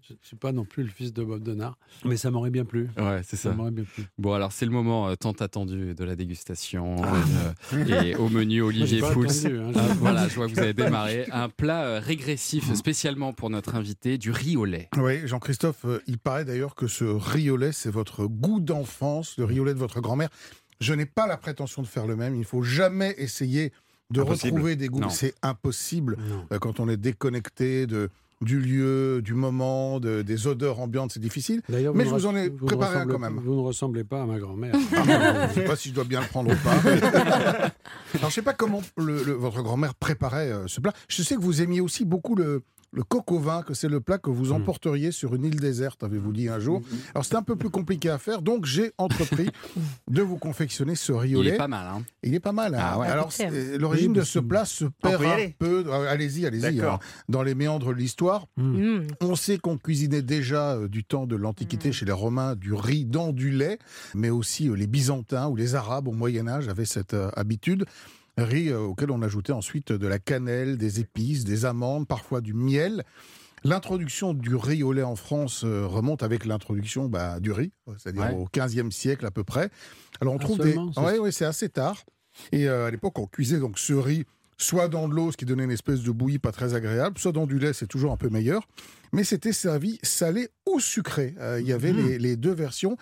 je 0.09 0.13
ne 0.13 0.17
suis 0.23 0.35
pas 0.35 0.51
non 0.51 0.65
plus 0.65 0.83
le 0.83 0.89
fils 0.89 1.13
de 1.13 1.23
Bob 1.23 1.43
Denard. 1.43 1.77
Mais 2.05 2.17
ça 2.17 2.31
m'aurait 2.31 2.49
bien 2.49 2.65
plu. 2.65 2.89
Ouais, 2.97 3.21
c'est 3.23 3.35
ça. 3.35 3.49
Ça 3.49 3.55
m'aurait 3.55 3.71
bien 3.71 3.83
plu. 3.83 4.05
Bon, 4.17 4.33
alors 4.33 4.51
c'est 4.51 4.65
le 4.65 4.71
moment 4.71 5.07
euh, 5.07 5.15
tant 5.15 5.31
attendu 5.33 5.93
de 5.93 6.03
la 6.03 6.15
dégustation. 6.15 6.95
euh, 7.73 8.03
et 8.03 8.15
au 8.15 8.27
menu, 8.29 8.61
Olivier 8.61 9.01
Pouls. 9.01 9.25
hein. 9.45 9.71
Ah, 9.75 9.87
voilà, 9.99 10.27
je 10.27 10.35
vois 10.35 10.47
que 10.47 10.53
vous 10.53 10.59
avez 10.59 10.73
démarré. 10.73 11.25
Un 11.31 11.49
plat 11.49 11.83
euh, 11.85 11.99
régressif 11.99 12.73
spécialement 12.73 13.33
pour 13.33 13.49
notre 13.49 13.75
invité, 13.75 14.17
du 14.17 14.31
riz 14.31 14.57
au 14.57 14.65
lait. 14.65 14.89
Oui, 14.97 15.27
Jean-Christophe, 15.27 15.85
euh, 15.85 15.99
il 16.07 16.17
paraît 16.17 16.45
d'ailleurs 16.45 16.75
que 16.75 16.87
ce 16.87 17.03
riz 17.03 17.49
au 17.51 17.57
lait, 17.57 17.71
c'est 17.71 17.91
votre 17.91 18.25
goût 18.25 18.59
d'enfance, 18.59 19.37
le 19.37 19.45
riz 19.45 19.59
au 19.59 19.65
lait 19.65 19.73
de 19.73 19.79
votre 19.79 20.01
grand-mère. 20.01 20.29
Je 20.79 20.93
n'ai 20.93 21.05
pas 21.05 21.27
la 21.27 21.37
prétention 21.37 21.81
de 21.81 21.87
faire 21.87 22.07
le 22.07 22.15
même. 22.15 22.35
Il 22.35 22.39
ne 22.39 22.45
faut 22.45 22.63
jamais 22.63 23.13
essayer 23.17 23.71
de 24.11 24.21
Impossible. 24.21 24.53
retrouver 24.53 24.75
des 24.75 24.87
goûts. 24.87 25.01
Non. 25.01 25.09
C'est 25.09 25.35
impossible 25.43 26.17
Non. 26.29 26.47
Euh, 26.51 26.57
quand 26.57 26.79
on 26.79 26.89
est 26.89 26.97
déconnecté 26.97 27.85
de, 27.85 28.09
du 28.41 28.59
lieu, 28.59 29.21
du 29.21 29.33
moment, 29.33 29.99
de- 29.99 30.21
des 30.21 30.47
odeurs 30.47 30.79
ambiantes, 30.79 31.11
c'est 31.11 31.19
difficile. 31.19 31.61
D'ailleurs, 31.67 31.93
Mais 31.93 32.05
vous 32.05 32.11
je 32.11 32.15
vous 32.15 32.25
en 32.25 32.35
ai 32.37 32.49
vous 32.49 32.65
préparé 32.67 32.97
un 32.97 33.05
quand 33.05 33.19
même. 33.19 33.39
Vous 33.43 33.53
ne 33.55 33.59
ressemblez 33.61 34.03
pas 34.05 34.21
à 34.23 34.25
ma 34.25 34.39
grand-mère. 34.39 34.73
Ah, 34.95 35.47
je 35.47 35.49
ne 35.49 35.53
sais 35.55 35.65
pas 35.65 35.75
si 35.75 35.89
je 35.89 35.93
dois 35.93 36.05
bien 36.05 36.21
le 36.21 36.27
prendre 36.27 36.51
ou 36.51 36.55
pas. 36.55 36.71
Alors, 36.89 37.71
je 38.21 38.25
ne 38.25 38.31
sais 38.31 38.41
pas 38.41 38.53
comment 38.53 38.81
le- 38.97 39.23
le- 39.23 39.33
votre 39.33 39.61
grand-mère 39.61 39.93
préparait 39.95 40.51
euh, 40.51 40.67
ce 40.67 40.79
plat. 40.79 40.93
Je 41.09 41.21
sais 41.21 41.35
que 41.35 41.41
vous 41.41 41.61
aimiez 41.61 41.81
aussi 41.81 42.05
beaucoup 42.05 42.35
le, 42.35 42.63
le 42.91 43.03
coq 43.03 43.31
au 43.31 43.39
vin, 43.39 43.61
que 43.61 43.73
c'est 43.73 43.87
le 43.87 43.99
plat 44.01 44.17
que 44.17 44.29
vous 44.29 44.51
emporteriez 44.51 45.11
sur 45.11 45.35
une 45.35 45.45
île 45.45 45.59
déserte, 45.59 46.03
avez-vous 46.03 46.31
dit 46.31 46.49
un 46.49 46.59
jour. 46.59 46.81
Alors, 47.13 47.23
c'était 47.23 47.35
un 47.37 47.43
peu 47.43 47.55
plus 47.55 47.69
compliqué 47.69 48.09
à 48.09 48.17
faire, 48.17 48.41
donc 48.41 48.65
j'ai 48.65 48.91
entrepris 48.97 49.49
de 50.09 50.21
vous 50.21 50.37
confectionner 50.37 50.95
ce 50.95 51.11
riz 51.11 51.35
au 51.35 51.41
Il 51.43 51.47
est 51.49 51.57
pas 51.57 51.67
mal. 51.67 51.85
Hein. 51.87 52.03
Il 52.23 52.33
est 52.33 52.39
pas 52.39 52.51
mal. 52.51 52.73
hein. 52.75 52.79
Ah 52.81 52.99
ouais. 52.99 53.07
Alors, 53.07 53.31
c'est- 53.31 53.77
l'origine 53.77 54.13
de 54.13 54.23
ce 54.23 54.39
plat 54.39 54.65
se 54.65 54.85
perd 54.85 55.23
un 55.23 55.49
peu. 55.57 55.83
euh, 55.87 56.11
Allez-y, 56.11 56.45
allez-y. 56.45 56.81
Hein. 56.81 56.99
Dans 57.29 57.43
les 57.43 57.53
méandres 57.55 57.89
de 57.89 57.93
l'histoire, 57.99 58.47
Mmh. 58.57 59.01
on 59.21 59.35
sait 59.35 59.57
qu'on 59.59 59.77
cuisinait 59.77 60.21
déjà 60.23 60.73
euh, 60.75 60.87
du 60.87 61.03
temps 61.03 61.27
de 61.27 61.35
Mmh. 61.35 61.41
l'Antiquité 61.41 61.91
chez 61.91 62.05
les 62.05 62.11
Romains 62.11 62.55
du 62.55 62.73
riz 62.73 63.05
dans 63.05 63.31
du 63.31 63.51
lait, 63.51 63.77
mais 64.15 64.29
aussi 64.29 64.67
euh, 64.67 64.73
les 64.75 64.87
Byzantins 64.87 65.47
ou 65.47 65.55
les 65.55 65.75
Arabes 65.75 66.07
au 66.07 66.11
Moyen 66.11 66.47
Âge 66.47 66.67
avaient 66.69 66.85
cette 66.85 67.13
euh, 67.13 67.29
habitude. 67.35 67.85
Riz 68.43 68.69
euh, 68.69 68.79
auquel 68.79 69.11
on 69.11 69.21
ajoutait 69.21 69.51
ensuite 69.53 69.91
de 69.91 70.07
la 70.07 70.19
cannelle, 70.19 70.77
des 70.77 70.99
épices, 70.99 71.43
des 71.43 71.65
amandes, 71.65 72.07
parfois 72.07 72.41
du 72.41 72.53
miel. 72.53 73.03
L'introduction 73.63 74.33
du 74.33 74.55
riz 74.55 74.83
au 74.83 74.93
lait 74.93 75.03
en 75.03 75.15
France 75.17 75.63
euh, 75.65 75.85
remonte 75.85 76.23
avec 76.23 76.45
l'introduction 76.45 77.09
bah, 77.09 77.39
du 77.41 77.51
riz, 77.51 77.71
c'est-à-dire 77.97 78.21
Ouais. 78.23 78.33
au 78.33 78.45
15e 78.45 78.89
siècle 78.91 79.25
à 79.25 79.31
peu 79.31 79.43
près. 79.43 79.69
Alors 80.21 80.33
on 80.33 80.37
Ah, 80.37 80.43
trouve 80.43 80.59
des... 80.59 80.73
c'est- 80.93 80.99
Ouais, 81.01 81.19
ouais, 81.19 81.31
c'est 81.31 81.45
assez 81.45 81.67
tard. 81.69 82.03
Et 82.53 82.69
euh, 82.69 82.87
à 82.87 82.91
l'époque, 82.91 83.19
on 83.19 83.27
cuisait 83.27 83.59
donc 83.59 83.77
ce 83.77 83.93
riz 83.93 84.23
soit 84.61 84.87
dans 84.89 85.07
de 85.07 85.13
l'eau, 85.13 85.31
ce 85.31 85.37
qui 85.37 85.45
donnait 85.45 85.63
une 85.63 85.71
espèce 85.71 86.01
de 86.01 86.11
bouillie 86.11 86.37
pas 86.39 86.51
très 86.51 86.73
agréable, 86.73 87.17
soit 87.17 87.31
dans 87.31 87.47
du 87.47 87.59
lait, 87.59 87.71
c'est 87.73 87.87
toujours 87.87 88.11
un 88.11 88.17
peu 88.17 88.29
meilleur. 88.29 88.63
Mais 89.13 89.23
c'était 89.23 89.53
servi 89.53 89.99
salé 90.03 90.49
ou 90.67 90.79
sucré. 90.79 91.33
Euh, 91.39 91.59
il 91.61 91.67
y 91.67 91.73
avait 91.73 91.93
les, 91.93 92.19
les 92.19 92.35
deux 92.35 92.51
versions. 92.53 92.95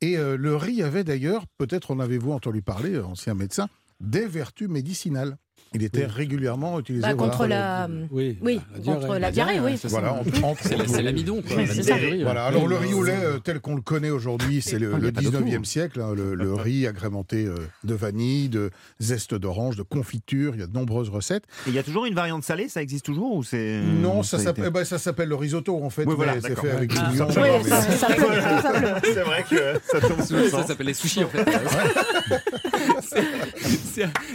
Et 0.00 0.16
euh, 0.18 0.36
le 0.36 0.54
riz 0.56 0.82
avait 0.82 1.04
d'ailleurs, 1.04 1.46
peut-être 1.58 1.90
en 1.92 1.98
avez-vous 2.00 2.32
entendu 2.32 2.62
parler, 2.62 2.94
euh, 2.94 3.04
ancien 3.04 3.34
médecin, 3.34 3.68
des 4.00 4.26
vertus 4.26 4.68
médicinales. 4.68 5.36
Il 5.76 5.82
était 5.82 6.04
Oui. 6.04 6.10
régulièrement 6.14 6.78
utilisé 6.78 7.02
Bah, 7.02 7.14
voilà, 7.14 7.32
contre 7.32 7.46
la. 7.48 7.88
Oui, 8.12 8.38
Oui, 8.42 8.60
la 8.76 8.78
contre 8.80 9.00
diarrhée. 9.00 9.18
la 9.18 9.30
diarrhée, 9.32 9.58
oui. 9.60 9.76
c'est 9.76 9.88
Voilà, 9.88 10.20
C'est 10.86 11.02
l'amidon. 11.02 11.42
Voilà, 12.22 12.44
alors 12.46 12.68
le 12.68 12.76
riz 12.76 12.94
au 12.94 13.02
lait 13.02 13.18
euh, 13.20 13.38
tel 13.40 13.58
qu'on 13.58 13.74
le 13.74 13.80
connaît 13.80 14.10
aujourd'hui, 14.10 14.62
c'est 14.62 14.78
le, 14.78 14.92
Ah, 14.94 14.98
le 14.98 15.08
a 15.08 15.12
pas 15.12 15.20
de 15.20 15.26
19e 15.26 15.56
tout. 15.58 15.64
siècle. 15.64 16.00
hein, 16.00 16.14
le, 16.14 16.36
le 16.36 16.54
riz 16.54 16.86
agrémenté 16.86 17.44
euh, 17.46 17.56
de 17.82 17.94
vanille, 17.94 18.48
de 18.48 18.70
zeste 19.00 19.34
d'orange, 19.34 19.74
de 19.76 19.82
confiture, 19.82 20.54
il 20.54 20.60
y 20.60 20.62
a 20.62 20.68
de 20.68 20.72
nombreuses 20.74 21.08
recettes. 21.08 21.42
Et 21.66 21.70
il 21.70 21.74
y 21.74 21.78
a 21.80 21.82
toujours 21.82 22.06
une 22.06 22.14
variante 22.14 22.44
salée, 22.44 22.68
ça 22.68 22.80
existe 22.80 23.04
toujours 23.06 23.34
ou 23.34 23.42
c'est 23.42 23.80
non, 23.80 24.22
ça 24.22 24.36
a 24.36 24.40
s'appelle 24.40 24.62
été- 24.66 24.68
eh 24.68 24.78
ben, 24.78 24.84
ça 24.84 24.98
s'appelle 24.98 25.28
le 25.28 25.34
risotto 25.34 25.82
en 25.82 25.90
fait, 25.90 26.04
Oui, 26.06 26.14
voilà, 26.16 26.34
c'est 26.40 26.56
fait 26.56 26.70
avec 26.70 26.92
Ah. 26.96 27.08
Oui, 27.10 27.18
simplement. 27.18 27.58
C'est 29.02 29.22
vrai 29.22 29.44
que 29.50 29.80
ça 29.90 30.00
tombe 30.00 30.22
sous 30.22 30.34
le 30.36 30.48
Ça 30.50 30.62
s'appelle 30.64 30.86
les 30.86 30.94
sushis 30.94 31.24
en 31.24 31.28
fait. 31.28 31.44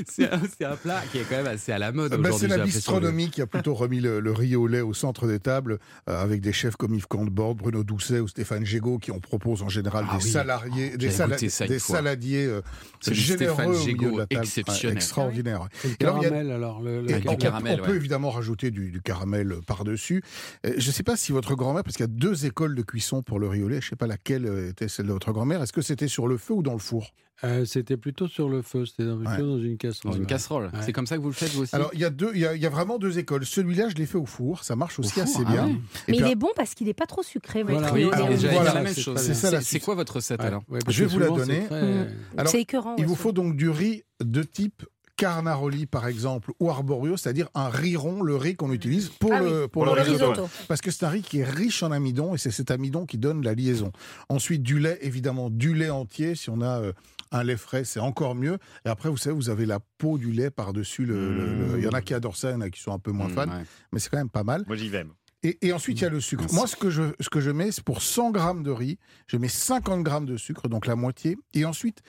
C'est 0.08 0.65
un 0.65 0.75
plat 0.75 1.01
qui 1.12 1.17
est 1.19 1.24
quand 1.30 1.38
même 1.38 1.48
assez 1.48 1.72
à 1.72 1.80
la 1.80 1.91
mode 1.91 2.13
aujourd'hui. 2.13 2.39
c'est 2.39 2.48
la 2.48 2.63
bistronomie 2.63 3.30
qui 3.30 3.41
a 3.41 3.48
plutôt 3.48 3.74
remis 3.74 4.00
le, 4.00 4.19
le 4.19 4.32
riz 4.32 4.56
au 4.56 4.67
lait 4.67 4.82
au 4.82 4.93
centre 4.93 5.28
des 5.28 5.39
tables, 5.39 5.80
euh, 6.10 6.22
avec 6.22 6.41
des 6.41 6.54
chefs 6.54 6.76
comme 6.76 6.93
Yves 6.93 7.08
Cantebord, 7.08 7.56
Bruno 7.56 7.84
Doucet 7.84 8.19
ou 8.19 8.28
Stéphane 8.28 8.65
Gégaud, 8.65 8.98
qui 8.98 9.12
en 9.12 9.19
proposent 9.19 9.62
en 9.63 9.69
général 9.69 10.06
Ah 10.10 10.17
des 10.17 10.24
oui. 10.24 10.30
salariés, 10.32 10.98
des, 10.98 11.10
sala- 11.12 11.38
une 11.41 11.67
des 11.67 11.80
fois. 11.80 11.95
saladiers 11.98 12.45
euh, 12.45 12.62
généreux 13.10 13.54
Stéphane 13.56 13.65
au 13.67 13.69
milieu 13.72 13.84
Gégaud, 13.86 14.12
de 14.12 14.17
la 14.19 14.28
table. 14.28 14.41
exceptionnel. 14.43 14.98
extraordinaire. 14.98 15.67
Et 15.84 15.88
le 15.89 15.93
Et 16.00 16.04
alors, 16.06 16.17
il 16.19 16.24
y 16.24 16.26
a- 16.26 16.30
caramel, 16.30 16.52
alors. 16.52 16.82
Le, 16.82 17.02
le 17.02 17.10
Et 17.10 17.13
Avec 17.13 17.24
du 17.24 17.30
on, 17.30 17.36
caramel. 17.38 17.80
on 17.82 17.86
peut 17.86 17.91
ouais. 17.91 17.98
évidemment 17.98 18.30
rajouter 18.32 18.72
du, 18.72 18.91
du 18.91 19.02
caramel 19.02 19.56
par-dessus. 19.67 20.22
Euh, 20.65 20.74
Je 20.78 20.88
ne 20.88 20.93
sais 20.93 21.04
pas 21.04 21.17
si 21.17 21.32
votre 21.32 21.56
grand-mère, 21.56 21.84
parce 21.84 21.95
qu'il 21.98 22.04
y 22.06 22.10
a 22.10 22.12
deux 22.13 22.45
écoles 22.45 22.76
de 22.76 22.82
cuisson 22.82 23.22
pour 23.24 23.39
le 23.39 23.48
riz 23.48 23.63
au 23.63 23.67
lait, 23.69 23.82
je 23.82 23.88
ne 23.88 23.89
sais 23.91 23.95
pas 23.95 24.08
laquelle 24.08 24.45
euh, 24.45 24.69
était 24.69 24.88
celle 24.88 25.08
de 25.08 25.12
votre 25.13 25.32
grand-mère, 25.32 25.62
est-ce 25.63 25.74
que 25.74 25.82
c'était 25.82 26.08
sur 26.08 26.28
le 26.28 26.38
feu 26.38 26.54
ou 26.54 26.62
dans 26.63 26.74
le 26.74 26.80
four? 26.80 27.13
Euh, 27.45 27.63
C'était 27.63 27.95
plutôt 27.95 28.28
sur 28.28 28.50
le 28.50 28.62
feu, 28.62 28.86
c'était 28.86 29.06
dans, 29.06 29.15
plutôt 29.17 29.32
Ouais. 29.32 29.38
dans 29.38 29.60
une 29.60 29.78
casserole. 29.78 30.12
Dans 30.12 30.17
une 30.17 30.26
casserole. 30.26 30.65
Ouais. 30.65 30.80
C'est 30.82 30.91
comme 31.00 31.08
ça 31.08 31.16
que 31.18 31.22
vous 31.22 31.30
le 31.30 31.34
faites 31.34 31.52
vous 31.54 31.64
aussi 31.64 31.76
Alors, 31.76 31.90
il 31.94 32.00
y, 32.00 32.06
a 32.06 32.10
deux, 32.10 32.32
il, 32.36 32.42
y 32.42 32.46
a, 32.46 32.56
il 32.56 32.62
y 32.62 32.66
a 32.66 32.70
vraiment 32.70 32.98
deux 33.00 33.18
écoles. 33.20 33.46
Celui-là, 33.46 33.90
je 33.90 33.96
l'ai 33.96 34.06
fait 34.06 34.18
au 34.18 34.26
four, 34.26 34.64
ça 34.64 34.76
marche 34.76 35.00
aussi 35.00 35.12
four, 35.14 35.24
assez 35.24 35.40
ah 35.46 35.52
bien. 35.52 35.66
ouais. 35.68 35.76
Mais 36.08 36.14
puis, 36.16 36.18
il 36.18 36.28
est 36.28 36.36
bon 36.36 36.50
parce 36.56 36.74
qu'il 36.76 36.88
n'est 36.88 36.94
pas 36.94 37.06
trop 37.08 37.24
sucré. 37.24 37.64
Voilà. 37.64 37.92
Oui, 37.94 38.10
alors, 38.12 38.30
voilà, 38.32 38.74
la 38.74 38.82
même 38.82 38.94
c'est 38.94 39.02
chose. 39.02 39.18
C'est 39.20 39.34
ça, 39.34 39.50
la 39.52 39.62
C'est 39.62 39.66
c'est 39.66 39.80
quoi 39.80 39.96
votre 39.96 40.18
recette 40.18 40.40
Ouais, 40.42 40.48
alors 40.48 40.64
ouais, 40.70 40.80
parce 40.84 40.96
Je 40.96 41.04
vais 41.06 41.10
vous 41.12 41.20
la 41.20 41.28
c'est 41.28 41.34
donner. 41.36 41.66
très- 41.66 41.82
Mm. 41.82 42.08
Alors, 42.38 42.52
C'est 42.52 42.62
écœurant. 42.62 42.96
Il 42.98 43.06
vous 43.08 43.16
faut 43.16 43.32
donc 43.32 43.56
du 43.56 43.70
riz 43.70 44.04
de 44.24 44.44
type 44.44 44.84
Carnaroli, 45.16 45.86
par 45.86 46.08
exemple, 46.08 46.52
ou 46.62 46.70
Arborio, 46.70 47.18
c'est-à-dire 47.18 47.50
un 47.54 47.68
riz 47.68 47.98
rond, 47.98 48.22
le 48.22 48.38
riz 48.38 48.56
qu'on 48.56 48.72
utilise 48.72 49.10
pour 49.10 49.34
Ah 49.34 49.44
oui, 49.44 49.50
le, 49.50 49.68
pour 49.68 49.84
pour 49.84 49.86
le 49.86 49.96
le 49.96 50.02
risotto. 50.02 50.30
risotto. 50.32 50.50
Parce 50.70 50.80
que 50.80 50.92
c'est 50.92 51.04
un 51.06 51.10
riz 51.10 51.22
qui 51.24 51.40
est 51.40 51.44
riche 51.50 51.84
en 51.84 51.92
amidon 51.92 52.36
et 52.36 52.38
c'est 52.38 52.52
cet 52.52 52.72
amidon 52.72 53.06
qui 53.06 53.18
donne 53.18 53.44
la 53.44 53.54
liaison. 53.54 53.92
Ensuite, 54.30 54.64
du 54.64 54.80
lait, 54.80 54.98
évidemment, 55.02 55.50
du 55.50 55.74
lait 55.74 55.90
entier. 55.90 56.36
Si 56.36 56.50
on 56.50 56.62
a 56.62 56.80
euh, 56.82 56.94
un 57.32 57.44
lait 57.44 57.58
frais, 57.58 57.84
c'est 57.84 58.00
encore 58.00 58.36
mieux. 58.36 58.58
Et 58.86 58.89
après, 58.89 59.10
vous 59.10 59.18
savez, 59.18 59.36
vous 59.36 59.50
avez 59.50 59.65
la 59.65 59.80
peau 59.98 60.18
du 60.18 60.32
lait 60.32 60.50
par-dessus. 60.52 61.06
Le, 61.06 61.34
le- 61.36 61.46
le- 61.74 61.78
Il 61.80 61.84
y 61.84 61.88
en 61.88 61.92
a 61.92 62.02
qui 62.02 62.13
adorent 62.13 62.36
ça, 62.38 62.50
il 62.50 62.54
y 62.54 62.56
en 62.56 62.62
a 62.62 62.70
qui 62.70 62.82
sont 62.82 62.92
un 62.94 63.00
peu 63.00 63.12
moins 63.12 63.28
Mmh, 63.28 63.34
fans, 63.36 63.48
ouais. 63.50 63.63
mais 63.92 64.00
c'est 64.00 64.10
quand 64.10 64.18
même 64.18 64.30
pas 64.30 64.44
mal. 64.44 64.63
Moi 64.68 64.76
j'y 64.76 64.89
vais. 64.89 65.06
Et, 65.44 65.58
et 65.68 65.72
ensuite, 65.72 66.00
il 66.00 66.04
y 66.04 66.06
a 66.08 66.10
le 66.10 66.20
sucre. 66.20 66.42
Merci. 66.44 66.56
Moi, 66.56 66.68
ce 66.68 66.76
que, 66.76 66.89
je, 66.89 67.04
ce 67.22 67.30
que 67.30 67.39
je 67.39 67.50
mets, 67.52 67.72
c'est 67.72 67.84
pour 67.84 68.02
100 68.02 68.32
grammes 68.32 68.62
de 68.62 68.72
riz, 68.72 68.98
je 69.28 69.38
mets 69.38 69.48
50 69.48 70.04
grammes 70.04 70.26
de 70.26 70.36
sucre, 70.36 70.68
donc 70.68 70.86
la 70.86 70.96
moitié. 70.98 71.38
Et 71.54 71.63
ensuite, 71.63 72.02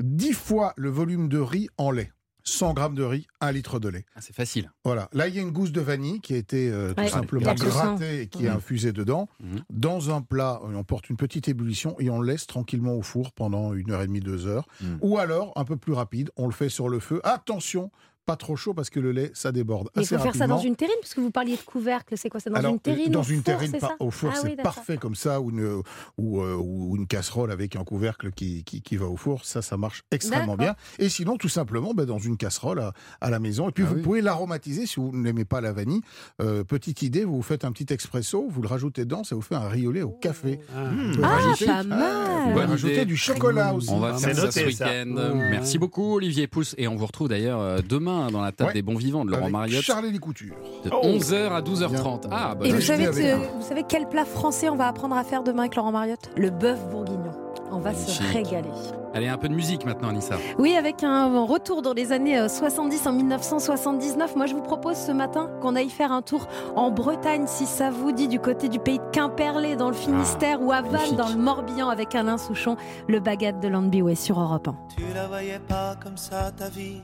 10 0.00 0.34
fois 0.34 0.72
le 0.76 0.88
volume 0.88 1.28
de 1.28 1.38
riz 1.38 1.68
en 1.78 1.90
lait. 1.90 2.12
100 2.48 2.74
grammes 2.74 2.94
de 2.94 3.02
riz, 3.02 3.26
1 3.40 3.50
litre 3.52 3.80
de 3.80 3.88
lait. 3.88 4.04
Ah, 4.14 4.20
c'est 4.20 4.34
facile. 4.34 4.70
Voilà. 4.84 5.08
Là, 5.12 5.26
il 5.26 5.34
y 5.34 5.38
a 5.38 5.42
une 5.42 5.50
gousse 5.50 5.72
de 5.72 5.80
vanille 5.80 6.20
qui 6.20 6.32
a 6.32 6.36
été 6.36 6.70
euh, 6.70 6.94
tout 6.94 7.00
Ouais, 7.02 7.08
simplement 7.08 7.52
grattée 7.54 8.22
et 8.22 8.26
qui 8.28 8.46
est 8.46 8.50
Mhm. 8.50 8.56
infusée 8.56 8.92
dedans. 8.92 9.28
Mhm. 9.42 9.60
Dans 9.70 10.14
un 10.14 10.22
plat, 10.22 10.60
on 10.62 10.84
porte 10.84 11.10
une 11.10 11.16
petite 11.16 11.48
ébullition 11.48 11.96
et 11.98 12.08
on 12.08 12.20
le 12.20 12.28
laisse 12.28 12.46
tranquillement 12.46 12.94
au 12.94 13.02
four 13.02 13.32
pendant 13.32 13.74
une 13.74 13.90
heure 13.90 14.02
et 14.02 14.06
demie, 14.06 14.20
deux 14.20 14.46
heures. 14.46 14.66
Mhm. 14.80 14.98
Ou 15.02 15.18
alors, 15.18 15.52
un 15.56 15.64
peu 15.64 15.76
plus 15.76 15.92
rapide, 15.92 16.30
on 16.36 16.46
le 16.46 16.52
fait 16.52 16.68
sur 16.68 16.88
le 16.88 17.00
feu. 17.00 17.20
Attention, 17.24 17.90
pas 18.26 18.36
trop 18.36 18.56
chaud 18.56 18.74
parce 18.74 18.90
que 18.90 18.98
le 18.98 19.12
lait, 19.12 19.30
ça 19.34 19.52
déborde 19.52 19.88
Mais 19.94 20.02
il 20.02 20.06
faut 20.08 20.18
faire 20.18 20.34
ça 20.34 20.46
dans 20.48 20.58
une 20.58 20.74
terrine, 20.76 20.96
parce 21.00 21.14
que 21.14 21.20
vous 21.20 21.30
parliez 21.30 21.56
de 21.56 21.62
couvercle. 21.62 22.14
C'est 22.18 22.28
quoi 22.28 22.40
C'est 22.40 22.50
dans 22.50 22.56
Alors, 22.56 22.72
une 22.72 22.80
terrine 22.80 23.12
dans 23.12 23.20
au 23.20 23.24
une 23.24 23.36
four, 23.36 23.44
terrine, 23.44 23.78
ça 23.80 23.90
au 24.00 24.10
four, 24.10 24.30
Ah 24.34 24.38
c'est 24.42 24.48
oui, 24.48 24.56
parfait 24.62 24.96
comme 24.96 25.14
ça, 25.14 25.40
ou 25.40 25.50
une, 25.50 25.82
ou, 26.18 26.40
euh, 26.42 26.56
ou 26.56 26.96
une 26.96 27.06
casserole 27.06 27.52
avec 27.52 27.76
un 27.76 27.84
couvercle 27.84 28.32
qui, 28.32 28.64
qui, 28.64 28.82
qui 28.82 28.96
va 28.96 29.06
au 29.06 29.16
four, 29.16 29.44
ça, 29.44 29.62
ça 29.62 29.76
marche 29.76 30.02
extrêmement 30.10 30.56
bien. 30.56 30.74
Et 30.98 31.08
sinon, 31.08 31.36
tout 31.36 31.48
simplement, 31.48 31.94
ben, 31.94 32.04
dans 32.04 32.18
une 32.18 32.36
casserole 32.36 32.80
à, 32.80 32.92
à 33.20 33.30
la 33.30 33.38
maison. 33.38 33.68
Et 33.68 33.72
puis, 33.72 33.84
Ah 33.86 33.90
vous 33.90 33.96
oui. 33.96 34.02
pouvez 34.02 34.20
l'aromatiser 34.22 34.86
si 34.86 34.98
vous 34.98 35.12
n'aimez 35.14 35.44
pas 35.44 35.60
la 35.60 35.72
vanille. 35.72 36.00
Euh, 36.42 36.64
petite 36.64 37.02
idée, 37.02 37.24
vous 37.24 37.36
vous 37.36 37.42
faites 37.42 37.64
un 37.64 37.70
petit 37.70 37.92
expresso, 37.92 38.48
vous 38.50 38.60
le 38.60 38.68
rajoutez 38.68 39.04
dedans, 39.04 39.22
ça 39.22 39.36
vous 39.36 39.42
fait 39.42 39.54
un 39.54 39.68
riz 39.68 39.86
au 39.86 39.92
lait 39.92 40.02
au 40.02 40.10
café. 40.10 40.58
Ah. 40.76 40.90
Vous 40.90 41.12
pouvez 41.12 41.22
Ah, 41.24 41.28
rajouter- 41.38 41.66
pas 41.66 41.82
Vous 41.82 42.54
mal 42.58 43.04
du 43.06 43.16
chocolat 43.16 43.72
aussi. 43.74 43.90
On 43.90 44.00
va 44.00 44.14
faire 44.14 44.34
ça 44.34 44.50
ce 44.50 44.70
ça. 44.70 44.86
week-end. 44.86 45.12
Ouais. 45.16 45.50
Merci 45.50 45.78
beaucoup 45.78 46.14
Olivier 46.16 46.46
Pouls 46.48 46.64
et 46.76 46.88
on 46.88 46.96
vous 46.96 47.06
retrouve 47.06 47.28
d'ailleurs 47.28 47.60
euh, 47.60 47.78
demain 47.86 48.15
demain 48.16 48.30
dans 48.30 48.40
la 48.42 48.52
table 48.52 48.68
Ouais. 48.68 48.74
des 48.74 48.82
bons 48.82 48.96
vivants 48.96 49.24
de 49.24 49.30
Laurent 49.30 49.50
Mariotte. 49.50 49.82
Charles 49.82 50.06
et 50.06 50.18
Couture. 50.18 50.54
De 50.84 50.90
Oh. 50.92 51.00
11h 51.04 51.52
à 51.52 51.60
12h30. 51.62 52.26
Ah, 52.30 52.54
bah, 52.54 52.66
Et 52.66 52.72
vous 52.72 52.80
savez, 52.80 53.08
dis 53.10 53.20
avec 53.26 53.40
que- 53.40 53.56
vous 53.58 53.62
savez 53.66 53.84
quel 53.88 54.08
plat 54.08 54.24
français 54.24 54.68
on 54.68 54.76
va 54.76 54.88
apprendre 54.88 55.16
à 55.16 55.24
faire 55.24 55.42
demain 55.42 55.62
avec 55.62 55.76
Laurent 55.76 55.92
Mariotte? 55.92 56.30
Le 56.36 56.50
bœuf 56.50 56.78
bourguignon. 56.90 57.32
On 57.72 57.78
va 57.80 57.92
se 57.94 58.22
régaler. 58.32 58.68
allez, 59.12 59.26
un 59.26 59.38
peu 59.38 59.48
de 59.48 59.54
musique 59.54 59.84
maintenant, 59.84 60.10
Anissa. 60.10 60.36
Oui, 60.58 60.76
avec 60.76 61.02
un 61.02 61.44
retour 61.44 61.82
dans 61.82 61.94
les 61.94 62.12
années 62.12 62.38
euh, 62.38 62.48
70 62.48 63.06
en 63.08 63.12
1979. 63.12 64.36
Moi, 64.36 64.46
je 64.46 64.54
vous 64.54 64.62
propose 64.62 64.96
ce 64.96 65.10
matin 65.10 65.50
qu'on 65.60 65.74
aille 65.74 65.88
faire 65.90 66.12
un 66.12 66.22
tour 66.22 66.46
en 66.76 66.90
Bretagne, 66.92 67.44
si 67.46 67.66
ça 67.66 67.90
vous 67.90 68.12
dit, 68.12 68.28
du 68.28 68.38
côté 68.38 68.68
du 68.68 68.78
pays 68.78 68.98
de 68.98 69.04
Quimperlé, 69.12 69.74
dans 69.74 69.88
le 69.88 69.94
Finistère, 69.96 70.62
ou 70.62 70.70
à 70.70 70.80
Vannes, 70.82 70.92
magnifique. 70.92 71.16
dans 71.16 71.28
le 71.28 71.36
Morbihan, 71.36 71.88
avec 71.88 72.14
Alain 72.14 72.38
Souchon, 72.38 72.76
le 73.08 73.18
baguette 73.18 73.58
de 73.60 73.66
Landby 73.68 74.14
sur 74.14 74.40
Europe 74.40 74.68
1. 74.68 74.76
Tu 74.96 75.02
la 75.14 75.26
voyais 75.26 75.58
pas 75.58 75.96
comme 76.02 76.16
ça 76.16 76.52
ta 76.56 76.68
vie 76.68 77.00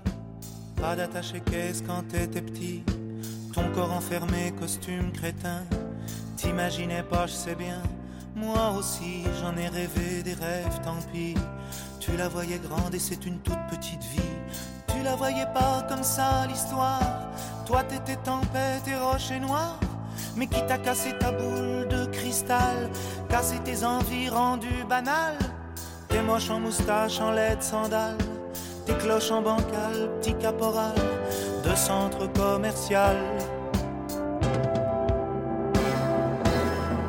Pas 0.76 0.96
d'attaché 0.96 1.40
caisse 1.40 1.82
quand 1.86 2.02
t'étais 2.08 2.42
petit. 2.42 2.82
Ton 3.52 3.70
corps 3.74 3.92
enfermé, 3.92 4.52
costume 4.58 5.12
crétin. 5.12 5.62
T'imaginais 6.36 7.02
pas, 7.02 7.26
je 7.26 7.32
sais 7.32 7.54
bien. 7.54 7.82
Moi 8.34 8.72
aussi 8.78 9.24
j'en 9.40 9.56
ai 9.56 9.68
rêvé 9.68 10.22
des 10.22 10.34
rêves, 10.34 10.80
tant 10.82 10.96
pis. 11.12 11.34
Tu 12.00 12.16
la 12.16 12.28
voyais 12.28 12.58
grande 12.58 12.94
et 12.94 12.98
c'est 12.98 13.26
une 13.26 13.38
toute 13.40 13.66
petite 13.70 14.02
vie. 14.04 14.34
Tu 14.88 15.02
la 15.02 15.14
voyais 15.14 15.46
pas 15.54 15.86
comme 15.88 16.02
ça 16.02 16.46
l'histoire. 16.46 17.00
Toi 17.66 17.84
t'étais 17.84 18.16
tempête 18.16 18.86
et 18.88 18.96
rocher 18.96 19.40
noir 19.40 19.78
mais 20.36 20.46
qui 20.46 20.64
t'a 20.66 20.78
cassé 20.78 21.16
ta 21.18 21.30
boule 21.30 21.88
de 21.88 22.06
cristal, 22.06 22.90
cassé 23.28 23.58
tes 23.64 23.84
envies 23.84 24.28
rendues 24.28 24.84
banales, 24.88 25.36
T'es 26.08 26.22
moche 26.22 26.50
en 26.50 26.60
moustache, 26.60 27.20
en 27.20 27.30
laide 27.30 27.62
sandales. 27.62 28.18
Tes 28.86 28.94
cloches 28.94 29.30
en 29.30 29.42
bancal, 29.42 30.10
petit 30.20 30.34
caporal 30.34 30.94
de 31.64 31.74
centre 31.76 32.26
commercial. 32.32 33.16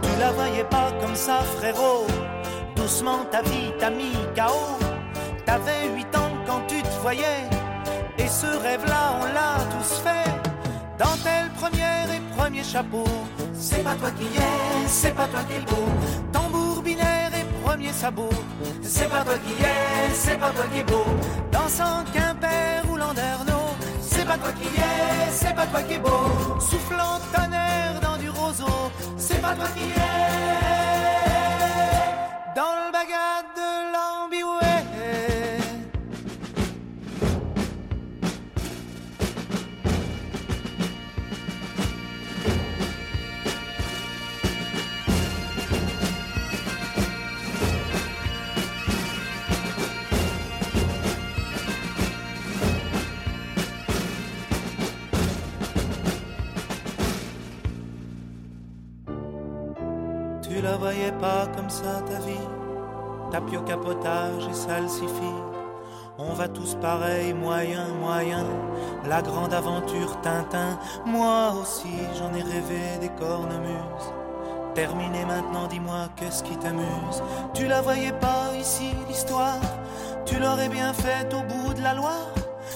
Tu 0.02 0.20
la 0.20 0.32
voyais 0.32 0.64
pas 0.66 0.92
comme 1.02 1.16
ça, 1.16 1.40
frérot. 1.58 2.06
Doucement, 2.76 3.26
ta 3.32 3.42
vie 3.42 3.72
t'a 3.80 3.90
mis 3.90 4.14
KO. 4.36 4.78
T'avais 5.46 5.90
8 5.96 6.16
ans 6.16 6.32
quand 6.46 6.62
tu 6.68 6.82
te 6.82 7.02
voyais. 7.02 7.44
Et 8.18 8.28
ce 8.28 8.48
rêve-là, 8.48 9.20
on 9.22 9.26
l'a 9.34 9.58
tous 9.74 9.96
fait. 10.06 10.30
Dentelle 11.00 11.50
première 11.60 12.08
et 12.14 12.22
premier 12.38 12.64
chapeau. 12.64 13.06
C'est 13.54 13.84
pas 13.84 13.96
toi 13.96 14.12
qui 14.12 14.26
es, 14.26 14.88
c'est 14.88 15.16
pas 15.16 15.28
toi 15.28 15.40
qui 15.48 15.56
es 15.56 15.60
beau. 15.62 15.88
Tambour 16.32 16.82
binaire 16.84 17.32
et 17.34 17.43
C'est 18.84 19.10
pas 19.10 19.24
toi 19.24 19.34
qui 19.46 19.64
es, 19.64 20.14
c'est 20.14 20.38
pas 20.38 20.52
toi 20.52 20.66
qui 20.72 20.80
es 20.80 20.84
beau. 20.84 21.06
Dansant 21.52 22.04
Quimper 22.14 22.84
ou 22.88 22.98
Landerneau. 22.98 23.74
C'est 24.00 24.26
pas 24.26 24.38
toi 24.38 24.52
qui 24.52 24.68
es, 24.68 25.32
c'est 25.32 25.56
pas 25.56 25.66
toi 25.66 25.82
qui 25.82 25.96
es 25.96 25.98
beau. 25.98 26.60
Soufflant 26.60 27.20
tonnerre 27.34 28.00
dans 28.00 28.18
du 28.18 28.30
roseau. 28.30 28.92
C'est 29.18 29.42
pas 29.42 29.56
toi 29.56 29.66
qui 29.76 29.86
es. 29.86 30.04
Dans 32.56 32.76
le 32.76 32.93
pas 61.12 61.48
comme 61.56 61.70
ça 61.70 62.02
ta 62.06 62.20
vie. 62.20 62.48
Tapio 63.32 63.62
capotage 63.62 64.48
et 64.50 64.54
salsifis. 64.54 65.42
On 66.18 66.34
va 66.34 66.48
tous 66.48 66.76
pareil, 66.76 67.34
moyen, 67.34 67.88
moyen. 68.00 68.46
La 69.08 69.22
grande 69.22 69.54
aventure 69.54 70.22
Tintin. 70.22 70.78
Moi 71.06 71.54
aussi 71.60 71.96
j'en 72.18 72.34
ai 72.38 72.44
rêvé 72.44 72.98
des 73.02 73.10
cornemuses. 73.10 74.14
Terminé 74.76 75.26
maintenant, 75.26 75.68
dis-moi 75.68 76.10
qu'est-ce 76.16 76.44
qui 76.44 76.56
t'amuse? 76.58 77.24
Tu 77.54 77.68
la 77.68 77.82
voyais 77.82 78.14
pas 78.14 78.56
ici 78.60 78.92
l'histoire. 79.08 79.60
Tu 80.26 80.40
l'aurais 80.40 80.70
bien 80.70 80.94
faite 80.94 81.34
au 81.34 81.42
bout 81.42 81.74
de 81.74 81.82
la 81.82 81.94
Loire. 81.96 82.32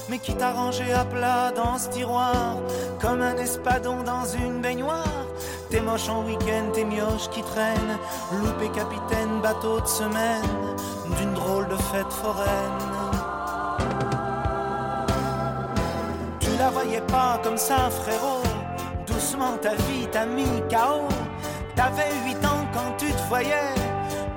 Mais 0.09 0.19
qui 0.19 0.33
t'a 0.35 0.51
rangé 0.51 0.91
à 0.93 1.05
plat 1.05 1.51
dans 1.55 1.77
ce 1.77 1.89
tiroir? 1.89 2.57
Comme 3.01 3.21
un 3.21 3.35
espadon 3.37 4.03
dans 4.03 4.25
une 4.25 4.61
baignoire 4.61 5.26
T'es 5.69 5.81
moche 5.81 6.07
en 6.07 6.23
week-end, 6.23 6.71
t'es 6.73 6.85
mioche 6.85 7.29
qui 7.29 7.41
traîne. 7.41 7.97
Loupé 8.31 8.69
capitaine, 8.69 9.41
bateau 9.41 9.81
de 9.81 9.87
semaine. 9.87 10.75
D'une 11.17 11.33
drôle 11.33 11.67
de 11.67 11.75
fête 11.75 12.11
foraine. 12.11 12.47
Tu 16.39 16.49
la 16.57 16.69
voyais 16.69 17.01
pas 17.01 17.39
comme 17.43 17.57
ça 17.57 17.89
frérot. 17.89 18.43
Doucement 19.07 19.57
ta 19.61 19.73
vie 19.75 20.07
t'a 20.11 20.25
mis 20.25 20.61
KO 20.69 21.07
T'avais 21.75 22.11
8 22.25 22.45
ans 22.45 22.65
quand 22.73 22.95
tu 22.97 23.11
te 23.11 23.27
voyais. 23.27 23.75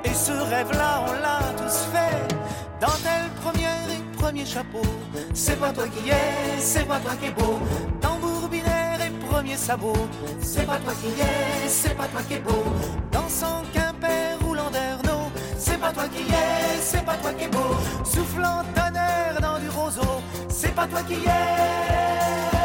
Et 0.05 0.13
ce 0.13 0.33
rêve-là 0.33 1.05
on 1.09 1.13
l'a 1.13 1.39
tous 1.57 1.87
fait. 1.93 2.35
Dentelle 2.81 3.31
première 3.43 3.89
et 3.89 4.19
premier 4.19 4.45
chapeau. 4.45 4.83
C'est 5.33 5.61
pas 5.61 5.71
toi 5.71 5.85
qui 5.87 6.11
es, 6.11 6.59
c'est 6.59 6.87
pas 6.87 6.99
toi 6.99 7.13
qui 7.21 7.27
es 7.27 7.31
beau 7.31 7.59
C'est 10.43 10.67
pas 10.67 10.77
toi 10.77 10.93
qui 11.01 11.09
es, 11.09 11.69
c'est 11.69 11.97
pas 11.97 12.07
toi 12.09 12.21
qui 12.29 12.35
es 12.35 12.41
beau. 12.41 12.63
Dansant 13.11 13.63
Quimper 13.73 14.37
ou 14.47 14.53
Landerneau 14.53 15.31
C'est 15.57 15.81
pas 15.81 15.93
toi 15.93 16.05
qui 16.09 16.23
es, 16.23 16.81
c'est 16.81 17.05
pas 17.05 17.17
toi 17.17 17.33
qui 17.33 17.45
es 17.45 17.49
beau. 17.49 17.75
Soufflant 18.05 18.63
tonnerre 18.75 19.41
dans 19.41 19.59
du 19.59 19.71
roseau 19.71 20.21
C'est 20.51 20.75
pas 20.75 20.87
toi 20.87 21.01
qui 21.03 21.15
es 21.15 22.60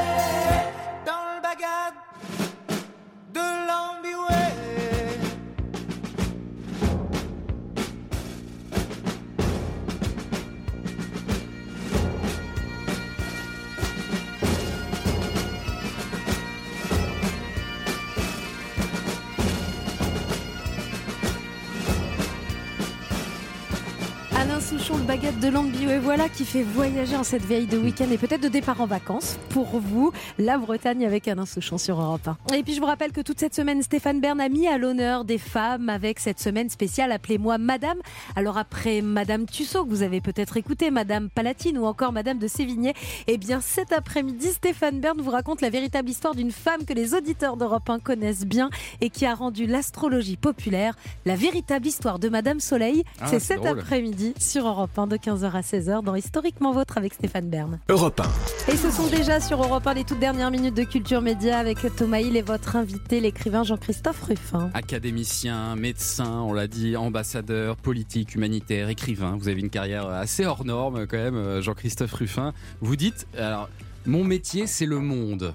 Le 24.93 25.01
baguette 25.01 25.39
de 25.39 25.47
Landby, 25.49 25.85
et 25.85 25.97
voilà 25.97 26.29
qui 26.29 26.45
fait 26.45 26.61
voyager 26.61 27.17
en 27.17 27.23
cette 27.23 27.43
veille 27.43 27.65
de 27.65 27.77
week-end 27.77 28.05
et 28.11 28.17
peut-être 28.17 28.41
de 28.41 28.47
départ 28.47 28.79
en 28.81 28.85
vacances 28.85 29.37
pour 29.49 29.79
vous, 29.79 30.11
la 30.37 30.59
Bretagne 30.59 31.05
avec 31.05 31.27
Alain 31.27 31.47
Souchon 31.47 31.77
sur 31.79 31.99
Europe 31.99 32.27
1. 32.27 32.55
Et 32.55 32.61
puis 32.63 32.75
je 32.75 32.79
vous 32.79 32.85
rappelle 32.85 33.11
que 33.11 33.21
toute 33.21 33.39
cette 33.39 33.55
semaine, 33.55 33.81
Stéphane 33.81 34.21
Bern 34.21 34.39
a 34.39 34.47
mis 34.47 34.67
à 34.67 34.77
l'honneur 34.77 35.25
des 35.25 35.39
femmes 35.39 35.89
avec 35.89 36.19
cette 36.19 36.39
semaine 36.39 36.69
spéciale 36.69 37.11
Appelez-moi 37.11 37.57
Madame. 37.57 37.97
Alors 38.35 38.57
après 38.59 39.01
Madame 39.01 39.47
Tussaud, 39.47 39.85
que 39.85 39.89
vous 39.89 40.03
avez 40.03 40.21
peut-être 40.21 40.55
écouté, 40.55 40.91
Madame 40.91 41.29
Palatine 41.29 41.79
ou 41.79 41.85
encore 41.85 42.11
Madame 42.11 42.37
de 42.37 42.47
Sévigné, 42.47 42.93
eh 43.25 43.37
bien 43.37 43.61
cet 43.61 43.91
après-midi, 43.91 44.49
Stéphane 44.49 44.99
Bern 44.99 45.19
vous 45.19 45.31
raconte 45.31 45.61
la 45.61 45.71
véritable 45.71 46.09
histoire 46.09 46.35
d'une 46.35 46.51
femme 46.51 46.85
que 46.85 46.93
les 46.93 47.15
auditeurs 47.15 47.57
d'Europe 47.57 47.89
1 47.89 47.99
connaissent 47.99 48.45
bien 48.45 48.69
et 49.01 49.09
qui 49.09 49.25
a 49.25 49.33
rendu 49.33 49.65
l'astrologie 49.65 50.37
populaire. 50.37 50.95
La 51.25 51.35
véritable 51.35 51.87
histoire 51.87 52.19
de 52.19 52.29
Madame 52.29 52.59
Soleil, 52.59 53.03
Ah, 53.19 53.27
c'est 53.27 53.39
cet 53.39 53.65
après-midi 53.65 54.35
sur 54.37 54.67
Europe 54.67 54.74
1 54.77 55.07
de 55.07 55.17
15h 55.17 55.51
à 55.51 55.61
16h 55.61 56.03
dans 56.03 56.15
Historiquement 56.15 56.73
Vôtre 56.73 56.97
avec 56.97 57.13
Stéphane 57.13 57.49
Bern. 57.49 57.79
Europe 57.89 58.21
1. 58.67 58.71
Et 58.71 58.75
ce 58.75 58.91
sont 58.91 59.07
déjà 59.07 59.39
sur 59.39 59.61
Europe 59.63 59.87
1 59.87 59.93
les 59.93 60.03
toutes 60.03 60.19
dernières 60.19 60.51
minutes 60.51 60.75
de 60.75 60.83
Culture 60.83 61.21
Média 61.21 61.57
avec 61.57 61.77
Thomas 61.95 62.19
Hill 62.19 62.35
et 62.35 62.41
votre 62.41 62.75
invité, 62.75 63.19
l'écrivain 63.19 63.63
Jean-Christophe 63.63 64.21
Ruffin. 64.23 64.69
Académicien, 64.73 65.75
médecin, 65.75 66.41
on 66.41 66.53
l'a 66.53 66.67
dit, 66.67 66.95
ambassadeur, 66.95 67.77
politique, 67.77 68.35
humanitaire, 68.35 68.89
écrivain. 68.89 69.37
Vous 69.39 69.47
avez 69.47 69.61
une 69.61 69.69
carrière 69.69 70.07
assez 70.07 70.45
hors 70.45 70.65
norme 70.65 71.07
quand 71.07 71.17
même, 71.17 71.35
euh, 71.35 71.61
Jean-Christophe 71.61 72.13
Ruffin. 72.13 72.53
Vous 72.81 72.95
dites, 72.95 73.27
alors, 73.37 73.69
mon 74.05 74.23
métier, 74.23 74.67
c'est 74.67 74.85
le 74.85 74.99
monde. 74.99 75.53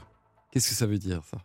Qu'est-ce 0.50 0.70
que 0.70 0.74
ça 0.74 0.86
veut 0.86 0.98
dire 0.98 1.22
ça? 1.30 1.38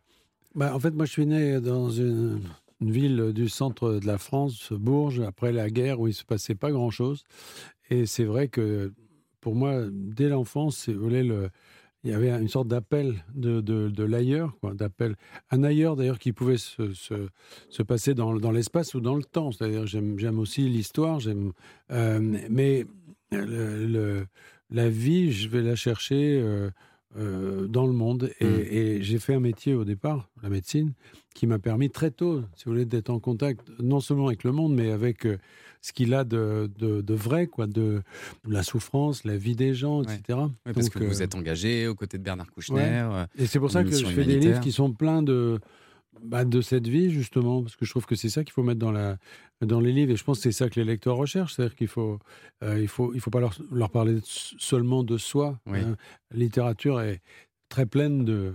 Bah, 0.56 0.74
en 0.74 0.80
fait, 0.80 0.92
moi, 0.92 1.06
je 1.06 1.12
suis 1.12 1.26
né 1.26 1.60
dans 1.60 1.90
une, 1.90 2.42
une 2.82 2.92
ville 2.92 3.32
du 3.34 3.50
centre 3.50 3.94
de 3.94 4.06
la 4.06 4.18
France, 4.18 4.72
Bourges, 4.72 5.22
après 5.22 5.52
la 5.52 5.70
guerre, 5.70 6.00
où 6.00 6.08
il 6.08 6.14
se 6.14 6.26
passait 6.26 6.56
pas 6.56 6.72
grand-chose. 6.72 7.24
Et 7.90 8.06
c'est 8.06 8.26
vrai 8.26 8.48
que 8.48 8.94
pour 9.42 9.56
moi, 9.56 9.84
dès 9.92 10.28
l'enfance, 10.28 10.88
il 10.88 11.52
y 12.04 12.14
avait 12.14 12.32
une 12.32 12.48
sorte 12.48 12.68
d'appel 12.68 13.24
de, 13.34 14.04
l'ailleurs, 14.04 14.54
d'appel. 14.74 15.16
Un 15.52 15.64
ailleurs, 15.64 15.96
d'ailleurs, 15.96 16.20
qui 16.20 16.34
pouvait 16.34 16.58
se, 16.58 16.94
se, 16.94 17.28
se 17.70 17.84
passer 17.84 18.14
dans, 18.16 18.34
l'espace 18.52 18.96
ou 18.96 19.02
dans 19.02 19.16
le 19.16 19.24
temps. 19.24 19.52
C'est-à-dire, 19.52 19.86
j'aime, 19.86 20.40
aussi 20.40 20.68
l'histoire, 20.68 21.20
euh, 21.92 22.38
mais 22.50 22.86
la 23.32 24.90
vie, 24.90 25.32
je 25.32 25.48
vais 25.48 25.62
la 25.62 25.76
chercher 25.76 26.40
euh, 26.42 26.72
euh, 27.18 27.68
dans 27.68 27.86
le 27.88 27.94
monde. 27.94 28.32
Et, 28.40 28.46
Mm. 28.46 28.60
et 28.70 29.02
j'ai 29.02 29.20
fait 29.20 29.34
un 29.36 29.40
métier 29.40 29.74
au 29.74 29.84
départ, 29.86 30.30
la 30.44 30.50
médecine, 30.50 30.94
qui 31.34 31.48
m'a 31.48 31.60
permis 31.60 31.90
très 31.90 32.12
tôt, 32.12 32.42
si 32.56 32.66
vous 32.66 32.72
voulez, 32.72 32.86
d'être 32.86 33.10
en 33.10 33.20
contact 33.20 33.62
non 33.80 34.00
seulement 34.00 34.28
avec 34.28 34.44
le 34.44 34.52
monde, 34.52 34.74
mais 34.74 34.92
avec 34.92 35.26
euh, 35.26 35.38
ce 35.82 35.94
qu'il 35.94 36.14
a 36.14 36.24
de, 36.24 36.70
de, 36.80 37.02
de 37.02 37.14
vrai, 37.14 37.48
quoi, 37.48 37.68
de 37.68 38.02
la 38.48 38.64
souffrance, 38.64 39.24
la 39.24 39.38
vie 39.38 39.56
des 39.56 39.74
gens, 39.74 40.02
etc. 40.04 40.22
Ouais, 40.30 40.74
parce 40.74 40.78
Donc, 40.88 40.90
que 40.94 41.04
vous 41.04 41.22
euh, 41.22 41.24
êtes 41.24 41.36
engagé 41.36 41.88
aux 41.88 41.96
côtés 41.96 42.18
de 42.18 42.24
Bernard 42.24 42.50
Kouchner. 42.52 42.78
Ouais. 43.12 43.26
Et 43.38 43.46
c'est 43.46 43.60
pour 43.60 43.70
ça 43.72 43.84
que 43.84 43.92
je 43.92 44.06
fais 44.06 44.24
des 44.26 44.40
livres 44.40 44.62
qui 44.62 44.72
sont 44.72 44.92
pleins 44.92 45.22
de, 45.22 45.60
bah, 46.24 46.46
de 46.46 46.62
cette 46.62 46.88
vie, 46.88 47.12
justement, 47.12 47.62
parce 47.64 47.76
que 47.76 47.86
je 47.86 47.90
trouve 47.92 48.06
que 48.06 48.16
c'est 48.16 48.30
ça 48.30 48.44
qu'il 48.44 48.54
faut 48.54 48.64
mettre 48.64 48.80
dans, 48.80 48.92
la, 48.92 49.18
dans 49.62 49.80
les 49.80 49.92
livres. 49.92 50.12
Et 50.12 50.16
je 50.16 50.24
pense 50.24 50.38
que 50.38 50.44
c'est 50.44 50.52
ça 50.52 50.70
que 50.70 50.80
les 50.80 50.86
lecteurs 50.86 51.16
recherchent. 51.18 51.56
C'est-à-dire 51.56 51.76
qu'il 51.76 51.88
faut, 51.88 52.20
euh, 52.64 52.80
il 52.80 52.88
faut, 52.88 53.14
il 53.14 53.20
faut 53.22 53.30
pas 53.32 53.40
leur, 53.40 53.56
leur 53.72 53.90
parler 53.90 54.20
seulement 54.24 55.04
de 55.04 55.18
soi. 55.18 55.60
Oui. 55.68 55.80
hein. 55.80 55.96
La 56.32 56.38
littérature 56.38 57.02
est 57.02 57.22
très 57.70 57.86
pleine 57.86 58.24
de, 58.26 58.54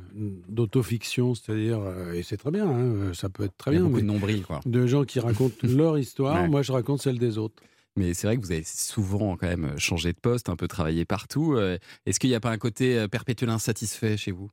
d'autofiction, 0.48 1.34
c'est-à-dire, 1.34 1.80
euh, 1.80 2.12
et 2.12 2.22
c'est 2.22 2.36
très 2.36 2.50
bien, 2.50 2.68
hein, 2.68 3.12
ça 3.12 3.28
peut 3.28 3.44
être 3.44 3.56
très 3.56 3.72
Il 3.72 3.74
y 3.74 3.76
a 3.76 3.80
bien, 3.80 3.88
beaucoup 3.88 4.00
de 4.00 4.06
nombril, 4.06 4.42
quoi. 4.44 4.61
de 4.64 4.86
gens 4.86 5.04
qui 5.04 5.20
racontent 5.20 5.56
leur 5.62 5.98
histoire. 5.98 6.42
Ouais. 6.42 6.48
Moi, 6.48 6.62
je 6.62 6.72
raconte 6.72 7.02
celle 7.02 7.18
des 7.18 7.36
autres. 7.38 7.62
Mais 7.96 8.14
c'est 8.14 8.28
vrai 8.28 8.36
que 8.36 8.42
vous 8.42 8.52
avez 8.52 8.62
souvent 8.64 9.36
quand 9.36 9.48
même 9.48 9.76
changé 9.78 10.12
de 10.12 10.18
poste, 10.20 10.48
un 10.48 10.54
peu 10.56 10.68
travaillé 10.68 11.04
partout. 11.04 11.54
Euh, 11.54 11.76
Est-ce 12.06 12.20
qu'il 12.20 12.30
n'y 12.30 12.36
a 12.36 12.40
pas 12.40 12.50
un 12.52 12.56
côté 12.56 12.96
euh, 12.96 13.08
perpétuel 13.08 13.50
insatisfait 13.50 14.16
chez 14.16 14.30
vous? 14.30 14.48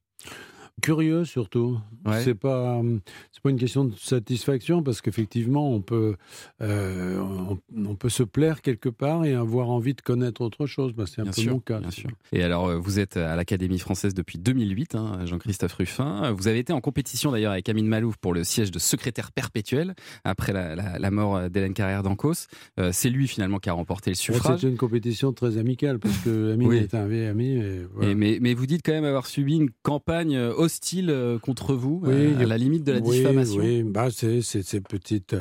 Curieux 0.82 1.26
surtout. 1.26 1.80
Ouais. 2.06 2.22
C'est 2.24 2.36
pas 2.36 2.76
hum, 2.78 3.02
c'est 3.32 3.42
pas 3.42 3.50
une 3.50 3.58
question 3.58 3.86
de 3.86 3.96
satisfaction 3.96 4.84
parce 4.84 5.02
qu'effectivement 5.02 5.72
on 5.72 5.82
peut 5.82 6.16
euh, 6.62 7.20
on, 7.20 7.58
on 7.86 7.96
peut 7.96 8.10
se 8.10 8.24
plaire 8.24 8.62
quelque 8.62 8.90
part 8.90 9.26
et 9.26 9.34
avoir 9.34 9.70
envie 9.70 9.94
de 9.96 10.02
connaître 10.02 10.42
autre 10.42 10.66
chose. 10.68 10.94
Bah, 10.94 11.06
c'est 11.08 11.20
un 11.22 11.24
Bien 11.24 11.34
peu 11.34 11.42
sûr, 11.42 11.54
mon 11.54 11.60
cas. 11.60 11.80
bien 11.80 11.92
sûr. 11.92 12.10
Et 12.32 12.44
alors, 12.44 12.68
euh, 12.68 12.78
vous 12.78 13.00
êtes 13.00 13.18
à 13.18 13.36
l'Académie 13.36 13.80
française 13.80 14.14
depuis 14.14 14.38
2008, 14.38 14.96
hein, 14.96 15.26
Jean-Christophe 15.26 15.74
Ruffin. 15.74 16.26
Euh, 16.26 16.32
Vous 16.32 16.48
avez 16.48 16.60
été 16.60 16.74
en 16.74 16.80
compétition 16.82 17.32
d'ailleurs 17.32 17.52
avec 17.54 17.68
Amine 17.70 17.88
Malouf 17.88 18.18
pour 18.18 18.34
le 18.34 18.44
siège 18.44 18.72
de 18.72 18.80
secrétaire 18.80 19.32
perpétuel 19.32 19.96
après 20.24 20.54
la, 20.54 20.76
la- 20.76 21.00
la 21.00 21.12
mort 21.12 21.36
euh, 21.38 21.50
d'Hélène 21.50 21.74
Carrère 21.74 22.04
d'Ancos. 22.04 22.48
Euh, 22.80 22.92
c'est 22.94 23.10
lui 23.10 23.28
finalement 23.28 23.58
qui 23.60 23.70
a 23.70 23.74
remporté 23.74 24.12
le 24.12 24.16
suffrage. 24.16 24.62
C'est 24.62 24.68
une 24.70 24.78
compétition 24.78 25.34
très 25.34 25.58
amicale 25.58 26.00
parce 26.00 26.18
que 26.20 26.54
Amine 26.54 26.68
Oui. 26.68 26.78
est 26.78 26.94
un 26.94 27.08
vieil 27.08 27.26
ami. 27.28 27.58
Et 27.58 27.82
voilà. 27.94 28.12
Et 28.12 28.16
mais, 28.16 28.38
mais 28.42 28.54
vous 28.54 28.66
dites 28.68 28.82
quand 28.86 28.94
même 28.94 29.06
avoir 29.06 29.26
subi 29.26 29.56
une 29.58 29.70
campagne 29.84 30.36
euh, 30.36 30.54
hostile 30.68 31.10
euh, 31.10 31.40
contre 31.40 31.74
vous, 31.74 32.02
Oui, 32.04 32.14
euh, 32.14 32.40
à 32.40 32.46
la 32.46 32.58
limite 32.58 32.84
de 32.84 32.92
la 32.92 33.00
Oui, 33.00 33.18
diffamation? 33.18 33.58
Oui, 33.64 33.84
bah, 33.84 34.10
c'est 34.12 34.42
c'est 34.42 34.82
petite. 34.82 35.36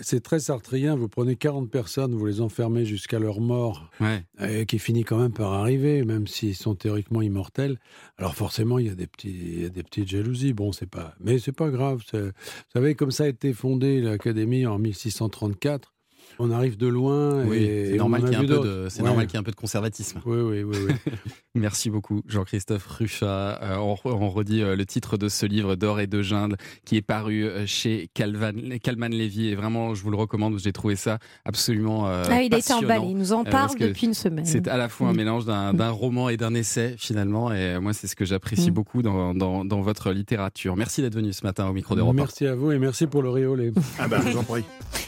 C'est 0.00 0.22
très 0.22 0.40
sartrien. 0.40 0.96
Vous 0.96 1.08
prenez 1.08 1.36
40 1.36 1.70
personnes, 1.70 2.14
vous 2.14 2.24
les 2.26 2.40
enfermez 2.40 2.84
jusqu'à 2.84 3.18
leur 3.18 3.40
mort, 3.40 3.90
Ouais. 4.00 4.24
euh, 4.40 4.64
qui 4.64 4.78
finit 4.78 5.04
quand 5.04 5.18
même 5.18 5.32
par 5.32 5.52
arriver, 5.52 6.04
même 6.04 6.26
s'ils 6.26 6.54
sont 6.56 6.74
théoriquement 6.74 7.20
immortels. 7.22 7.78
Alors 8.16 8.34
forcément, 8.34 8.78
il 8.78 8.86
y 8.86 8.90
a 8.90 8.94
des 8.94 9.06
petits, 9.06 9.28
il 9.30 9.62
y 9.62 9.64
a 9.66 9.68
des 9.68 9.82
petites 9.82 10.08
jalousies. 10.08 10.52
Bon, 10.54 10.72
c'est 10.72 10.88
pas, 10.88 11.14
mais 11.20 11.38
c'est 11.38 11.52
pas 11.52 11.70
grave. 11.70 12.02
Vous 12.12 12.30
savez, 12.72 12.94
comme 12.94 13.10
ça 13.10 13.24
a 13.24 13.28
été 13.28 13.52
fondé 13.52 14.00
l'Académie 14.00 14.64
en 14.66 14.78
1634. 14.78 15.92
On 16.38 16.50
arrive 16.50 16.76
de 16.76 16.86
loin. 16.86 17.44
Oui, 17.44 17.68
c'est 17.90 17.96
normal 17.96 18.22
qu'il 18.22 18.30
y 18.30 18.34
ait 18.34 18.38
un 18.38 18.40
peu 18.40 18.46
de, 18.66 18.86
c'est 18.88 19.00
Ouais. 19.02 19.08
normal 19.08 19.26
qu'il 19.26 19.34
y 19.34 19.36
ait 19.36 19.40
un 19.40 19.44
peu 19.44 19.50
de 19.50 19.56
conservatisme. 19.56 20.20
Oui, 20.26 20.38
oui, 20.40 20.62
oui, 20.62 20.76
oui. 20.88 21.12
Merci 21.54 21.90
beaucoup, 21.90 22.22
Jean-Christophe 22.26 22.86
Ruffat. 22.86 23.58
Euh, 23.62 23.76
on, 23.78 23.96
on 24.04 24.28
redit 24.30 24.62
euh, 24.62 24.76
le 24.76 24.86
titre 24.86 25.16
de 25.16 25.28
ce 25.28 25.44
livre 25.46 25.74
d'or 25.74 25.98
et 26.00 26.06
de 26.06 26.22
jungle 26.22 26.56
qui 26.84 26.96
est 26.96 27.02
paru 27.02 27.44
euh, 27.44 27.66
chez 27.66 28.08
Calvan, 28.14 28.52
Calman 28.82 29.08
Levy. 29.08 29.48
Et 29.48 29.54
vraiment, 29.56 29.94
je 29.94 30.02
vous 30.04 30.10
le 30.10 30.16
recommande. 30.16 30.58
J'ai 30.58 30.72
trouvé 30.72 30.94
ça 30.94 31.18
absolument 31.44 32.06
euh, 32.08 32.22
Ah, 32.30 32.42
il 32.42 32.54
emballé. 32.72 33.06
Il 33.08 33.16
nous 33.16 33.32
en 33.32 33.42
parle 33.44 33.76
depuis 33.78 34.06
une 34.06 34.14
semaine. 34.14 34.44
C'est 34.44 34.68
à 34.68 34.76
la 34.76 34.88
fois 34.88 35.08
un 35.08 35.12
Mm. 35.12 35.16
mélange 35.16 35.44
d'un 35.46 35.74
d'un 35.74 35.90
roman 35.90 36.28
et 36.28 36.36
d'un 36.36 36.54
essai, 36.54 36.94
finalement. 36.98 37.52
Et 37.52 37.78
moi, 37.80 37.92
c'est 37.92 38.06
ce 38.06 38.14
que 38.14 38.24
j'apprécie 38.24 38.70
Mm. 38.70 38.74
beaucoup 38.74 39.02
dans, 39.02 39.34
dans- 39.34 39.64
dans 39.64 39.80
votre 39.80 40.12
littérature. 40.12 40.76
Merci 40.76 41.02
d'être 41.02 41.14
venu 41.14 41.32
ce 41.32 41.44
matin 41.44 41.66
au 41.68 41.72
micro 41.72 41.94
d'Europe. 41.96 42.14
Merci 42.14 42.46
à 42.46 42.54
vous 42.54 42.70
et 42.70 42.78
merci 42.78 43.06
pour 43.06 43.22
le 43.22 43.30
riolet. 43.30 43.72
Ah 43.98 44.06
bah, 44.06 44.20
je 44.24 44.30
vous 44.32 44.38
en 44.38 44.44
prie. 44.44 44.64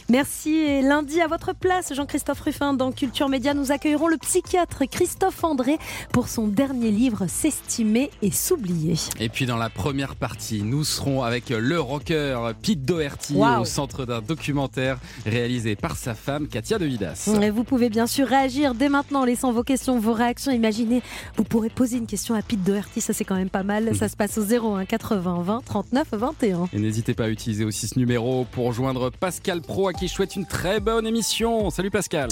Merci. 0.09 0.55
Et 0.57 0.83
lundi, 0.83 1.10
à 1.19 1.27
votre 1.27 1.53
place, 1.53 1.93
Jean-Christophe 1.93 2.41
Ruffin, 2.41 2.73
dans 2.73 2.93
Culture 2.93 3.29
Média, 3.29 3.53
nous 3.53 3.73
accueillerons 3.73 4.07
le 4.07 4.17
psychiatre 4.17 4.85
Christophe 4.89 5.43
André 5.43 5.77
pour 6.13 6.29
son 6.29 6.47
dernier 6.47 6.93
livre, 6.93 7.27
S'estimer 7.27 8.11
et 8.23 8.31
s'oublier. 8.31 8.95
Et 9.19 9.29
puis 9.29 9.45
dans 9.45 9.57
la 9.57 9.71
première 9.71 10.15
partie, 10.15 10.63
nous 10.63 10.85
serons 10.85 11.25
avec 11.25 11.51
le 11.51 11.81
rocker 11.81 12.53
Pete 12.63 12.85
Doherty 12.85 13.37
au 13.59 13.65
centre 13.65 14.07
d'un 14.07 14.21
documentaire 14.21 14.99
réalisé 15.27 15.75
par 15.75 15.97
sa 15.97 16.15
femme 16.15 16.47
Katia 16.47 16.79
De 16.79 16.87
Vidas. 16.87 17.29
Et 17.43 17.51
vous 17.51 17.65
pouvez 17.65 17.91
bien 17.91 18.07
sûr 18.07 18.29
réagir 18.29 18.75
dès 18.75 18.89
maintenant 18.89 19.23
en 19.23 19.25
laissant 19.25 19.51
vos 19.51 19.65
questions, 19.65 19.99
vos 19.99 20.13
réactions. 20.13 20.53
Imaginez, 20.53 21.03
vous 21.37 21.45
pourrez 21.45 21.71
poser 21.71 21.97
une 21.97 22.07
question 22.07 22.35
à 22.37 22.43
Pete 22.43 22.63
Doherty, 22.63 23.01
ça 23.01 23.13
c'est 23.13 23.25
quand 23.25 23.37
même 23.37 23.51
pas 23.51 23.65
mal. 23.65 23.97
Ça 23.97 24.09
se 24.09 24.17
passe 24.17 24.39
au 24.39 24.45
01 24.45 24.85
80 24.85 25.43
20 25.43 25.63
39 25.65 26.09
21. 26.13 26.69
Et 26.73 26.79
n'hésitez 26.79 27.15
pas 27.15 27.25
à 27.25 27.29
utiliser 27.29 27.65
aussi 27.65 27.89
ce 27.89 27.99
numéro 27.99 28.47
pour 28.53 28.73
joindre 28.73 29.11
Pascal 29.11 29.61
Pro 29.61 29.89
à 29.89 29.93
qui 29.93 30.07
je 30.07 30.13
souhaite 30.13 30.37
une 30.37 30.47
très 30.47 30.79
bonne 31.01 31.07
émission. 31.07 31.71
Salut 31.71 31.91
Pascal 31.91 32.29